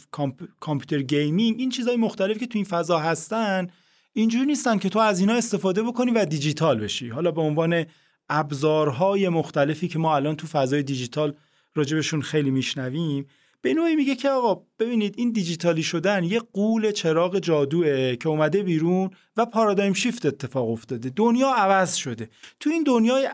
computer 0.60 1.02
gaming 1.02 1.56
این 1.58 1.70
چیزهای 1.70 1.96
مختلف 1.96 2.38
که 2.38 2.46
تو 2.46 2.58
این 2.58 2.64
فضا 2.64 2.98
هستن 2.98 3.66
اینجوری 4.12 4.46
نیستن 4.46 4.78
که 4.78 4.88
تو 4.88 4.98
از 4.98 5.20
اینا 5.20 5.34
استفاده 5.34 5.82
بکنی 5.82 6.10
و 6.10 6.24
دیجیتال 6.24 6.80
بشی. 6.80 7.08
حالا 7.08 7.30
به 7.30 7.40
عنوان 7.40 7.84
ابزارهای 8.30 9.28
مختلفی 9.28 9.88
که 9.88 9.98
ما 9.98 10.16
الان 10.16 10.36
تو 10.36 10.46
فضای 10.46 10.82
دیجیتال 10.82 11.34
راجبشون 11.74 12.22
خیلی 12.22 12.50
میشنویم 12.50 13.26
به 13.62 13.74
نوعی 13.74 13.96
میگه 13.96 14.14
که 14.14 14.30
آقا 14.30 14.62
ببینید 14.78 15.14
این 15.18 15.32
دیجیتالی 15.32 15.82
شدن 15.82 16.24
یه 16.24 16.40
غول 16.52 16.90
چراغ 16.90 17.38
جادوه 17.38 18.16
که 18.16 18.28
اومده 18.28 18.62
بیرون 18.62 19.10
و 19.36 19.46
پارادایم 19.46 19.92
شیفت 19.92 20.26
اتفاق 20.26 20.70
افتاده. 20.70 21.12
دنیا 21.16 21.48
عوض 21.48 21.94
شده. 21.94 22.28
تو 22.60 22.70
این 22.70 22.82
دنیای 22.82 23.28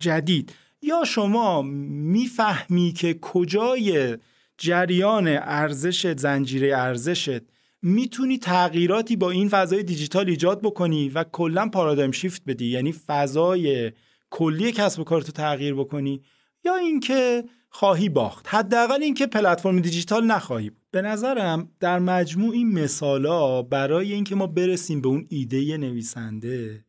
جدید 0.00 0.52
یا 0.82 1.04
شما 1.04 1.62
می‌فهمی 1.62 2.92
که 2.92 3.14
کجای 3.14 4.16
جریان 4.58 5.28
ارزش 5.28 6.06
زنجیره 6.06 6.76
ارزشت 6.76 7.40
می‌تونی 7.82 8.38
تغییراتی 8.38 9.16
با 9.16 9.30
این 9.30 9.48
فضای 9.48 9.82
دیجیتال 9.82 10.28
ایجاد 10.28 10.62
بکنی 10.62 11.08
و 11.08 11.24
کلا 11.24 11.68
پارادایم 11.68 12.10
شیفت 12.10 12.42
بدی. 12.46 12.66
یعنی 12.66 12.92
فضای 12.92 13.92
کلی 14.30 14.72
کسب 14.72 15.00
و 15.00 15.04
کارتو 15.04 15.32
تغییر 15.32 15.74
بکنی 15.74 16.22
یا 16.64 16.76
اینکه 16.76 17.44
خواهی 17.70 18.08
باخت. 18.08 18.46
حداقل 18.48 19.02
اینکه 19.02 19.26
پلتفرم 19.26 19.80
دیجیتال 19.80 20.24
نخواهی 20.24 20.70
به 20.90 21.02
نظرم 21.02 21.70
در 21.80 21.98
مجموع 21.98 22.54
این 22.54 22.72
مثالا 22.72 23.62
برای 23.62 24.12
اینکه 24.12 24.34
ما 24.34 24.46
برسیم 24.46 25.00
به 25.00 25.08
اون 25.08 25.26
ایده 25.28 25.76
نویسنده 25.76 26.84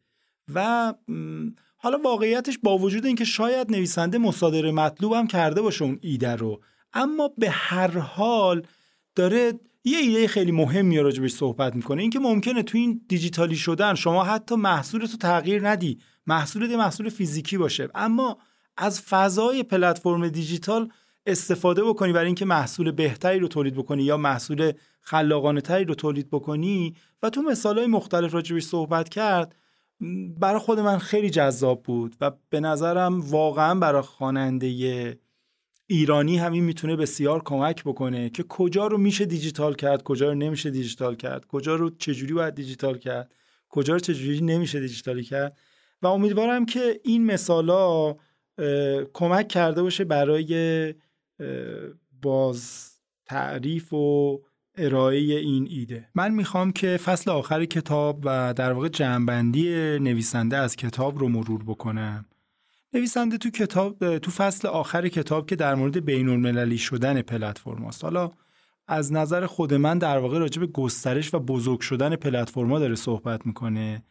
و 0.53 0.93
حالا 1.77 1.99
واقعیتش 2.03 2.57
با 2.63 2.77
وجود 2.77 3.05
اینکه 3.05 3.25
شاید 3.25 3.71
نویسنده 3.71 4.17
مصادره 4.17 4.71
مطلوب 4.71 5.13
هم 5.13 5.27
کرده 5.27 5.61
باشه 5.61 5.85
اون 5.85 5.99
ایده 6.01 6.35
رو 6.35 6.61
اما 6.93 7.29
به 7.37 7.49
هر 7.49 7.97
حال 7.97 8.67
داره 9.15 9.53
یه 9.83 9.97
ایده 9.97 10.27
خیلی 10.27 10.51
مهمی 10.51 10.99
راجبش 10.99 11.31
صحبت 11.31 11.75
می‌کنه. 11.75 12.01
اینکه 12.01 12.19
ممکنه 12.19 12.63
تو 12.63 12.77
این 12.77 13.01
دیجیتالی 13.07 13.55
شدن 13.55 13.95
شما 13.95 14.23
حتی 14.23 14.55
محصولتو 14.55 15.17
تغییر 15.17 15.69
ندی. 15.69 15.99
محصول 16.27 16.75
محصول 16.75 17.09
فیزیکی 17.09 17.57
باشه. 17.57 17.89
اما 17.95 18.37
از 18.77 19.01
فضای 19.01 19.63
پلتفرم 19.63 20.27
دیجیتال 20.27 20.91
استفاده 21.25 21.83
بکنی 21.83 22.13
برای 22.13 22.25
اینکه 22.25 22.45
محصول 22.45 22.91
بهتری 22.91 23.39
رو 23.39 23.47
تولید 23.47 23.75
بکنی 23.75 24.03
یا 24.03 24.17
محصول 24.17 24.71
خلاقانه 25.01 25.61
تری 25.61 25.85
رو 25.85 25.95
تولید 25.95 26.29
بکنی. 26.29 26.95
و 27.23 27.29
تو 27.29 27.41
مثال 27.41 27.77
های 27.77 27.87
مختلف 27.87 28.33
راجبش 28.33 28.63
صحبت 28.63 29.09
کرد. 29.09 29.55
برای 30.39 30.59
خود 30.59 30.79
من 30.79 30.97
خیلی 30.97 31.29
جذاب 31.29 31.83
بود 31.83 32.15
و 32.21 32.31
به 32.49 32.59
نظرم 32.59 33.21
واقعا 33.21 33.75
برای 33.75 34.01
خواننده 34.01 35.19
ایرانی 35.87 36.37
همین 36.37 36.63
می‌تونه 36.63 36.95
بسیار 36.95 37.43
کمک 37.43 37.83
بکنه 37.83 38.29
که 38.29 38.43
کجا 38.43 38.87
رو 38.87 38.97
میشه 38.97 39.25
دیجیتال 39.25 39.75
کرد 39.75 40.03
کجا 40.03 40.29
رو 40.29 40.35
نمیشه 40.35 40.69
دیجیتال 40.69 41.15
کرد 41.15 41.45
کجا 41.45 41.75
رو 41.75 41.89
چجوری 41.89 42.33
باید 42.33 42.55
دیجیتال 42.55 42.97
کرد 42.97 43.33
کجا 43.69 43.93
رو 43.93 43.99
چجوری 43.99 44.41
نمیشه 44.41 44.79
دیجیتالی 44.79 45.23
کرد. 45.23 45.57
و 46.01 46.07
امیدوارم 46.07 46.65
که 46.65 46.99
این 47.03 47.25
مثالا 47.25 48.15
کمک 49.13 49.47
کرده 49.47 49.81
باشه 49.81 50.03
برای 50.03 50.93
باز 52.21 52.89
تعریف 53.25 53.93
و 53.93 54.39
ارائه 54.77 55.17
این 55.17 55.67
ایده. 55.69 56.09
من 56.15 56.31
می‌خوام 56.31 56.71
که 56.71 56.97
فصل 56.97 57.31
آخر 57.31 57.65
کتاب 57.65 58.21
و 58.23 58.53
در 58.53 58.71
واقع 58.71 58.87
جنبندی 58.87 59.69
نویسنده 59.99 60.57
از 60.57 60.75
کتاب 60.75 61.19
رو 61.19 61.27
مرور 61.27 61.63
بکنم. 61.63 62.25
نویسنده 62.93 63.37
تو 63.37 63.49
کتاب 63.49 64.17
تو 64.17 64.31
فصل 64.31 64.67
آخر 64.67 65.07
کتاب 65.07 65.45
که 65.45 65.55
در 65.55 65.75
مورد 65.75 66.05
بین 66.05 66.29
المللی 66.29 66.77
شدن 66.77 67.21
پلتفرم 67.21 67.85
است 67.85 68.03
حالا 68.03 68.31
از 68.87 69.13
نظر 69.13 69.45
خود 69.45 69.73
من 69.73 69.97
در 69.97 70.17
واقع 70.17 70.39
راجع 70.39 70.59
به 70.59 70.67
گسترش 70.67 71.33
و 71.33 71.39
بزرگ 71.39 71.79
شدن 71.79 72.15
پلتفرما 72.15 72.79
داره 72.79 72.95
صحبت 72.95 73.45
می‌کنه. 73.45 74.03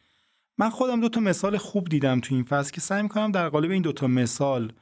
من 0.59 0.71
خودم 0.71 1.01
دو 1.01 1.09
تا 1.09 1.21
مثال 1.21 1.57
خوب 1.57 1.89
دیدم 1.89 2.21
تو 2.21 2.35
این 2.35 2.45
فصل 2.45 2.73
که 2.73 2.81
سعی 2.81 3.03
می‌کنم 3.03 3.33
در 3.33 3.49
قالب 3.49 3.71
این 3.71 3.83
دو 3.83 3.93
تا 3.93 4.07
مثال 4.07 4.73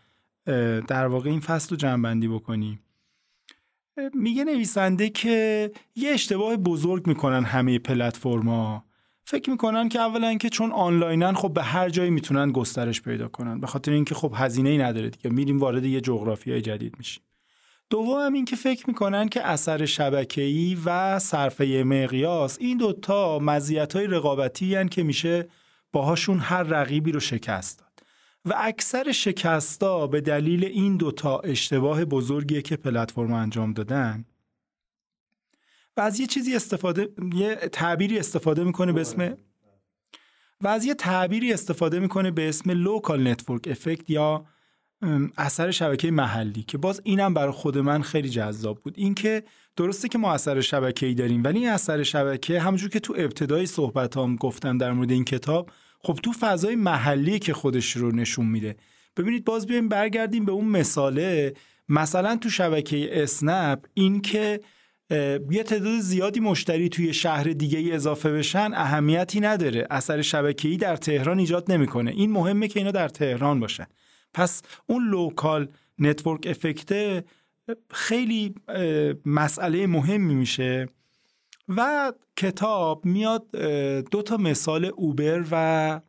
در 0.88 1.06
واقع 1.06 1.30
این 1.30 1.40
فصل 1.40 1.70
رو 1.70 1.76
جنبندی 1.76 2.28
بکنیم 2.28 2.82
میگه 4.14 4.44
نویسنده 4.44 5.10
که 5.10 5.70
یه 5.96 6.10
اشتباه 6.10 6.56
بزرگ 6.56 7.06
می‌کنن 7.06 7.44
همه 7.44 7.78
پلتفرما 7.78 8.84
فکر 9.24 9.50
می‌کنن 9.50 9.88
که 9.88 10.00
اولا 10.00 10.34
که 10.34 10.48
چون 10.48 10.72
آنلاینن 10.72 11.32
خب 11.32 11.52
به 11.52 11.62
هر 11.62 11.88
جایی 11.88 12.10
می‌تونن 12.10 12.52
گسترش 12.52 13.02
پیدا 13.02 13.28
کنن 13.28 13.60
به 13.60 13.66
خاطر 13.66 13.92
اینکه 13.92 14.14
خب 14.14 14.32
هزینه 14.36 14.70
ای 14.70 14.78
نداره 14.78 15.10
دیگه 15.10 15.30
میریم 15.30 15.58
وارد 15.58 15.84
یه 15.84 16.00
جغرافیای 16.00 16.60
جدید 16.60 16.94
میشیم. 16.98 17.22
دوم 17.90 18.32
این 18.32 18.44
که 18.44 18.56
فکر 18.56 18.84
می‌کنن 18.88 19.28
که 19.28 19.46
اثر 19.46 19.84
شبکه‌ای 19.84 20.78
و 20.84 21.18
صرفه 21.18 21.82
مقیاس 21.86 22.58
این 22.60 22.78
دوتا 22.78 23.38
مزیت‌های 23.38 24.06
رقابتی 24.06 24.88
که 24.88 25.02
میشه 25.02 25.48
باهاشون 25.96 26.38
هر 26.38 26.62
رقیبی 26.62 27.12
رو 27.12 27.20
شکست 27.20 27.78
داد. 27.78 28.02
و 28.44 28.54
اکثر 28.56 29.12
شکستا 29.12 30.06
به 30.06 30.20
دلیل 30.20 30.64
این 30.64 30.96
دوتا 30.96 31.38
اشتباه 31.38 32.04
بزرگیه 32.04 32.62
که 32.62 32.76
پلتفرم 32.76 33.32
انجام 33.32 33.72
دادن. 33.72 34.24
و 35.96 36.00
از 36.00 36.20
یه 36.20 36.26
چیزی 36.26 36.56
استفاده 36.56 37.08
یه 37.34 37.54
تعبیری 37.54 38.18
استفاده 38.18 38.64
می‌کنه 38.64 38.92
به 38.92 39.00
اسم 39.00 39.36
و 40.60 40.68
از 40.68 40.84
یه 40.84 40.94
تعبیری 40.94 41.52
استفاده 41.52 41.98
می‌کنه 41.98 42.30
به 42.30 42.48
اسم 42.48 42.70
local 42.70 43.28
network 43.28 43.68
effect 43.68 44.10
یا 44.10 44.46
اثر 45.36 45.70
شبکه 45.70 46.10
محلی 46.10 46.62
که 46.62 46.78
باز 46.78 47.00
اینم 47.04 47.34
برای 47.34 47.52
خود 47.52 47.78
من 47.78 48.02
خیلی 48.02 48.28
جذاب 48.28 48.80
بود. 48.80 48.94
اینکه 48.96 49.44
درسته 49.76 50.08
که 50.08 50.18
ما 50.18 50.32
اثر 50.32 50.60
شبکه‌ای 50.60 51.14
داریم 51.14 51.44
ولی 51.44 51.58
این 51.58 51.68
اثر 51.68 52.02
شبکه 52.02 52.60
همونجور 52.60 52.90
که 52.90 53.00
تو 53.00 53.14
ابتدای 53.18 53.66
صحبتام 53.66 54.36
گفتم 54.36 54.78
در 54.78 54.92
مورد 54.92 55.10
این 55.10 55.24
کتاب 55.24 55.70
خب 56.00 56.18
تو 56.22 56.32
فضای 56.32 56.76
محلی 56.76 57.38
که 57.38 57.52
خودش 57.52 57.96
رو 57.96 58.12
نشون 58.12 58.46
میده. 58.46 58.76
ببینید 59.16 59.44
باز 59.44 59.66
بیایم 59.66 59.88
برگردیم 59.88 60.44
به 60.44 60.52
اون 60.52 60.64
مثاله. 60.64 61.54
مثلا 61.88 62.36
تو 62.36 62.50
شبکه 62.50 63.22
اسنپ 63.22 63.86
این 63.94 64.20
که 64.20 64.60
یه 65.50 65.62
تعداد 65.62 66.00
زیادی 66.00 66.40
مشتری 66.40 66.88
توی 66.88 67.14
شهر 67.14 67.44
دیگه 67.44 67.78
ای 67.78 67.92
اضافه 67.92 68.32
بشن 68.32 68.70
اهمیتی 68.74 69.40
نداره. 69.40 69.86
اثر 69.90 70.22
شبکه‌ای 70.22 70.76
در 70.76 70.96
تهران 70.96 71.38
ایجاد 71.38 71.72
نمی‌کنه. 71.72 72.10
این 72.10 72.30
مهمه 72.30 72.68
که 72.68 72.80
اینا 72.80 72.90
در 72.90 73.08
تهران 73.08 73.60
باشن. 73.60 73.86
پس 74.34 74.62
اون 74.86 75.08
local 75.08 75.68
network 75.98 76.46
effect 76.46 77.13
ه 77.13 77.24
خیلی 77.90 78.54
مسئله 79.24 79.86
مهمی 79.86 80.34
میشه. 80.34 80.88
و 81.68 82.12
کتاب 82.36 83.04
میاد 83.04 83.50
دو 84.10 84.22
تا 84.22 84.36
مثال 84.36 84.84
اوبر 84.84 85.44
و 85.50 86.00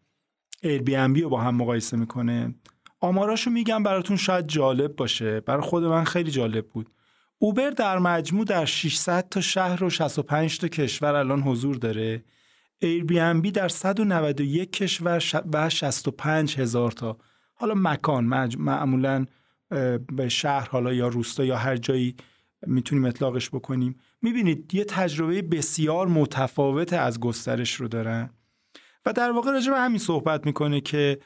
بی 0.62 1.22
رو 1.22 1.30
با 1.30 1.42
هم 1.42 1.56
مقایسه 1.56 1.98
می‌کنه. 1.98 2.56
آماراشو 3.00 3.52
میگم 3.52 3.84
براتون 3.84 4.18
شاید 4.18 4.48
جالب 4.48 4.96
باشه. 4.96 5.40
برای 5.40 5.62
خود 5.62 5.84
من 5.84 6.04
خیلی 6.04 6.32
جالب 6.32 6.68
بود. 6.68 6.90
اوبر 7.40 7.70
در 7.70 8.00
مجموع 8.00 8.46
در 8.46 8.66
600 8.66 9.30
تا 9.30 9.42
شهر 9.42 9.84
و 9.84 9.90
65 9.90 10.58
تا 10.58 10.68
کشور 10.68 11.16
الان 11.16 11.42
حضور 11.42 11.76
داره. 11.76 12.24
بی 13.42 13.52
در 13.52 13.68
191 13.68 14.72
کشور 14.72 15.24
و 15.54 15.70
65 15.70 16.60
هزار 16.60 16.92
تا. 16.92 17.18
حالا 17.54 17.74
مکان 17.78 18.26
معمولا 18.58 19.26
به 20.12 20.30
شهر 20.30 20.70
حالا 20.70 20.94
یا 20.94 21.08
روستا 21.08 21.46
یا 21.46 21.58
هر 21.58 21.78
جایی 21.78 22.16
می‌تونیم 22.68 23.06
اطلاقش 23.06 23.50
بکنیم. 23.50 23.96
می‌بینید 24.22 24.76
یه 24.76 24.84
تجربه 24.84 25.42
بسیار 25.42 26.08
متفاوت 26.08 26.94
از 26.94 27.20
گسترش 27.20 27.74
رو 27.74 27.88
دارن. 27.88 28.30
و 29.06 29.14
در 29.14 29.32
واقع 29.32 29.52
راجع 29.52 29.72
به 29.72 29.78
همین 29.80 30.00
صحبت 30.00 30.46
می‌کنه 30.46 30.82
که 30.82 31.20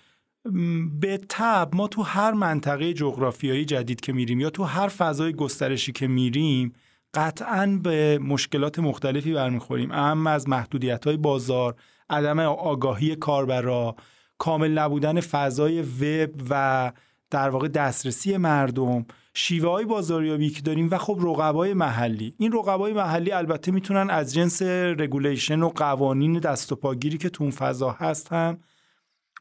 به 0.99 1.19
تب 1.29 1.69
ما 1.73 1.87
تو 1.87 2.01
هر 2.01 2.31
منطقه 2.31 2.93
جغرافیایی 2.93 3.65
جدید 3.65 4.01
که 4.01 4.13
میریم 4.13 4.39
یا 4.39 4.49
تو 4.49 4.63
هر 4.63 4.87
فضای 4.87 5.33
گسترشی 5.33 5.91
که 5.91 6.07
میریم 6.07 6.73
قطعا 7.13 7.79
به 7.83 8.19
مشکلات 8.19 8.79
مختلفی 8.79 9.33
برمیخوریم. 9.33 9.91
اهم 9.91 10.27
از 10.27 10.49
محدودیت 10.49 11.05
های 11.05 11.17
بازار 11.17 11.75
عدم 12.09 12.39
آگاهی 12.39 13.15
کاربرا 13.15 13.95
کامل 14.37 14.71
نبودن 14.71 15.19
فضای 15.19 15.81
وب 15.81 16.29
و 16.49 16.91
در 17.29 17.49
واقع 17.49 17.67
دسترسی 17.67 18.37
مردم. 18.37 19.05
شیوه 19.33 19.69
های 19.69 19.85
بازاریابی 19.85 20.49
که 20.49 20.61
داریم 20.61 20.87
و 20.91 20.97
خب 20.97 21.19
رقبای 21.21 21.73
محلی. 21.73 22.35
این 22.37 22.51
رقبای 22.51 22.93
محلی 22.93 23.31
البته 23.31 23.71
می‌تونن 23.71 24.09
از 24.09 24.33
جنس 24.33 24.61
regulation 24.61 25.61
و 25.61 25.69
قوانین 25.69 26.39
دست 26.39 26.71
و 26.71 26.75
پاگیری 26.75 27.17
که 27.17 27.29
تو 27.29 27.43
اون 27.43 27.51
فضا 27.51 27.91
هست 27.91 28.33
هم 28.33 28.59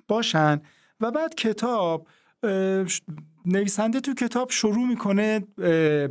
باشن. 0.08 0.60
و 1.00 1.10
بعد 1.10 1.34
کتاب 1.34 2.08
نویسنده 3.46 4.00
تو 4.00 4.14
کتاب 4.14 4.50
شروع 4.50 4.88
می‌کنه 4.88 5.40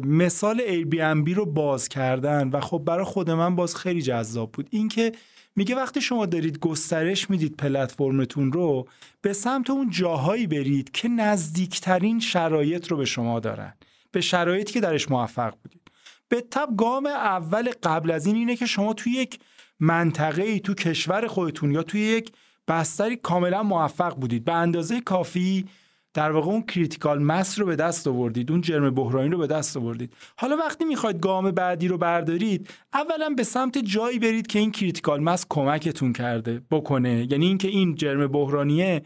مثال 0.03 0.83
eBay 1.23 1.33
رو 1.33 1.45
باز 1.45 1.89
کردن. 1.89 2.49
و 2.49 2.59
خب 2.59 2.81
برای 2.85 3.05
خود 3.05 3.29
من 3.29 3.55
باز 3.55 3.75
خیلی 3.75 4.01
جذاب 4.01 4.51
بود. 4.51 4.67
اینکه 4.71 5.11
میگه 5.55 5.75
وقتی 5.75 6.01
شما 6.01 6.25
دارید 6.25 6.59
گسترش 6.59 7.29
می‌دید 7.29 7.57
پلتفرمتون 7.57 8.51
رو 8.51 8.87
به 9.21 9.33
سمت 9.33 9.69
اون 9.69 9.89
جاهایی 9.89 10.47
برید 10.47 10.91
که 10.91 11.07
نزدیکترین 11.07 12.19
شرایط 12.19 12.87
رو 12.87 12.97
به 12.97 13.05
شما 13.05 13.39
دارن 13.39 13.73
به 14.11 14.21
شرایطی 14.21 14.73
که 14.73 14.79
درش 14.79 15.11
موفق 15.11 15.53
بودید. 15.63 15.81
به 16.29 16.41
تبع 16.41 16.69
گام 16.77 17.05
اول 17.05 17.71
قبل 17.83 18.11
از 18.11 18.25
این 18.25 18.35
اینه 18.35 18.55
که 18.55 18.65
شما 18.65 18.93
توی 18.93 19.11
یک 19.11 19.39
منطقه 19.79 20.43
ای 20.43 20.59
تو 20.59 20.73
کشور 20.73 21.27
خودتون 21.27 21.71
یا 21.71 21.83
توی 21.83 22.01
یک 22.01 22.31
بستری 22.67 23.15
کاملا 23.15 23.63
موفق 23.63 24.15
بودید. 24.15 24.45
به 24.45 24.53
اندازه 24.53 25.01
کافی 25.01 25.65
در 26.13 26.31
واقع 26.31 26.47
اون 26.47 26.61
critical 26.61 27.23
mass 27.23 27.59
رو 27.59 27.65
به 27.65 27.75
دست 27.75 28.07
آوردید 28.07 28.51
اون 28.51 28.61
جرم 28.61 28.89
بحرانی 28.89 29.29
رو 29.29 29.37
به 29.37 29.47
دست 29.47 29.77
آوردید. 29.77 30.13
حالا 30.37 30.57
وقتی 30.57 30.85
می‌خواید 30.85 31.19
گام 31.19 31.51
بعدی 31.51 31.87
رو 31.87 31.97
بردارید 31.97 32.69
اولا 32.93 33.29
به 33.29 33.43
سمت 33.43 33.77
جایی 33.77 34.19
برید 34.19 34.47
که 34.47 34.59
این 34.59 34.71
critical 34.71 35.23
mass 35.23 35.45
کمکتون 35.49 36.13
کرده 36.13 36.61
بکنه. 36.71 37.27
یعنی 37.31 37.45
اینکه 37.45 37.67
این 37.67 37.95
جرم 37.95 38.27
بحرانیه 38.27 39.01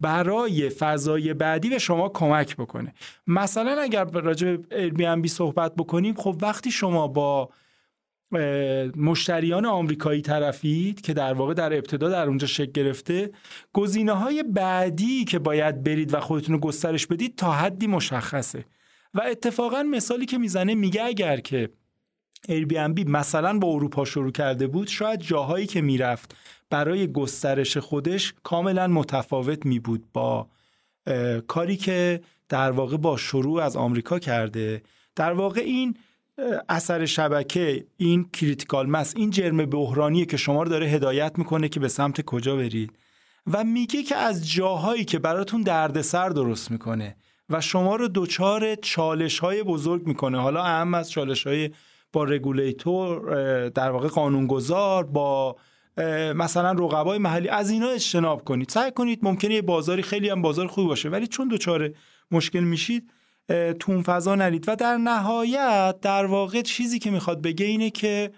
برای 0.00 0.68
فضای 0.68 1.34
بعدی 1.34 1.68
به 1.68 1.78
شما 1.78 2.08
کمک 2.08 2.56
بکنه. 2.56 2.94
مثلا 3.26 3.80
اگر 3.80 4.04
راجع 4.04 4.56
به 4.56 5.16
بی 5.16 5.28
صحبت 5.28 5.74
بکنیم 5.74 6.14
خب 6.14 6.36
وقتی 6.42 6.70
شما 6.70 7.08
با 7.08 7.48
مشتریان 8.96 9.66
آمریکایی 9.66 10.22
طرفید 10.22 11.00
که 11.00 11.12
در 11.12 11.32
واقع 11.32 11.54
در 11.54 11.72
ابتدا 11.72 12.08
در 12.08 12.28
اونجا 12.28 12.46
شکل 12.46 12.72
گرفته. 12.72 13.30
گزینه 13.72 14.12
های 14.12 14.42
بعدی 14.42 15.24
که 15.24 15.38
باید 15.38 15.84
برید 15.84 16.14
و 16.14 16.20
خودتون 16.20 16.54
رو 16.54 16.60
گسترش 16.60 17.06
بدید 17.06 17.36
تا 17.36 17.52
حدی 17.52 17.86
مشخصه. 17.86 18.64
و 19.14 19.22
اتفاقا 19.30 19.82
مثالی 19.82 20.26
که 20.26 20.38
می‌زنه 20.38 20.74
میگه 20.74 21.02
اگر 21.02 21.40
که 21.40 21.70
Airbnb 22.48 23.06
مثلا 23.06 23.58
با 23.58 23.68
اروپا 23.68 24.04
شروع 24.04 24.32
کرده 24.32 24.66
بود 24.66 24.88
شاید 24.88 25.20
جاهایی 25.20 25.66
که 25.66 25.80
می‌رفت 25.80 26.36
برای 26.70 27.12
گسترش 27.12 27.76
خودش 27.76 28.34
کاملا 28.42 28.86
متفاوت 28.86 29.66
می 29.66 29.78
بود 29.78 30.04
با 30.12 30.48
کاری 31.46 31.76
که 31.76 32.20
در 32.48 32.70
واقع 32.70 32.96
با 32.96 33.16
شروع 33.16 33.62
از 33.62 33.76
آمریکا 33.76 34.18
کرده. 34.18 34.82
در 35.16 35.32
واقع 35.32 35.60
این 35.60 35.96
اثر 36.68 37.04
شبکه 37.06 37.86
این 37.96 38.28
کریتیکال 38.32 38.86
مس 38.86 39.14
این 39.16 39.30
جرم 39.30 39.66
بحرانیه 39.66 40.24
که 40.24 40.36
شما 40.36 40.62
رو 40.62 40.68
داره 40.68 40.86
هدایت 40.86 41.38
می‌کنه 41.38 41.68
که 41.68 41.80
به 41.80 41.88
سمت 41.88 42.20
کجا 42.20 42.56
برید. 42.56 42.98
و 43.52 43.64
میگه 43.64 44.02
که 44.02 44.16
از 44.16 44.50
جاهایی 44.50 45.04
که 45.04 45.18
براتون 45.18 45.62
دردسر 45.62 46.28
درست 46.28 46.70
می‌کنه 46.70 47.16
و 47.50 47.60
شما 47.60 47.96
رو 47.96 48.08
دچار 48.14 48.74
چالش 48.74 49.38
های 49.38 49.62
بزرگ 49.62 50.06
می‌کنه. 50.06 50.40
حالا 50.40 50.62
اهم 50.62 50.94
از 50.94 51.10
چالش 51.10 51.46
های 51.46 51.70
با 52.12 52.24
رگولیتور 52.24 53.68
در 53.68 53.90
واقع 53.90 54.08
قانونگذار 54.08 55.04
با 55.04 55.56
مثلا 56.34 56.72
رقبای 56.72 57.18
محلی 57.18 57.48
از 57.48 57.70
اینا 57.70 57.88
اجتناب 57.88 58.44
کنید. 58.44 58.68
سعی 58.68 58.90
کنید 58.90 59.18
ممکنه 59.22 59.54
یه 59.54 59.62
بازاری 59.62 60.02
خیلی 60.02 60.28
هم 60.28 60.42
بازار 60.42 60.66
خوبی 60.66 60.88
باشه 60.88 61.08
ولی 61.08 61.26
چون 61.26 61.48
دچار 61.48 61.90
مشکل 62.30 62.60
میشید 62.60 63.12
تو 63.48 63.92
اون 63.92 64.02
فضا 64.02 64.34
نرید 64.34 64.68
و 64.68 64.76
در 64.76 64.96
نهایت 64.96 66.00
در 66.02 66.24
واقع 66.24 66.62
چیزی 66.62 66.98
که 66.98 67.10
می‌خواد 67.10 67.42
بگه 67.42 67.66
اینه 67.66 67.90
که 67.90 68.32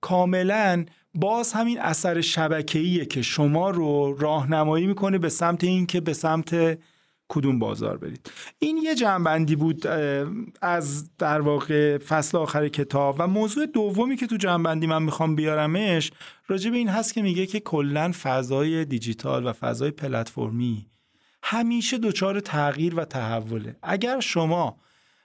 کاملا 0.00 0.84
باز 1.14 1.52
همین 1.52 1.80
اثر 1.80 2.20
شبکه‌ایه 2.20 3.04
که 3.04 3.22
شما 3.22 3.70
رو 3.70 4.16
راهنمایی 4.18 4.86
می‌کنه 4.86 5.18
به 5.18 5.28
سمت 5.28 5.64
این 5.64 5.86
که 5.86 6.00
به 6.00 6.12
سمت 6.12 6.78
کدوم 7.28 7.58
بازار 7.58 7.98
برید. 7.98 8.30
این 8.58 8.76
یه 8.76 8.94
جنبندی 8.94 9.56
بود 9.56 9.86
از 10.62 11.16
در 11.16 11.40
واقع 11.40 11.98
فصل 11.98 12.38
آخر 12.38 12.68
کتاب. 12.68 13.16
و 13.18 13.26
موضوع 13.26 13.66
دومی 13.66 14.16
که 14.16 14.26
تو 14.26 14.36
جنبندی 14.36 14.86
من 14.86 15.02
می‌خوام 15.02 15.36
بیارمش 15.36 16.10
راجع 16.46 16.70
به 16.70 16.76
این 16.76 16.88
هست 16.88 17.14
که 17.14 17.22
میگه 17.22 17.46
که 17.46 17.60
کلا 17.60 18.12
فضای 18.22 18.84
دیجیتال 18.84 19.46
و 19.46 19.52
فضای 19.52 19.90
پلتفرمی 19.90 20.86
همیشه 21.42 21.98
دچار 21.98 22.40
تغییر 22.40 22.94
و 22.94 23.04
تحوله. 23.04 23.76
اگر 23.82 24.20
شما 24.20 24.76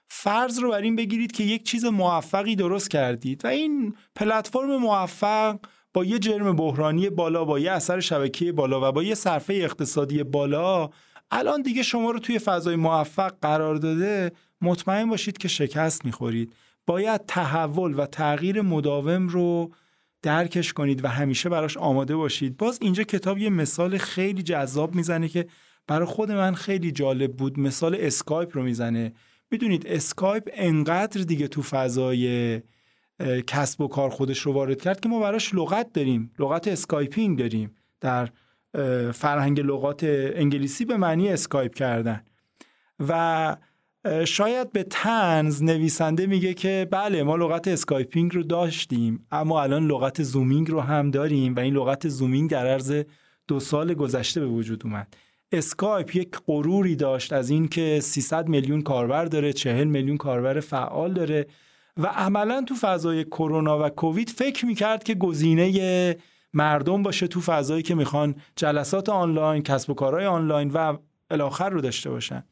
فرض 0.07 0.59
رو 0.59 0.71
بر 0.71 0.81
این 0.81 0.95
بگیرید 0.95 1.31
که 1.31 1.43
یک 1.43 1.63
چیز 1.63 1.85
موفقی 1.85 2.55
درست 2.55 2.89
کردید 2.89 3.45
و 3.45 3.47
این 3.47 3.95
پلتفرم 4.15 4.77
موفق 4.77 5.59
با 5.93 6.05
یه 6.05 6.19
جرم 6.19 6.55
بحرانی 6.55 7.09
بالا 7.09 7.45
با 7.45 7.59
یه 7.59 7.71
اثر 7.71 7.99
شبکه 7.99 8.51
بالا 8.51 8.89
و 8.89 8.91
با 8.91 9.03
یه 9.03 9.15
صرفه 9.15 9.53
اقتصادی 9.53 10.23
بالا 10.23 10.89
الان 11.31 11.61
دیگه 11.61 11.83
شما 11.83 12.11
رو 12.11 12.19
توی 12.19 12.39
فضای 12.39 12.75
موفق 12.75 13.33
قرار 13.41 13.75
داده 13.75 14.31
مطمئن 14.61 15.09
باشید 15.09 15.37
که 15.37 15.47
شکست 15.47 16.05
می‌خورید. 16.05 16.55
باید 16.87 17.25
تحول 17.27 17.99
و 17.99 18.05
تغییر 18.05 18.61
مداوم 18.61 19.27
رو 19.27 19.73
درکش 20.21 20.73
کنید 20.73 21.05
و 21.05 21.07
همیشه 21.07 21.49
براش 21.49 21.77
آماده 21.77 22.15
باشید. 22.15 22.57
باز 22.57 22.79
اینجا 22.81 23.03
کتاب 23.03 23.37
یه 23.37 23.49
مثال 23.49 23.97
خیلی 23.97 24.43
جذاب 24.43 24.95
می‌زنه 24.95 25.27
که 25.27 25.47
برای 25.87 26.05
خود 26.05 26.31
من 26.31 26.53
خیلی 26.55 26.91
جالب 26.91 27.31
بود. 27.31 27.59
مثال 27.59 27.97
اسکایپ 27.99 28.57
رو 28.57 28.63
می‌زنه. 28.63 29.13
می‌دونید 29.51 29.87
اسکایپ 29.87 30.49
انقدر 30.53 31.21
دیگه 31.21 31.47
تو 31.47 31.61
فضای 31.61 32.61
کسب 33.47 33.81
و 33.81 33.87
کار 33.87 34.09
خودش 34.09 34.39
رو 34.39 34.53
وارد 34.53 34.81
کرد 34.81 34.99
که 34.99 35.09
ما 35.09 35.19
براش 35.19 35.53
لغت 35.53 35.93
داریم. 35.93 36.31
لغت 36.39 36.67
Skyping 36.67 37.39
داریم. 37.39 37.75
در 38.01 38.29
فرهنگ 39.11 39.59
لغات 39.59 40.03
انگلیسی 40.35 40.85
به 40.85 40.97
معنی 40.97 41.29
اسکایپ 41.29 41.75
کردن. 41.75 42.23
و 43.07 43.57
شاید 44.25 44.71
به 44.71 44.83
طنز 44.83 45.63
نویسنده 45.63 46.27
میگه 46.27 46.53
که 46.53 46.87
بله 46.91 47.23
ما 47.23 47.35
لغت 47.35 47.67
Skyping 47.67 48.35
رو 48.35 48.43
داشتیم 48.43 49.27
اما 49.31 49.63
الان 49.63 49.87
لغت 49.87 50.23
Zooming 50.23 50.71
رو 50.71 50.81
هم 50.81 51.11
داریم 51.11 51.55
و 51.55 51.59
این 51.59 51.73
لغت 51.73 52.07
Zooming 52.07 52.49
در 52.49 52.67
عرض 52.67 53.03
دو 53.47 53.59
سال 53.59 53.93
گذشته 53.93 54.39
به 54.39 54.45
وجود 54.45 54.81
اومد. 54.85 55.13
اسکایپ 55.53 56.15
یک 56.15 56.37
غروری 56.47 56.95
داشت 56.95 57.33
از 57.33 57.49
اینکه 57.49 57.99
300 57.99 58.47
میلیون 58.47 58.81
کاربر 58.81 59.25
داره 59.25 59.53
40 59.53 59.83
میلیون 59.87 60.17
کاربر 60.17 60.59
فعال 60.59 61.13
داره 61.13 61.47
و 61.97 62.07
عملا 62.07 62.63
تو 62.67 62.75
فضای 62.75 63.23
کرونا 63.23 63.85
و 63.85 63.89
کووید 63.89 64.29
فکر 64.29 64.65
می‌کرد 64.65 65.03
که 65.03 65.15
گزینه 65.15 66.17
مردم 66.53 67.03
باشه 67.03 67.27
تو 67.27 67.41
فضایی 67.41 67.83
که 67.83 67.95
می‌خوان 67.95 68.35
جلسات 68.55 69.09
آنلاین 69.09 69.63
کسب 69.63 69.89
و 69.89 69.93
کارهای 69.93 70.25
آنلاین 70.25 70.71
و 70.71 70.97
الاخر 71.31 71.69
رو 71.69 71.81
داشته 71.81 72.09
باشن. 72.09 72.43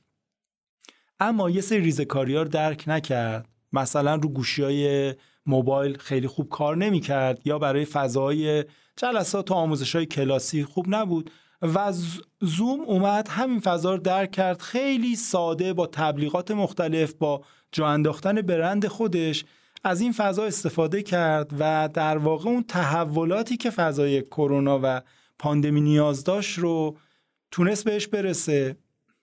اما 1.20 1.50
یه 1.50 1.62
سری 1.62 1.80
ریزکاری 1.80 2.36
رو 2.36 2.44
درک 2.44 2.84
نکرد. 2.88 3.50
مثلا 3.74 4.16
رو 4.16 4.30
گوشی 4.30 4.64
های 4.64 5.14
موبایل 5.46 5.98
خیلی 5.98 6.28
خوب 6.28 6.50
کار 6.50 6.78
نمی‌کرد 6.78 7.48
یا 7.48 7.60
برای 7.60 7.86
فضای 7.86 8.64
جلسات 8.96 9.52
و 9.52 9.54
آموزش 9.54 9.96
های 9.96 10.06
کلاسی 10.06 10.64
خوب 10.64 10.86
نبود. 10.90 11.32
و 11.62 11.94
زوم 12.42 12.82
اومد 12.82 13.28
همین 13.28 13.60
فضا 13.60 13.92
رو 13.92 13.98
درک 13.98 14.32
کرد. 14.32 14.62
خیلی 14.62 15.16
ساده 15.16 15.74
با 15.74 15.88
تبلیغات 15.88 16.52
مختلف 16.52 17.14
با 17.14 17.42
جا 17.72 17.88
انداختن 17.88 18.42
برند 18.42 18.88
خودش 18.88 19.46
از 19.84 20.02
این 20.02 20.12
فضا 20.12 20.44
استفاده 20.44 21.04
کرد 21.04 21.52
و 21.60 21.90
در 21.94 22.18
واقع 22.18 22.50
اون 22.50 22.64
تحولاتی 22.64 23.58
که 23.58 23.70
فضای 23.70 24.22
کرونا 24.22 24.80
و 24.84 25.02
پاندمی 25.40 25.82
نیاز 25.82 26.24
داشت 26.24 26.60
رو 26.60 26.98
تونست 27.52 27.84
بهش 27.84 28.08
برسه. 28.08 28.76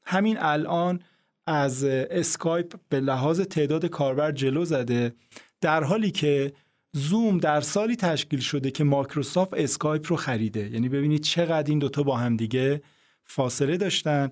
همین 0.04 0.38
الان 0.40 1.00
از 1.46 1.84
اسکایپ 1.84 2.74
به 2.88 3.00
لحاظ 3.00 3.40
تعداد 3.40 3.86
کاربر 3.86 4.32
جلو 4.32 4.64
زده 4.64 5.14
در 5.60 5.84
حالی 5.84 6.10
که 6.10 6.52
زوم 6.92 7.38
در 7.38 7.60
سالی 7.60 7.96
تشکیل 7.96 8.40
شده 8.40 8.70
که 8.70 8.84
مایکروسافت 8.84 9.54
اسکایپ 9.54 10.06
رو 10.08 10.16
خریده. 10.16 10.70
یعنی 10.70 10.88
ببینید 10.88 11.20
چقدر 11.20 11.70
این 11.70 11.78
دوتا 11.78 12.02
با 12.02 12.16
هم 12.16 12.36
دیگه 12.36 12.82
فاصله 13.24 13.76
داشتن. 13.76 14.30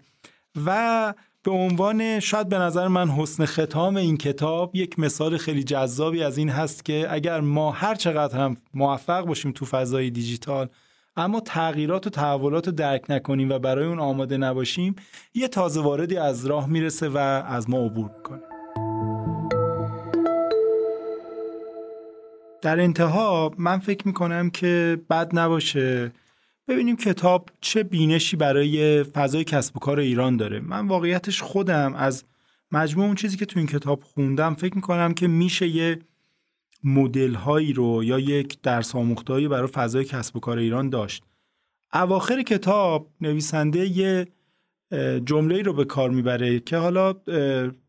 و 0.66 1.14
به 1.42 1.50
عنوان 1.50 2.20
شاید 2.20 2.48
به 2.48 2.58
نظر 2.58 2.88
من 2.88 3.08
حسن 3.08 3.44
ختام 3.44 3.96
این 3.96 4.16
کتاب 4.16 4.76
یک 4.76 4.98
مثال 4.98 5.36
خیلی 5.36 5.62
جذابی 5.64 6.22
از 6.22 6.38
این 6.38 6.48
هست 6.48 6.84
که 6.84 7.06
اگر 7.10 7.40
ما 7.40 7.70
هر 7.70 7.94
چقدر 7.94 8.38
هم 8.38 8.56
موفق 8.74 9.26
باشیم 9.26 9.52
تو 9.52 9.64
فضای 9.64 10.10
دیجیتال 10.10 10.68
اما 11.16 11.40
تغییرات 11.40 12.06
و 12.06 12.10
تحولات 12.10 12.66
رو 12.66 12.72
درک 12.72 13.04
نکنیم 13.08 13.50
و 13.50 13.58
برای 13.58 13.86
اون 13.86 14.00
آماده 14.00 14.36
نباشیم 14.36 14.96
یه 15.34 15.48
تازه 15.48 15.80
واردی 15.80 16.16
از 16.16 16.46
راه 16.46 16.68
می‌رسه 16.68 17.08
و 17.08 17.16
از 17.46 17.70
ما 17.70 17.86
عبور 17.86 18.10
می‌کنه. 18.16 18.55
در 22.62 22.80
انتها 22.80 23.54
من 23.58 23.78
فکر 23.78 24.06
می‌کنم 24.06 24.50
که 24.50 25.00
بد 25.10 25.38
نباشه. 25.38 26.12
ببینیم 26.68 26.96
کتاب 26.96 27.50
چه 27.60 27.82
بینشی 27.82 28.36
برای 28.36 29.02
فضای 29.02 29.44
کسب 29.44 29.76
و 29.76 29.80
کار 29.80 29.98
ایران 29.98 30.36
داره. 30.36 30.60
من 30.60 30.88
واقعیتش 30.88 31.42
خودم 31.42 31.94
از 31.94 32.24
مجموع 32.72 33.06
اون 33.06 33.14
چیزی 33.14 33.36
که 33.36 33.46
تو 33.46 33.58
این 33.58 33.68
کتاب 33.68 34.02
خوندم 34.02 34.54
فکر 34.54 34.74
می‌کنم 34.74 35.14
که 35.14 35.28
میشه 35.28 35.68
یه 35.68 35.98
مدل 36.84 37.34
هایی 37.34 37.72
رو 37.72 38.04
یا 38.04 38.18
یک 38.18 38.62
درس 38.62 38.94
آموختهایی 38.94 39.48
برای 39.48 39.68
فضای 39.68 40.04
کسب 40.04 40.36
و 40.36 40.40
کار 40.40 40.58
ایران 40.58 40.90
داشت. 40.90 41.22
اواخر 41.94 42.42
کتاب 42.42 43.10
نویسنده 43.20 43.86
یه 43.86 44.26
جمله 45.24 45.62
رو 45.62 45.72
به 45.72 45.84
کار 45.84 46.10
می‌بره 46.10 46.60
که 46.60 46.76
حالا 46.76 47.14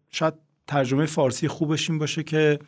شاید 0.09 0.33
ترجمه 0.67 1.05
فارسی 1.05 1.47
خوبش 1.47 1.89
این 1.89 1.99
باشه 1.99 2.23
که 2.23 2.59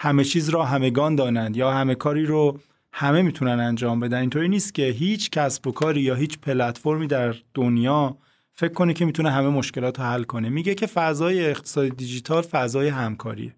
همه 0.00 0.24
چیز 0.24 0.48
را 0.48 0.64
همگان 0.64 1.14
دانند 1.14 1.56
یا 1.56 1.72
همه 1.72 1.94
کاری 1.94 2.26
رو 2.26 2.58
همه 2.92 3.22
می‌تونن 3.22 3.60
انجام 3.60 4.00
بدن. 4.00 4.20
اینطوری 4.20 4.48
نیست 4.48 4.74
که 4.74 4.82
هیچ 4.82 5.30
کسب 5.30 5.66
و 5.66 5.72
کاری 5.72 6.00
یا 6.00 6.14
هیچ 6.14 6.38
پلتفرمی 6.38 7.06
در 7.06 7.34
دنیا 7.54 8.16
فکر 8.54 8.72
کنه 8.72 8.92
که 8.92 9.04
می‌تونه 9.04 9.30
همه 9.30 9.48
مشکلات 9.48 9.98
رو 9.98 10.04
حل 10.04 10.22
کنه. 10.22 10.48
میگه 10.48 10.74
که 10.74 10.86
فضای 10.86 11.46
اقتصاد 11.46 11.88
دیجیتال 11.88 12.42
فضای 12.42 12.88
همکاریه. 12.88 13.54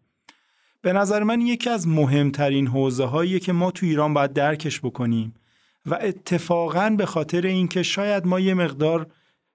به 0.82 0.92
نظر 0.92 1.22
من 1.22 1.40
یکی 1.40 1.70
از 1.70 1.88
مهمترین 1.88 2.66
حوزه 2.66 3.04
هاییه 3.04 3.38
که 3.38 3.52
ما 3.52 3.70
تو 3.70 3.86
ایران 3.86 4.14
باید 4.14 4.32
درکش 4.32 4.80
بکنیم 4.80 5.34
و 5.86 5.98
اتفاقا 6.00 6.94
به 6.98 7.06
خاطر 7.06 7.46
اینکه 7.46 7.82
شاید 7.82 8.26
ما 8.26 8.40
یه 8.40 8.54
مقدار 8.54 9.06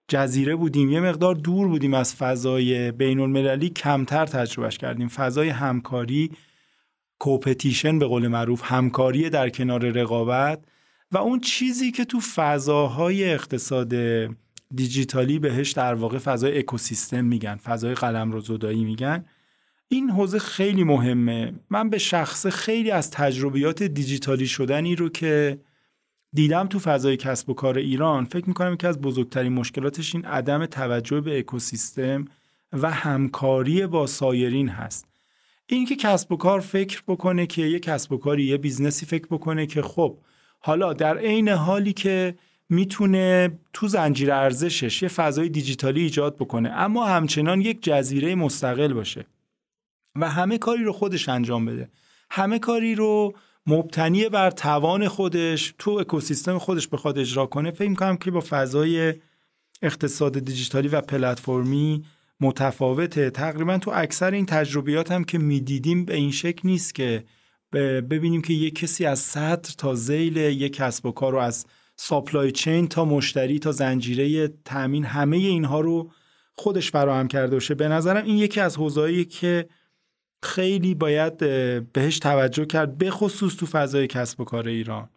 جزیره 0.08 0.56
بودیم 0.56 0.92
یه 0.92 1.00
مقدار 1.00 1.36
دور 1.36 1.68
بودیم 1.68 1.94
از 1.94 2.16
فضای 2.16 2.92
بین 2.92 3.20
المللی 3.20 3.70
کمتر 3.70 4.26
تجربهش 4.26 4.78
کردیم. 4.78 5.08
فضای 5.08 5.50
همکاری 5.50 6.32
کوپتیشن 7.20 8.00
به 8.00 8.06
قول 8.06 8.28
معروف 8.28 8.62
همکاری 8.64 9.30
در 9.30 9.50
کنار 9.50 9.90
رقابت 9.90 10.66
و 11.12 11.18
اون 11.18 11.40
چیزی 11.40 11.92
که 11.92 12.06
تو 12.06 12.20
فضاهای 12.20 13.34
اقتصاد 13.34 13.94
دیجیتالی 14.76 15.40
بهش 15.40 15.72
در 15.72 15.94
واقع 15.94 16.18
فضای 16.18 16.58
اکوسیستم 16.58 17.26
میگن 17.26 17.56
فضای 17.56 17.94
قلم 17.94 18.32
رو 18.32 18.42
زدایی 18.42 18.86
میگن. 18.86 19.26
این 19.88 20.10
حوزه 20.10 20.40
خیلی 20.40 20.84
مهمه. 20.84 21.54
من 21.70 21.90
به 21.90 21.98
شخص 21.98 22.48
خیلی 22.48 22.92
از 22.92 23.12
تجربیات 23.12 23.84
دیجیتالی 23.84 24.48
شدنی 24.48 24.96
رو 24.96 25.10
که 25.10 25.60
دیدم 26.34 26.68
تو 26.68 26.80
فضای 26.80 27.18
کسب 27.18 27.50
و 27.50 27.54
کار 27.54 27.78
ایران 27.78 28.26
فکر 28.26 28.48
می‌کنم 28.48 28.78
که 28.78 28.88
از 28.88 29.02
بزرگترین 29.02 29.54
مشکلاتش 29.54 30.16
این 30.16 30.26
عدم 30.26 30.66
توجه 30.66 31.22
به 31.22 31.40
اکوسیستم 31.40 32.26
و 32.74 32.92
همکاری 32.92 33.88
با 33.88 34.08
سایرین 34.08 34.70
هست. 34.70 35.15
این 35.68 35.86
که 35.86 35.96
کسب 35.96 36.32
و 36.32 36.38
کار 36.38 36.60
فکر 36.60 37.04
بکنه 37.08 37.48
که 37.48 37.62
یه 37.62 37.80
کسب 37.80 38.12
و 38.12 38.18
کاری 38.18 38.44
یه 38.44 38.58
business 38.58 39.00
ی 39.00 39.06
فکر 39.06 39.26
بکنه 39.26 39.66
که 39.66 39.82
خب 39.82 40.18
حالا 40.60 40.94
در 40.94 41.18
عین 41.18 41.50
حالی 41.50 41.94
که 41.94 42.36
می‌تونه 42.70 43.60
تو 43.74 43.88
زنجیره 43.88 44.34
ارزشش 44.34 45.02
یه 45.02 45.10
فضای 45.10 45.50
دیجیتالی 45.50 46.02
ایجاد 46.02 46.36
بکنه 46.36 46.70
اما 46.70 47.06
همچنان 47.06 47.62
یک 47.62 47.84
جزیره 47.84 48.36
مستقل 48.36 48.94
باشه 48.94 49.26
و 50.16 50.30
همه 50.30 50.58
کاری 50.58 50.84
رو 50.84 50.94
خودش 50.94 51.30
انجام 51.30 51.66
بده. 51.66 51.90
همه 52.30 52.60
کاری 52.60 52.96
رو 52.96 53.34
مبتنی 53.68 54.30
بر 54.30 54.52
توان 54.52 55.08
خودش 55.08 55.74
تو 55.80 55.92
اکوسیستم 55.92 56.58
خودش 56.58 56.88
بخواد 56.88 57.20
اجرا 57.20 57.46
کنه 57.46 57.72
فکر 57.72 57.90
می‌کنم 57.90 58.18
که 58.18 58.32
با 58.32 58.44
فضای 58.50 59.14
اقتصاد 59.82 60.40
دیجیتالی 60.40 60.88
و 60.88 61.02
پلتفرمی 61.02 62.06
متفاوته. 62.40 63.30
تقریبا 63.30 63.78
تو 63.78 63.92
اکثر 63.94 64.32
این 64.32 64.46
تجربیات 64.46 65.12
هم 65.12 65.24
که 65.24 65.38
می‌دیدیم 65.38 66.06
به 66.06 66.16
این 66.16 66.32
شکل 66.32 66.68
نیست 66.68 66.96
که 66.96 67.24
ببینیم 68.10 68.42
که 68.42 68.54
یک 68.54 68.76
کسی 68.76 69.06
از 69.06 69.20
صدر 69.20 69.74
تا 69.78 69.96
زیل 69.96 70.38
یک 70.38 70.74
کسب 70.74 71.06
و 71.06 71.12
کار 71.12 71.32
رو 71.32 71.38
از 71.38 71.66
ساپلای 71.96 72.52
چین 72.52 72.88
تا 72.88 73.06
مشتری 73.06 73.60
تا 73.60 73.72
زنجیره 73.72 74.48
تامین 74.66 75.06
همه 75.06 75.38
اینها 75.38 75.80
رو 75.80 76.12
خودش 76.54 76.92
فراهم 76.92 77.28
کرده 77.28 77.56
باشه. 77.56 77.76
به 77.76 77.88
نظرم 77.88 78.26
این 78.26 78.38
یکی 78.38 78.60
از 78.60 78.78
حوزه‌ای 78.78 79.26
که 79.26 79.70
خیلی 80.44 80.96
باید 80.96 81.38
بهش 81.94 82.20
توجه 82.20 82.66
کرد 82.66 82.98
به 82.98 83.12
خصوص 83.12 83.56
تو 83.56 83.66
فضای 83.66 84.08
کسب 84.08 84.42
و 84.42 84.44
کار 84.44 84.68
ایران. 84.68 85.10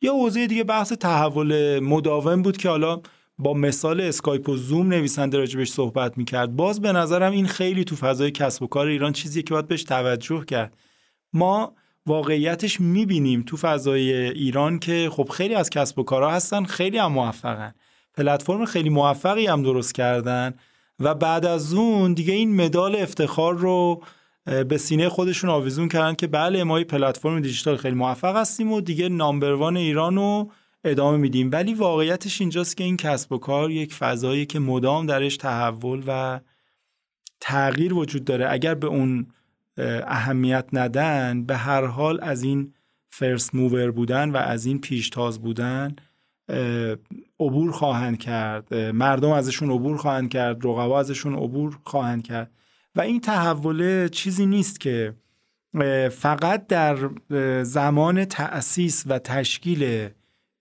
یه 0.00 0.12
حوزه 0.12 0.46
دیگه 0.46 0.64
بحث 0.64 0.92
تحول 0.92 1.80
مداوم 1.80 2.42
بود 2.42 2.56
که 2.56 2.68
حالا 2.68 3.00
با 3.42 3.54
مثال 3.54 4.00
اسکایپ 4.00 4.48
و 4.48 4.56
زوم 4.56 4.88
نویسنده 4.88 5.38
راجبش 5.38 5.70
صحبت 5.70 6.18
می‌کرد. 6.18 6.56
باز 6.56 6.80
به 6.80 6.92
نظرم 6.92 7.32
این 7.32 7.46
خیلی 7.46 7.84
تو 7.84 7.96
فضای 7.96 8.30
کسب 8.30 8.62
و 8.62 8.66
کار 8.66 8.86
ایران 8.86 9.12
چیزی 9.12 9.42
که 9.42 9.54
باید 9.54 9.68
بهش 9.68 9.82
توجه 9.82 10.44
کرد. 10.44 10.76
ما 11.32 11.74
واقعیتش 12.06 12.80
می‌بینیم 12.80 13.42
تو 13.42 13.56
فضای 13.56 14.12
ایران 14.12 14.78
که 14.78 15.08
خب 15.12 15.28
خیلی 15.28 15.54
از 15.54 15.70
کسب 15.70 15.98
و 15.98 16.02
کارها 16.02 16.30
هستن 16.30 16.64
خیلی 16.64 16.98
هم 16.98 17.12
موفقن. 17.12 17.74
پلتفرم 18.14 18.64
خیلی 18.64 18.88
موفقی 18.88 19.46
هم 19.46 19.62
درست 19.62 19.94
کردن 19.94 20.54
و 21.00 21.14
بعد 21.14 21.46
از 21.46 21.74
اون 21.74 22.12
دیگه 22.12 22.34
این 22.34 22.64
مدال 22.64 22.96
افتخار 22.96 23.54
رو 23.54 24.02
به 24.68 24.78
سینه 24.78 25.08
خودشون 25.08 25.50
آویزون 25.50 25.88
کردن 25.88 26.14
که 26.14 26.26
بله 26.26 26.64
ما 26.64 26.84
پلتفرم 26.84 27.40
دیجیتال 27.40 27.76
خیلی 27.76 27.94
موفق 27.94 28.36
هستیم 28.36 28.72
و 28.72 28.80
دیگه 28.80 29.08
نامبروان 29.08 29.76
ایران 29.76 30.16
رو 30.16 30.50
ادامه 30.84 31.16
میدیم. 31.16 31.50
ولی 31.52 31.74
واقعیتش 31.74 32.40
اینجاست 32.40 32.76
که 32.76 32.84
این 32.84 32.96
کسب 32.96 33.32
و 33.32 33.38
کار 33.38 33.70
یک 33.70 33.94
فضایی 33.94 34.46
که 34.46 34.58
مدام 34.58 35.06
درش 35.06 35.36
تحول 35.36 36.02
و 36.06 36.40
تغییر 37.40 37.94
وجود 37.94 38.24
داره. 38.24 38.52
اگر 38.52 38.74
به 38.74 38.86
اون 38.86 39.26
اهمیت 40.06 40.66
ندن 40.72 41.44
به 41.44 41.56
هر 41.56 41.84
حال 41.84 42.18
از 42.22 42.42
این 42.42 42.74
فرست 43.10 43.54
موور 43.54 43.90
بودن 43.90 44.30
و 44.30 44.36
از 44.36 44.66
این 44.66 44.80
پیشتاز 44.80 45.42
بودن 45.42 45.96
عبور 47.40 47.72
خواهند 47.72 48.18
کرد. 48.18 48.74
مردم 48.74 49.30
ازشون 49.30 49.70
عبور 49.70 49.96
خواهند 49.96 50.30
کرد 50.30 50.66
رقبا 50.66 51.00
ازشون 51.00 51.34
عبور 51.34 51.78
خواهند 51.84 52.22
کرد. 52.22 52.50
و 52.94 53.00
این 53.00 53.20
تحوله 53.20 54.08
چیزی 54.08 54.46
نیست 54.46 54.80
که 54.80 55.14
فقط 56.10 56.66
در 56.66 56.96
زمان 57.62 58.24
تأسیس 58.24 59.04
و 59.06 59.18
تشکیل 59.18 60.08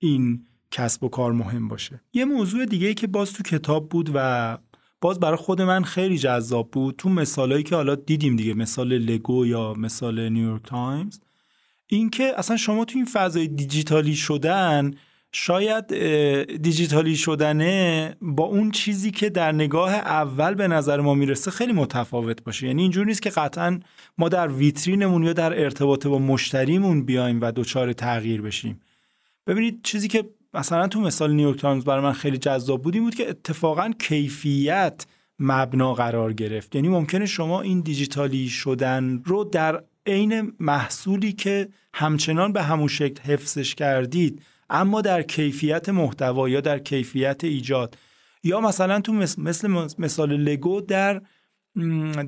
این 0.03 0.45
کسب 0.71 1.03
و 1.03 1.09
کار 1.09 1.31
مهم 1.31 1.67
باشه. 1.67 2.01
یه 2.13 2.25
موضوع 2.25 2.65
دیگه 2.65 2.93
که 2.93 3.07
باز 3.07 3.33
تو 3.33 3.43
کتاب 3.43 3.89
بود 3.89 4.11
و 4.13 4.57
باز 5.01 5.19
برای 5.19 5.37
خود 5.37 5.61
من 5.61 5.83
خیلی 5.83 6.17
جذاب 6.17 6.71
بود 6.71 6.95
تو 6.97 7.09
مثالایی 7.09 7.63
که 7.63 7.75
حالا 7.75 7.95
دیدیم 7.95 8.35
دیگه 8.35 8.53
مثال 8.53 8.97
لگو 8.97 9.45
یا 9.45 9.73
مثال 9.73 10.29
نیویورک 10.29 10.61
تایمز 10.63 11.19
اینکه 11.87 12.33
اصلا 12.37 12.57
شما 12.57 12.85
تو 12.85 12.97
این 12.97 13.05
فضای 13.05 13.47
دیجیتالی 13.47 14.15
شدن 14.15 14.91
شاید 15.31 15.87
دیجیتالی 16.61 17.15
شدنه 17.15 18.15
با 18.21 18.43
اون 18.43 18.71
چیزی 18.71 19.11
که 19.11 19.29
در 19.29 19.51
نگاه 19.51 19.93
اول 19.93 20.53
به 20.53 20.67
نظر 20.67 21.01
ما 21.01 21.13
می‌رسه 21.13 21.51
خیلی 21.51 21.73
متفاوت 21.73 22.43
باشه. 22.43 22.67
یعنی 22.67 22.81
اینجور 22.81 23.05
نیست 23.05 23.21
که 23.21 23.29
قطعا 23.29 23.79
ما 24.17 24.29
در 24.29 24.47
ویترینمون 24.47 25.23
یا 25.23 25.33
در 25.33 25.63
ارتباط 25.63 26.07
با 26.07 26.19
مشتریمون 26.19 27.05
بیایم 27.05 27.41
و 27.41 27.51
دچار 27.51 27.93
تغییر 27.93 28.41
بشیم. 28.41 28.81
ببینید 29.47 29.83
چیزی 29.83 30.07
که 30.07 30.29
مثلا 30.53 30.87
تو 30.87 31.01
مثال 31.01 31.31
نیویورک 31.33 31.59
تایمز 31.59 31.85
برای 31.85 32.03
من 32.03 32.13
خیلی 32.13 32.37
جذاب 32.37 32.81
بود 32.81 32.95
این 32.95 33.03
بود 33.03 33.15
که 33.15 33.29
اتفاقا 33.29 33.91
کیفیت 33.99 35.05
مبنا 35.39 35.93
قرار 35.93 36.33
گرفت. 36.33 36.75
یعنی 36.75 36.89
ممکنه 36.89 37.25
شما 37.25 37.61
این 37.61 37.81
دیجیتالی 37.81 38.49
شدن 38.49 39.21
رو 39.25 39.43
در 39.43 39.83
عین 40.05 40.53
محصولی 40.59 41.33
که 41.33 41.69
همچنان 41.93 42.53
به 42.53 42.63
همون 42.63 42.87
شکل 42.87 43.21
حفظش 43.21 43.75
کردید 43.75 44.41
اما 44.69 45.01
در 45.01 45.21
کیفیت 45.21 45.89
محتوا 45.89 46.49
یا 46.49 46.61
در 46.61 46.79
کیفیت 46.79 47.43
ایجاد. 47.43 47.97
یا 48.43 48.61
مثلا 48.61 49.01
تو 49.01 49.13
مثل 49.37 49.67
مثال 49.97 50.37
لگو 50.37 50.81
در 50.81 51.21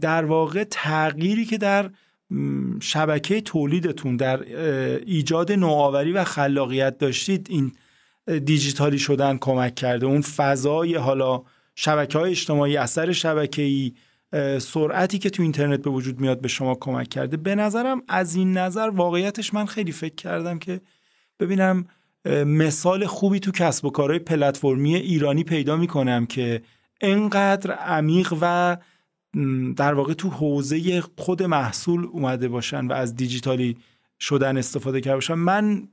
در 0.01 0.26
واقع 0.26 0.64
تغییری 0.64 1.45
که 1.45 1.57
در 1.57 1.89
شبکه 2.81 3.41
تولیدتون 3.41 4.17
در 4.17 4.43
ایجاد 5.05 5.51
نوآوری 5.51 6.11
و 6.11 6.23
خلاقیت 6.23 6.97
داشتید 6.97 7.47
این 7.49 7.71
دیجیتالی 8.45 8.99
شدن 8.99 9.38
کمک 9.38 9.75
کرده. 9.75 10.05
اون 10.05 10.21
فضای 10.21 10.95
حالا 10.95 11.43
شبکه 11.75 12.17
های 12.17 12.31
اجتماعی 12.31 12.77
اثر 12.77 13.11
شبکه‌ای 13.11 13.93
سرعتی 14.59 15.19
که 15.19 15.29
تو 15.29 15.43
اینترنت 15.43 15.81
به 15.81 15.89
وجود 15.89 16.19
میاد 16.19 16.41
به 16.41 16.47
شما 16.47 16.75
کمک 16.75 17.09
کرده. 17.09 17.38
به 17.38 17.55
نظرم 17.55 18.01
از 18.07 18.36
این 18.36 18.57
نظر 18.57 18.89
واقعیتش 18.89 19.53
من 19.53 19.65
خیلی 19.65 19.91
فکر 19.91 20.15
کردم 20.15 20.59
که 20.59 20.81
ببینم 21.39 21.86
مثال 22.45 23.05
خوبی 23.05 23.39
تو 23.39 23.51
کسب 23.51 23.86
و 23.86 23.89
کارهای 23.89 24.19
پلتفرمی 24.19 24.95
ایرانی 24.95 25.43
پیدا 25.43 25.75
می‌کنم 25.75 26.25
که 26.25 26.61
انقدر 27.01 27.71
عمیق 27.71 28.34
و 28.41 28.77
در 29.75 29.93
واقع 29.93 30.13
تو 30.13 30.29
حوزه 30.29 31.01
خود 31.17 31.43
محصول 31.43 32.05
اومده 32.05 32.47
باشن 32.47 32.88
و 32.88 32.93
از 32.93 33.15
دیجیتالی 33.15 33.77
شدن 34.19 34.57
استفاده 34.57 35.01
کرده 35.01 35.15
باشن. 35.15 35.34
من 35.34 35.88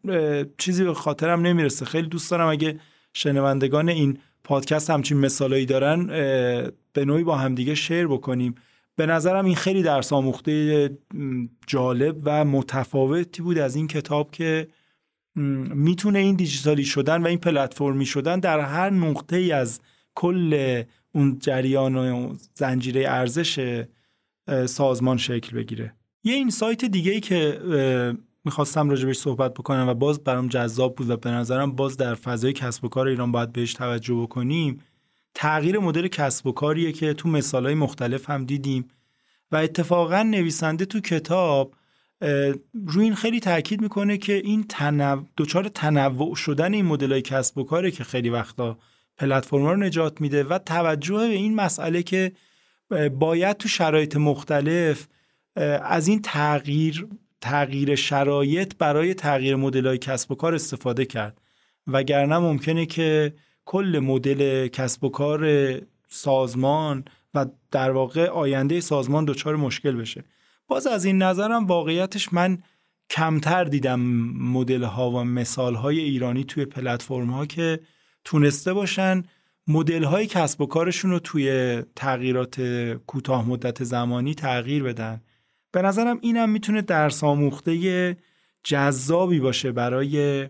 چیزی 0.59 0.85
به 0.85 0.95
خاطرم 0.95 1.41
نمی‌رسه. 1.41 1.85
خیلی 1.85 2.09
دوست 2.09 2.31
دارم 2.31 2.49
اگه 2.49 2.81
شنوندگان 3.15 3.89
این 3.89 4.19
پادکست 4.45 4.91
همچین 4.91 5.19
مثالایی 5.19 5.67
دارن 5.67 6.07
به 6.93 7.05
نوعی 7.05 7.25
با 7.25 7.37
همدیگه 7.37 7.75
شیر 7.75 8.07
بکنیم. 8.07 8.55
به 8.97 9.07
نظرم 9.07 9.45
این 9.45 9.57
خیلی 9.57 9.83
درس 9.83 10.13
آموخته 10.13 10.91
جالب 11.67 12.17
و 12.25 12.45
متفاوتی 12.45 13.43
بود 13.43 13.59
از 13.59 13.77
این 13.77 13.89
کتاب 13.89 14.31
که 14.31 14.69
می‌تونه 15.75 16.19
این 16.19 16.37
دیجیتالی 16.37 16.85
شدن 16.85 17.23
و 17.23 17.27
این 17.27 17.39
پلتفرمی 17.39 18.07
شدن 18.07 18.41
در 18.41 18.61
هر 18.61 18.91
نقطه 18.91 19.37
ای 19.37 19.53
از 19.53 19.81
کل 20.15 20.83
اون 21.13 21.39
جریان 21.39 21.97
و 21.97 22.35
زنجیره 22.55 23.05
ارزش 23.09 23.85
سازمان 24.67 25.17
شکل 25.17 25.57
بگیره. 25.57 25.95
یه 26.25 26.35
این 26.35 26.51
سایت 26.51 26.85
دیگه 26.85 27.13
ای 27.13 27.21
که 27.21 27.61
می‌خواستم 28.45 28.91
راجبش 28.91 29.17
صحبت 29.17 29.55
بکنم 29.55 29.89
و 29.89 29.95
باز 29.95 30.25
برام 30.25 30.49
جذاب 30.49 30.97
بود 30.97 31.11
و 31.11 31.17
به 31.17 31.31
نظرم 31.31 31.73
باز 31.73 31.97
در 31.97 32.15
فضای 32.15 32.53
کسب 32.53 32.85
و 32.85 32.89
کار 32.89 33.07
ایران 33.09 33.33
باید 33.33 33.53
بهش 33.53 33.73
توجه 33.73 34.15
بکنیم 34.15 34.81
تغییر 35.35 35.79
مدل 35.79 36.09
کسب 36.09 36.47
و 36.47 36.53
کاریه 36.53 36.93
که 36.93 37.15
تو 37.15 37.29
مثالهای 37.29 37.75
مختلف 37.75 38.31
هم 38.31 38.45
دیدیم 38.45 38.89
و 39.53 39.57
اتفاقا 39.57 40.23
نویسنده 40.23 40.85
تو 40.85 41.01
کتاب 41.01 41.75
روی 42.87 43.05
این 43.05 43.15
خیلی 43.15 43.41
تاکید 43.41 43.81
می‌کنه 43.81 44.19
که 44.19 44.33
این 44.35 44.65
تنوع 44.69 45.25
دچار 45.37 45.69
تنوع 45.69 46.35
شدن 46.35 46.75
این 46.75 46.85
مدل 46.85 47.21
کسب 47.21 47.59
و 47.59 47.65
کاره 47.65 47.91
که 47.91 48.05
خیلی 48.05 48.31
وقتا 48.31 48.79
پلتفرم 49.21 49.67
رو 49.67 49.77
نجات 49.77 50.21
میده 50.21 50.45
و 50.45 50.59
توجه 50.59 51.15
به 51.17 51.35
این 51.35 51.55
مسئله 51.55 52.03
که 52.03 52.33
باید 53.19 53.57
تو 53.57 53.69
شرایط 53.69 54.17
مختلف 54.17 55.07
از 55.83 56.09
این 56.09 56.23
تغییر 56.23 57.07
تغییر 57.41 57.95
شرایط 57.95 58.75
برای 58.79 59.15
تغییر 59.15 59.57
مدل 59.57 59.97
کسب 59.97 60.33
و 60.33 60.35
کار 60.35 60.55
استفاده 60.55 61.05
کرد. 61.05 61.41
وگرنه 61.87 62.39
ممکنه 62.39 62.87
که 62.87 63.35
کل 63.65 64.01
مدل 64.03 64.69
کسب 64.69 65.05
و 65.05 65.09
کار 65.09 65.73
سازمان 66.09 67.05
و 67.35 67.47
در 67.71 67.91
واقع 67.91 68.27
آینده 68.27 68.81
سازمان 68.81 69.25
دچار 69.25 69.57
مشکل 69.57 69.97
بشه. 69.97 70.25
باز 70.69 70.87
از 70.87 71.05
این 71.05 71.23
نظرم 71.23 71.67
واقعیتش 71.67 72.33
من 72.33 72.59
کمتر 73.11 73.65
دیدم 73.65 74.01
مدل 74.41 74.83
ها 74.83 75.11
و 75.11 75.25
مثال 75.25 75.75
های 75.75 75.99
ایرانی 75.99 76.45
توی 76.45 76.65
پلتفرم 76.65 77.31
ها 77.31 77.47
که 77.47 77.81
تونسته 78.25 78.73
باشن 78.73 79.23
مدل 79.67 80.05
های 80.05 80.27
کسب 80.27 80.61
و 80.61 80.67
کارشون 80.67 81.11
رو 81.11 81.19
توی 81.19 81.83
تغییرات 81.97 82.61
کوتاه 83.07 83.49
مدت 83.49 83.85
زمانی 83.85 84.35
تغییر 84.35 84.83
بدن. 84.83 85.21
به 85.73 85.83
نظرم 85.83 86.19
اینم 86.21 86.51
می‌تونه 86.51 86.83
درس 86.83 87.25
آموخته 87.25 88.17
جذابی 88.65 89.41
باشه 89.41 89.73
برای 89.73 90.49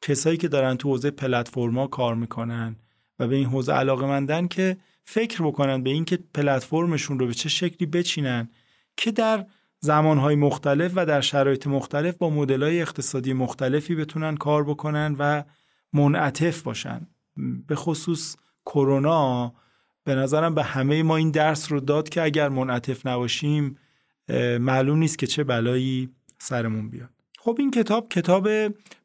کسایی 0.00 0.36
که 0.36 0.48
دارن 0.48 0.76
تو 0.76 0.88
حوزه 0.88 1.10
پلتفرما 1.10 1.86
کار 1.86 2.14
می‌کنن 2.14 2.76
و 3.18 3.28
به 3.28 3.36
این 3.36 3.46
حوزه 3.46 3.72
علاقه 3.72 4.06
مندن 4.06 4.46
که 4.46 4.76
فکر 5.04 5.42
بکنن 5.42 5.82
به 5.82 5.90
اینکه 5.90 6.18
پلتفرمشون 6.34 7.18
رو 7.18 7.26
به 7.26 7.34
چه 7.34 7.48
شکلی 7.48 7.86
بچینن 7.86 8.50
که 8.96 9.10
در 9.12 9.46
زمانهای 9.80 10.34
مختلف 10.34 10.92
و 10.94 11.06
در 11.06 11.20
شرایط 11.20 11.66
مختلف 11.66 12.16
با 12.16 12.30
مدلهای 12.30 12.80
اقتصادی 12.80 13.32
مختلفی 13.32 13.94
بتونن 13.94 14.36
کار 14.36 14.64
بکنن 14.64 15.16
و 15.18 15.42
منعطف 15.92 16.62
باشن. 16.62 17.06
به 17.66 17.74
خصوص 17.74 18.36
کرونا 18.66 19.54
به 20.04 20.14
نظرم 20.14 20.54
به 20.54 20.62
همه 20.62 21.02
ما 21.02 21.16
این 21.16 21.30
درس 21.30 21.72
رو 21.72 21.80
داد 21.80 22.08
که 22.08 22.22
اگر 22.22 22.48
منعطف 22.48 23.06
نباشیم 23.06 23.78
معلوم 24.60 24.98
نیست 24.98 25.18
که 25.18 25.26
چه 25.26 25.44
بلایی 25.44 26.10
سرمون 26.38 26.90
بیاد. 26.90 27.10
خب 27.38 27.56
این 27.58 27.70
کتاب 27.70 28.08
کتاب 28.08 28.48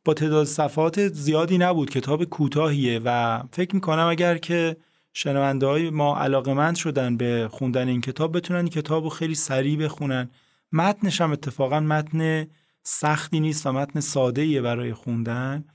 با 0.05 0.13
تعداد 0.13 0.45
صفحات 0.45 1.07
زیادی 1.07 1.57
نبود 1.57 1.89
کتاب 1.89 2.23
کوتاهیه 2.23 3.01
و 3.05 3.43
فکر 3.51 3.75
می‌کنم 3.75 4.07
اگر 4.07 4.37
که 4.37 4.77
شنونده 5.13 5.65
های 5.65 5.89
ما 5.89 6.17
علاقمند 6.17 6.75
شدن 6.75 7.17
به 7.17 7.47
خوندن 7.51 7.87
این 7.87 8.01
کتاب 8.01 8.37
بتونن 8.37 8.59
این 8.59 8.67
کتاب 8.67 9.03
رو 9.03 9.09
خیلی 9.09 9.35
سریع 9.35 9.77
بخونن. 9.77 10.29
متنش 10.71 11.21
هم 11.21 11.31
اتفاقا 11.31 11.79
متن 11.79 12.47
سختی 12.83 13.39
نیست 13.39 13.67
و 13.67 13.71
متن 13.71 13.99
ساده 13.99 14.61
برای 14.61 14.93
خوندن. 14.93 15.65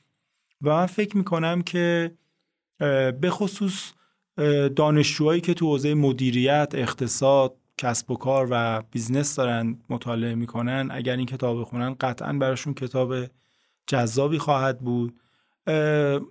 و 0.62 0.70
من 0.70 0.86
فکر 0.86 1.16
می‌کنم 1.16 1.62
که 1.62 2.14
به 3.20 3.30
خصوص 3.30 3.92
دانشجوهایی 4.76 5.40
که 5.40 5.54
تو 5.54 5.66
حوزه 5.66 5.94
مدیریت 5.94 6.72
اقتصاد 6.74 7.56
کسب 7.78 8.10
و 8.10 8.16
کار 8.16 8.48
و 8.50 8.82
business 8.90 9.36
دارن 9.36 9.78
مطالعه 9.90 10.34
می‌کنن 10.34 10.88
اگر 10.90 11.16
این 11.16 11.26
کتاب 11.26 11.60
بخونن 11.60 11.94
قطعا 12.00 12.32
براشون 12.32 12.74
کتاب 12.74 13.14
جذابی 13.86 14.38
خواهد 14.38 14.80
بود. 14.80 15.14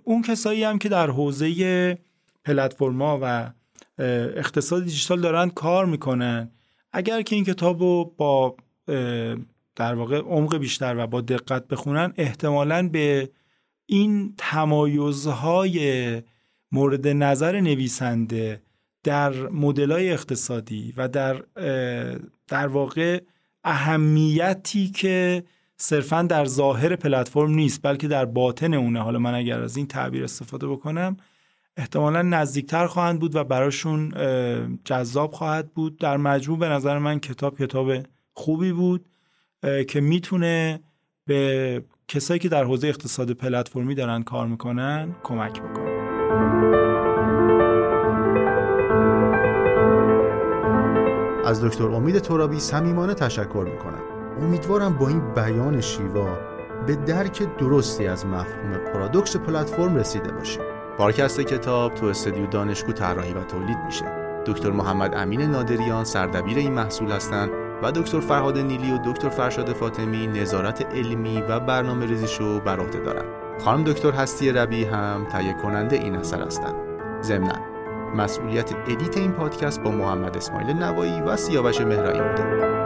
اون 0.04 0.22
کسایی 0.22 0.64
هم 0.64 0.78
که 0.78 0.88
در 0.88 1.10
حوزه 1.10 1.98
پلتفرما 2.44 3.18
و 3.22 3.50
اقتصاد 4.36 4.84
دیجیتال 4.84 5.20
دارن 5.20 5.50
کار 5.50 5.86
می‌کنن. 5.86 6.50
اگر 6.92 7.22
که 7.22 7.36
این 7.36 7.44
کتاب 7.44 7.80
رو 7.80 8.14
با 8.16 8.56
در 9.76 9.94
واقع 9.94 10.18
عمق 10.18 10.56
بیشتر 10.56 10.94
و 10.98 11.06
با 11.06 11.20
دقت 11.20 11.68
بخونن 11.68 12.12
احتمالا 12.16 12.88
به 12.88 13.30
این 13.86 14.34
تمایزهای 14.38 16.22
مورد 16.72 17.08
نظر 17.08 17.60
نویسنده 17.60 18.62
در 19.04 19.32
مدلای 19.48 20.12
اقتصادی 20.12 20.94
و 20.96 21.08
در 21.08 21.42
در 22.48 22.66
واقع 22.66 23.20
اهمیتی 23.64 24.88
که 24.88 25.44
صرفا 25.76 26.22
در 26.22 26.44
ظاهر 26.44 26.96
پلتفرم 26.96 27.50
نیست 27.50 27.82
بلکه 27.82 28.08
در 28.08 28.24
باطن 28.24 28.74
اونه. 28.74 29.00
حالا 29.00 29.18
من 29.18 29.34
اگر 29.34 29.62
از 29.62 29.76
این 29.76 29.86
تعبیر 29.86 30.24
استفاده 30.24 30.66
بکنم 30.66 31.16
احتمالا 31.76 32.22
نزدیکتر 32.22 32.86
خواهند 32.86 33.20
بود 33.20 33.36
و 33.36 33.44
براشون 33.44 34.12
جذاب 34.84 35.32
خواهد 35.32 35.74
بود. 35.74 35.98
در 35.98 36.16
مجموع 36.16 36.58
به 36.58 36.68
نظر 36.68 36.98
من 36.98 37.20
کتاب 37.20 37.58
کتاب 37.58 37.92
خوبی 38.32 38.72
بود 38.72 39.06
که 39.88 40.00
می‌تونه 40.00 40.80
به 41.26 41.84
کسایی 42.08 42.40
که 42.40 42.48
در 42.48 42.64
حوزه 42.64 42.88
اقتصاد 42.88 43.30
پلتفرمی 43.30 43.94
دارن 43.94 44.22
کار 44.22 44.46
می‌کنن 44.46 45.16
کمک 45.22 45.62
بکنه. 45.62 45.91
از 51.46 51.64
دکتر 51.64 51.84
امید 51.84 52.18
ترابی 52.18 52.60
صمیمانه 52.60 53.14
تشکر 53.14 53.66
می‌کنم. 53.72 54.02
امیدوارم 54.40 54.94
با 54.94 55.08
این 55.08 55.20
بیان 55.34 55.80
شیوا 55.80 56.38
به 56.86 56.96
درک 56.96 57.56
درستی 57.58 58.06
از 58.06 58.26
مفهوم 58.26 58.76
پارادوکس 58.92 59.36
پلتفرم 59.36 59.96
رسیده 59.96 60.32
باشیم. 60.32 60.62
پارکست 60.98 61.40
کتاب 61.40 61.94
تو 61.94 62.06
استدیو 62.06 62.46
دانشگو 62.46 62.92
طراحی 62.92 63.32
و 63.32 63.42
تولید 63.42 63.78
میشه. 63.86 64.04
دکتر 64.46 64.70
محمد 64.70 65.14
امین 65.14 65.40
نادریان 65.40 66.04
سردبیر 66.04 66.58
این 66.58 66.72
محصول 66.72 67.10
هستند 67.10 67.50
و 67.82 67.92
دکتر 67.92 68.20
فرهاد 68.20 68.58
نیلی 68.58 68.92
و 68.92 68.98
دکتر 68.98 69.28
فرشاد 69.28 69.72
فاطمی 69.72 70.26
نظارت 70.26 70.86
علمی 70.94 71.42
و 71.48 71.60
برنامه 71.60 72.06
ریزیشو 72.06 72.60
بر 72.60 72.80
عهده 72.80 72.98
دارن. 72.98 73.24
خانم 73.64 73.84
دکتر 73.84 74.10
هستی 74.10 74.52
ربی 74.52 74.84
هم 74.84 75.26
تهیه 75.32 75.52
کننده 75.62 75.96
این 75.96 76.16
اثر 76.16 76.42
هستند. 76.42 76.74
ضمنا 77.22 77.71
مسئولیت 78.14 78.72
ادیت 78.88 79.16
این 79.16 79.32
پادکست 79.32 79.80
با 79.82 79.90
محمد 79.90 80.36
اسماعیل 80.36 80.76
نوایی 80.76 81.20
و 81.20 81.36
سیاوش 81.36 81.80
مهرایی 81.80 82.20
بوده 82.20 82.81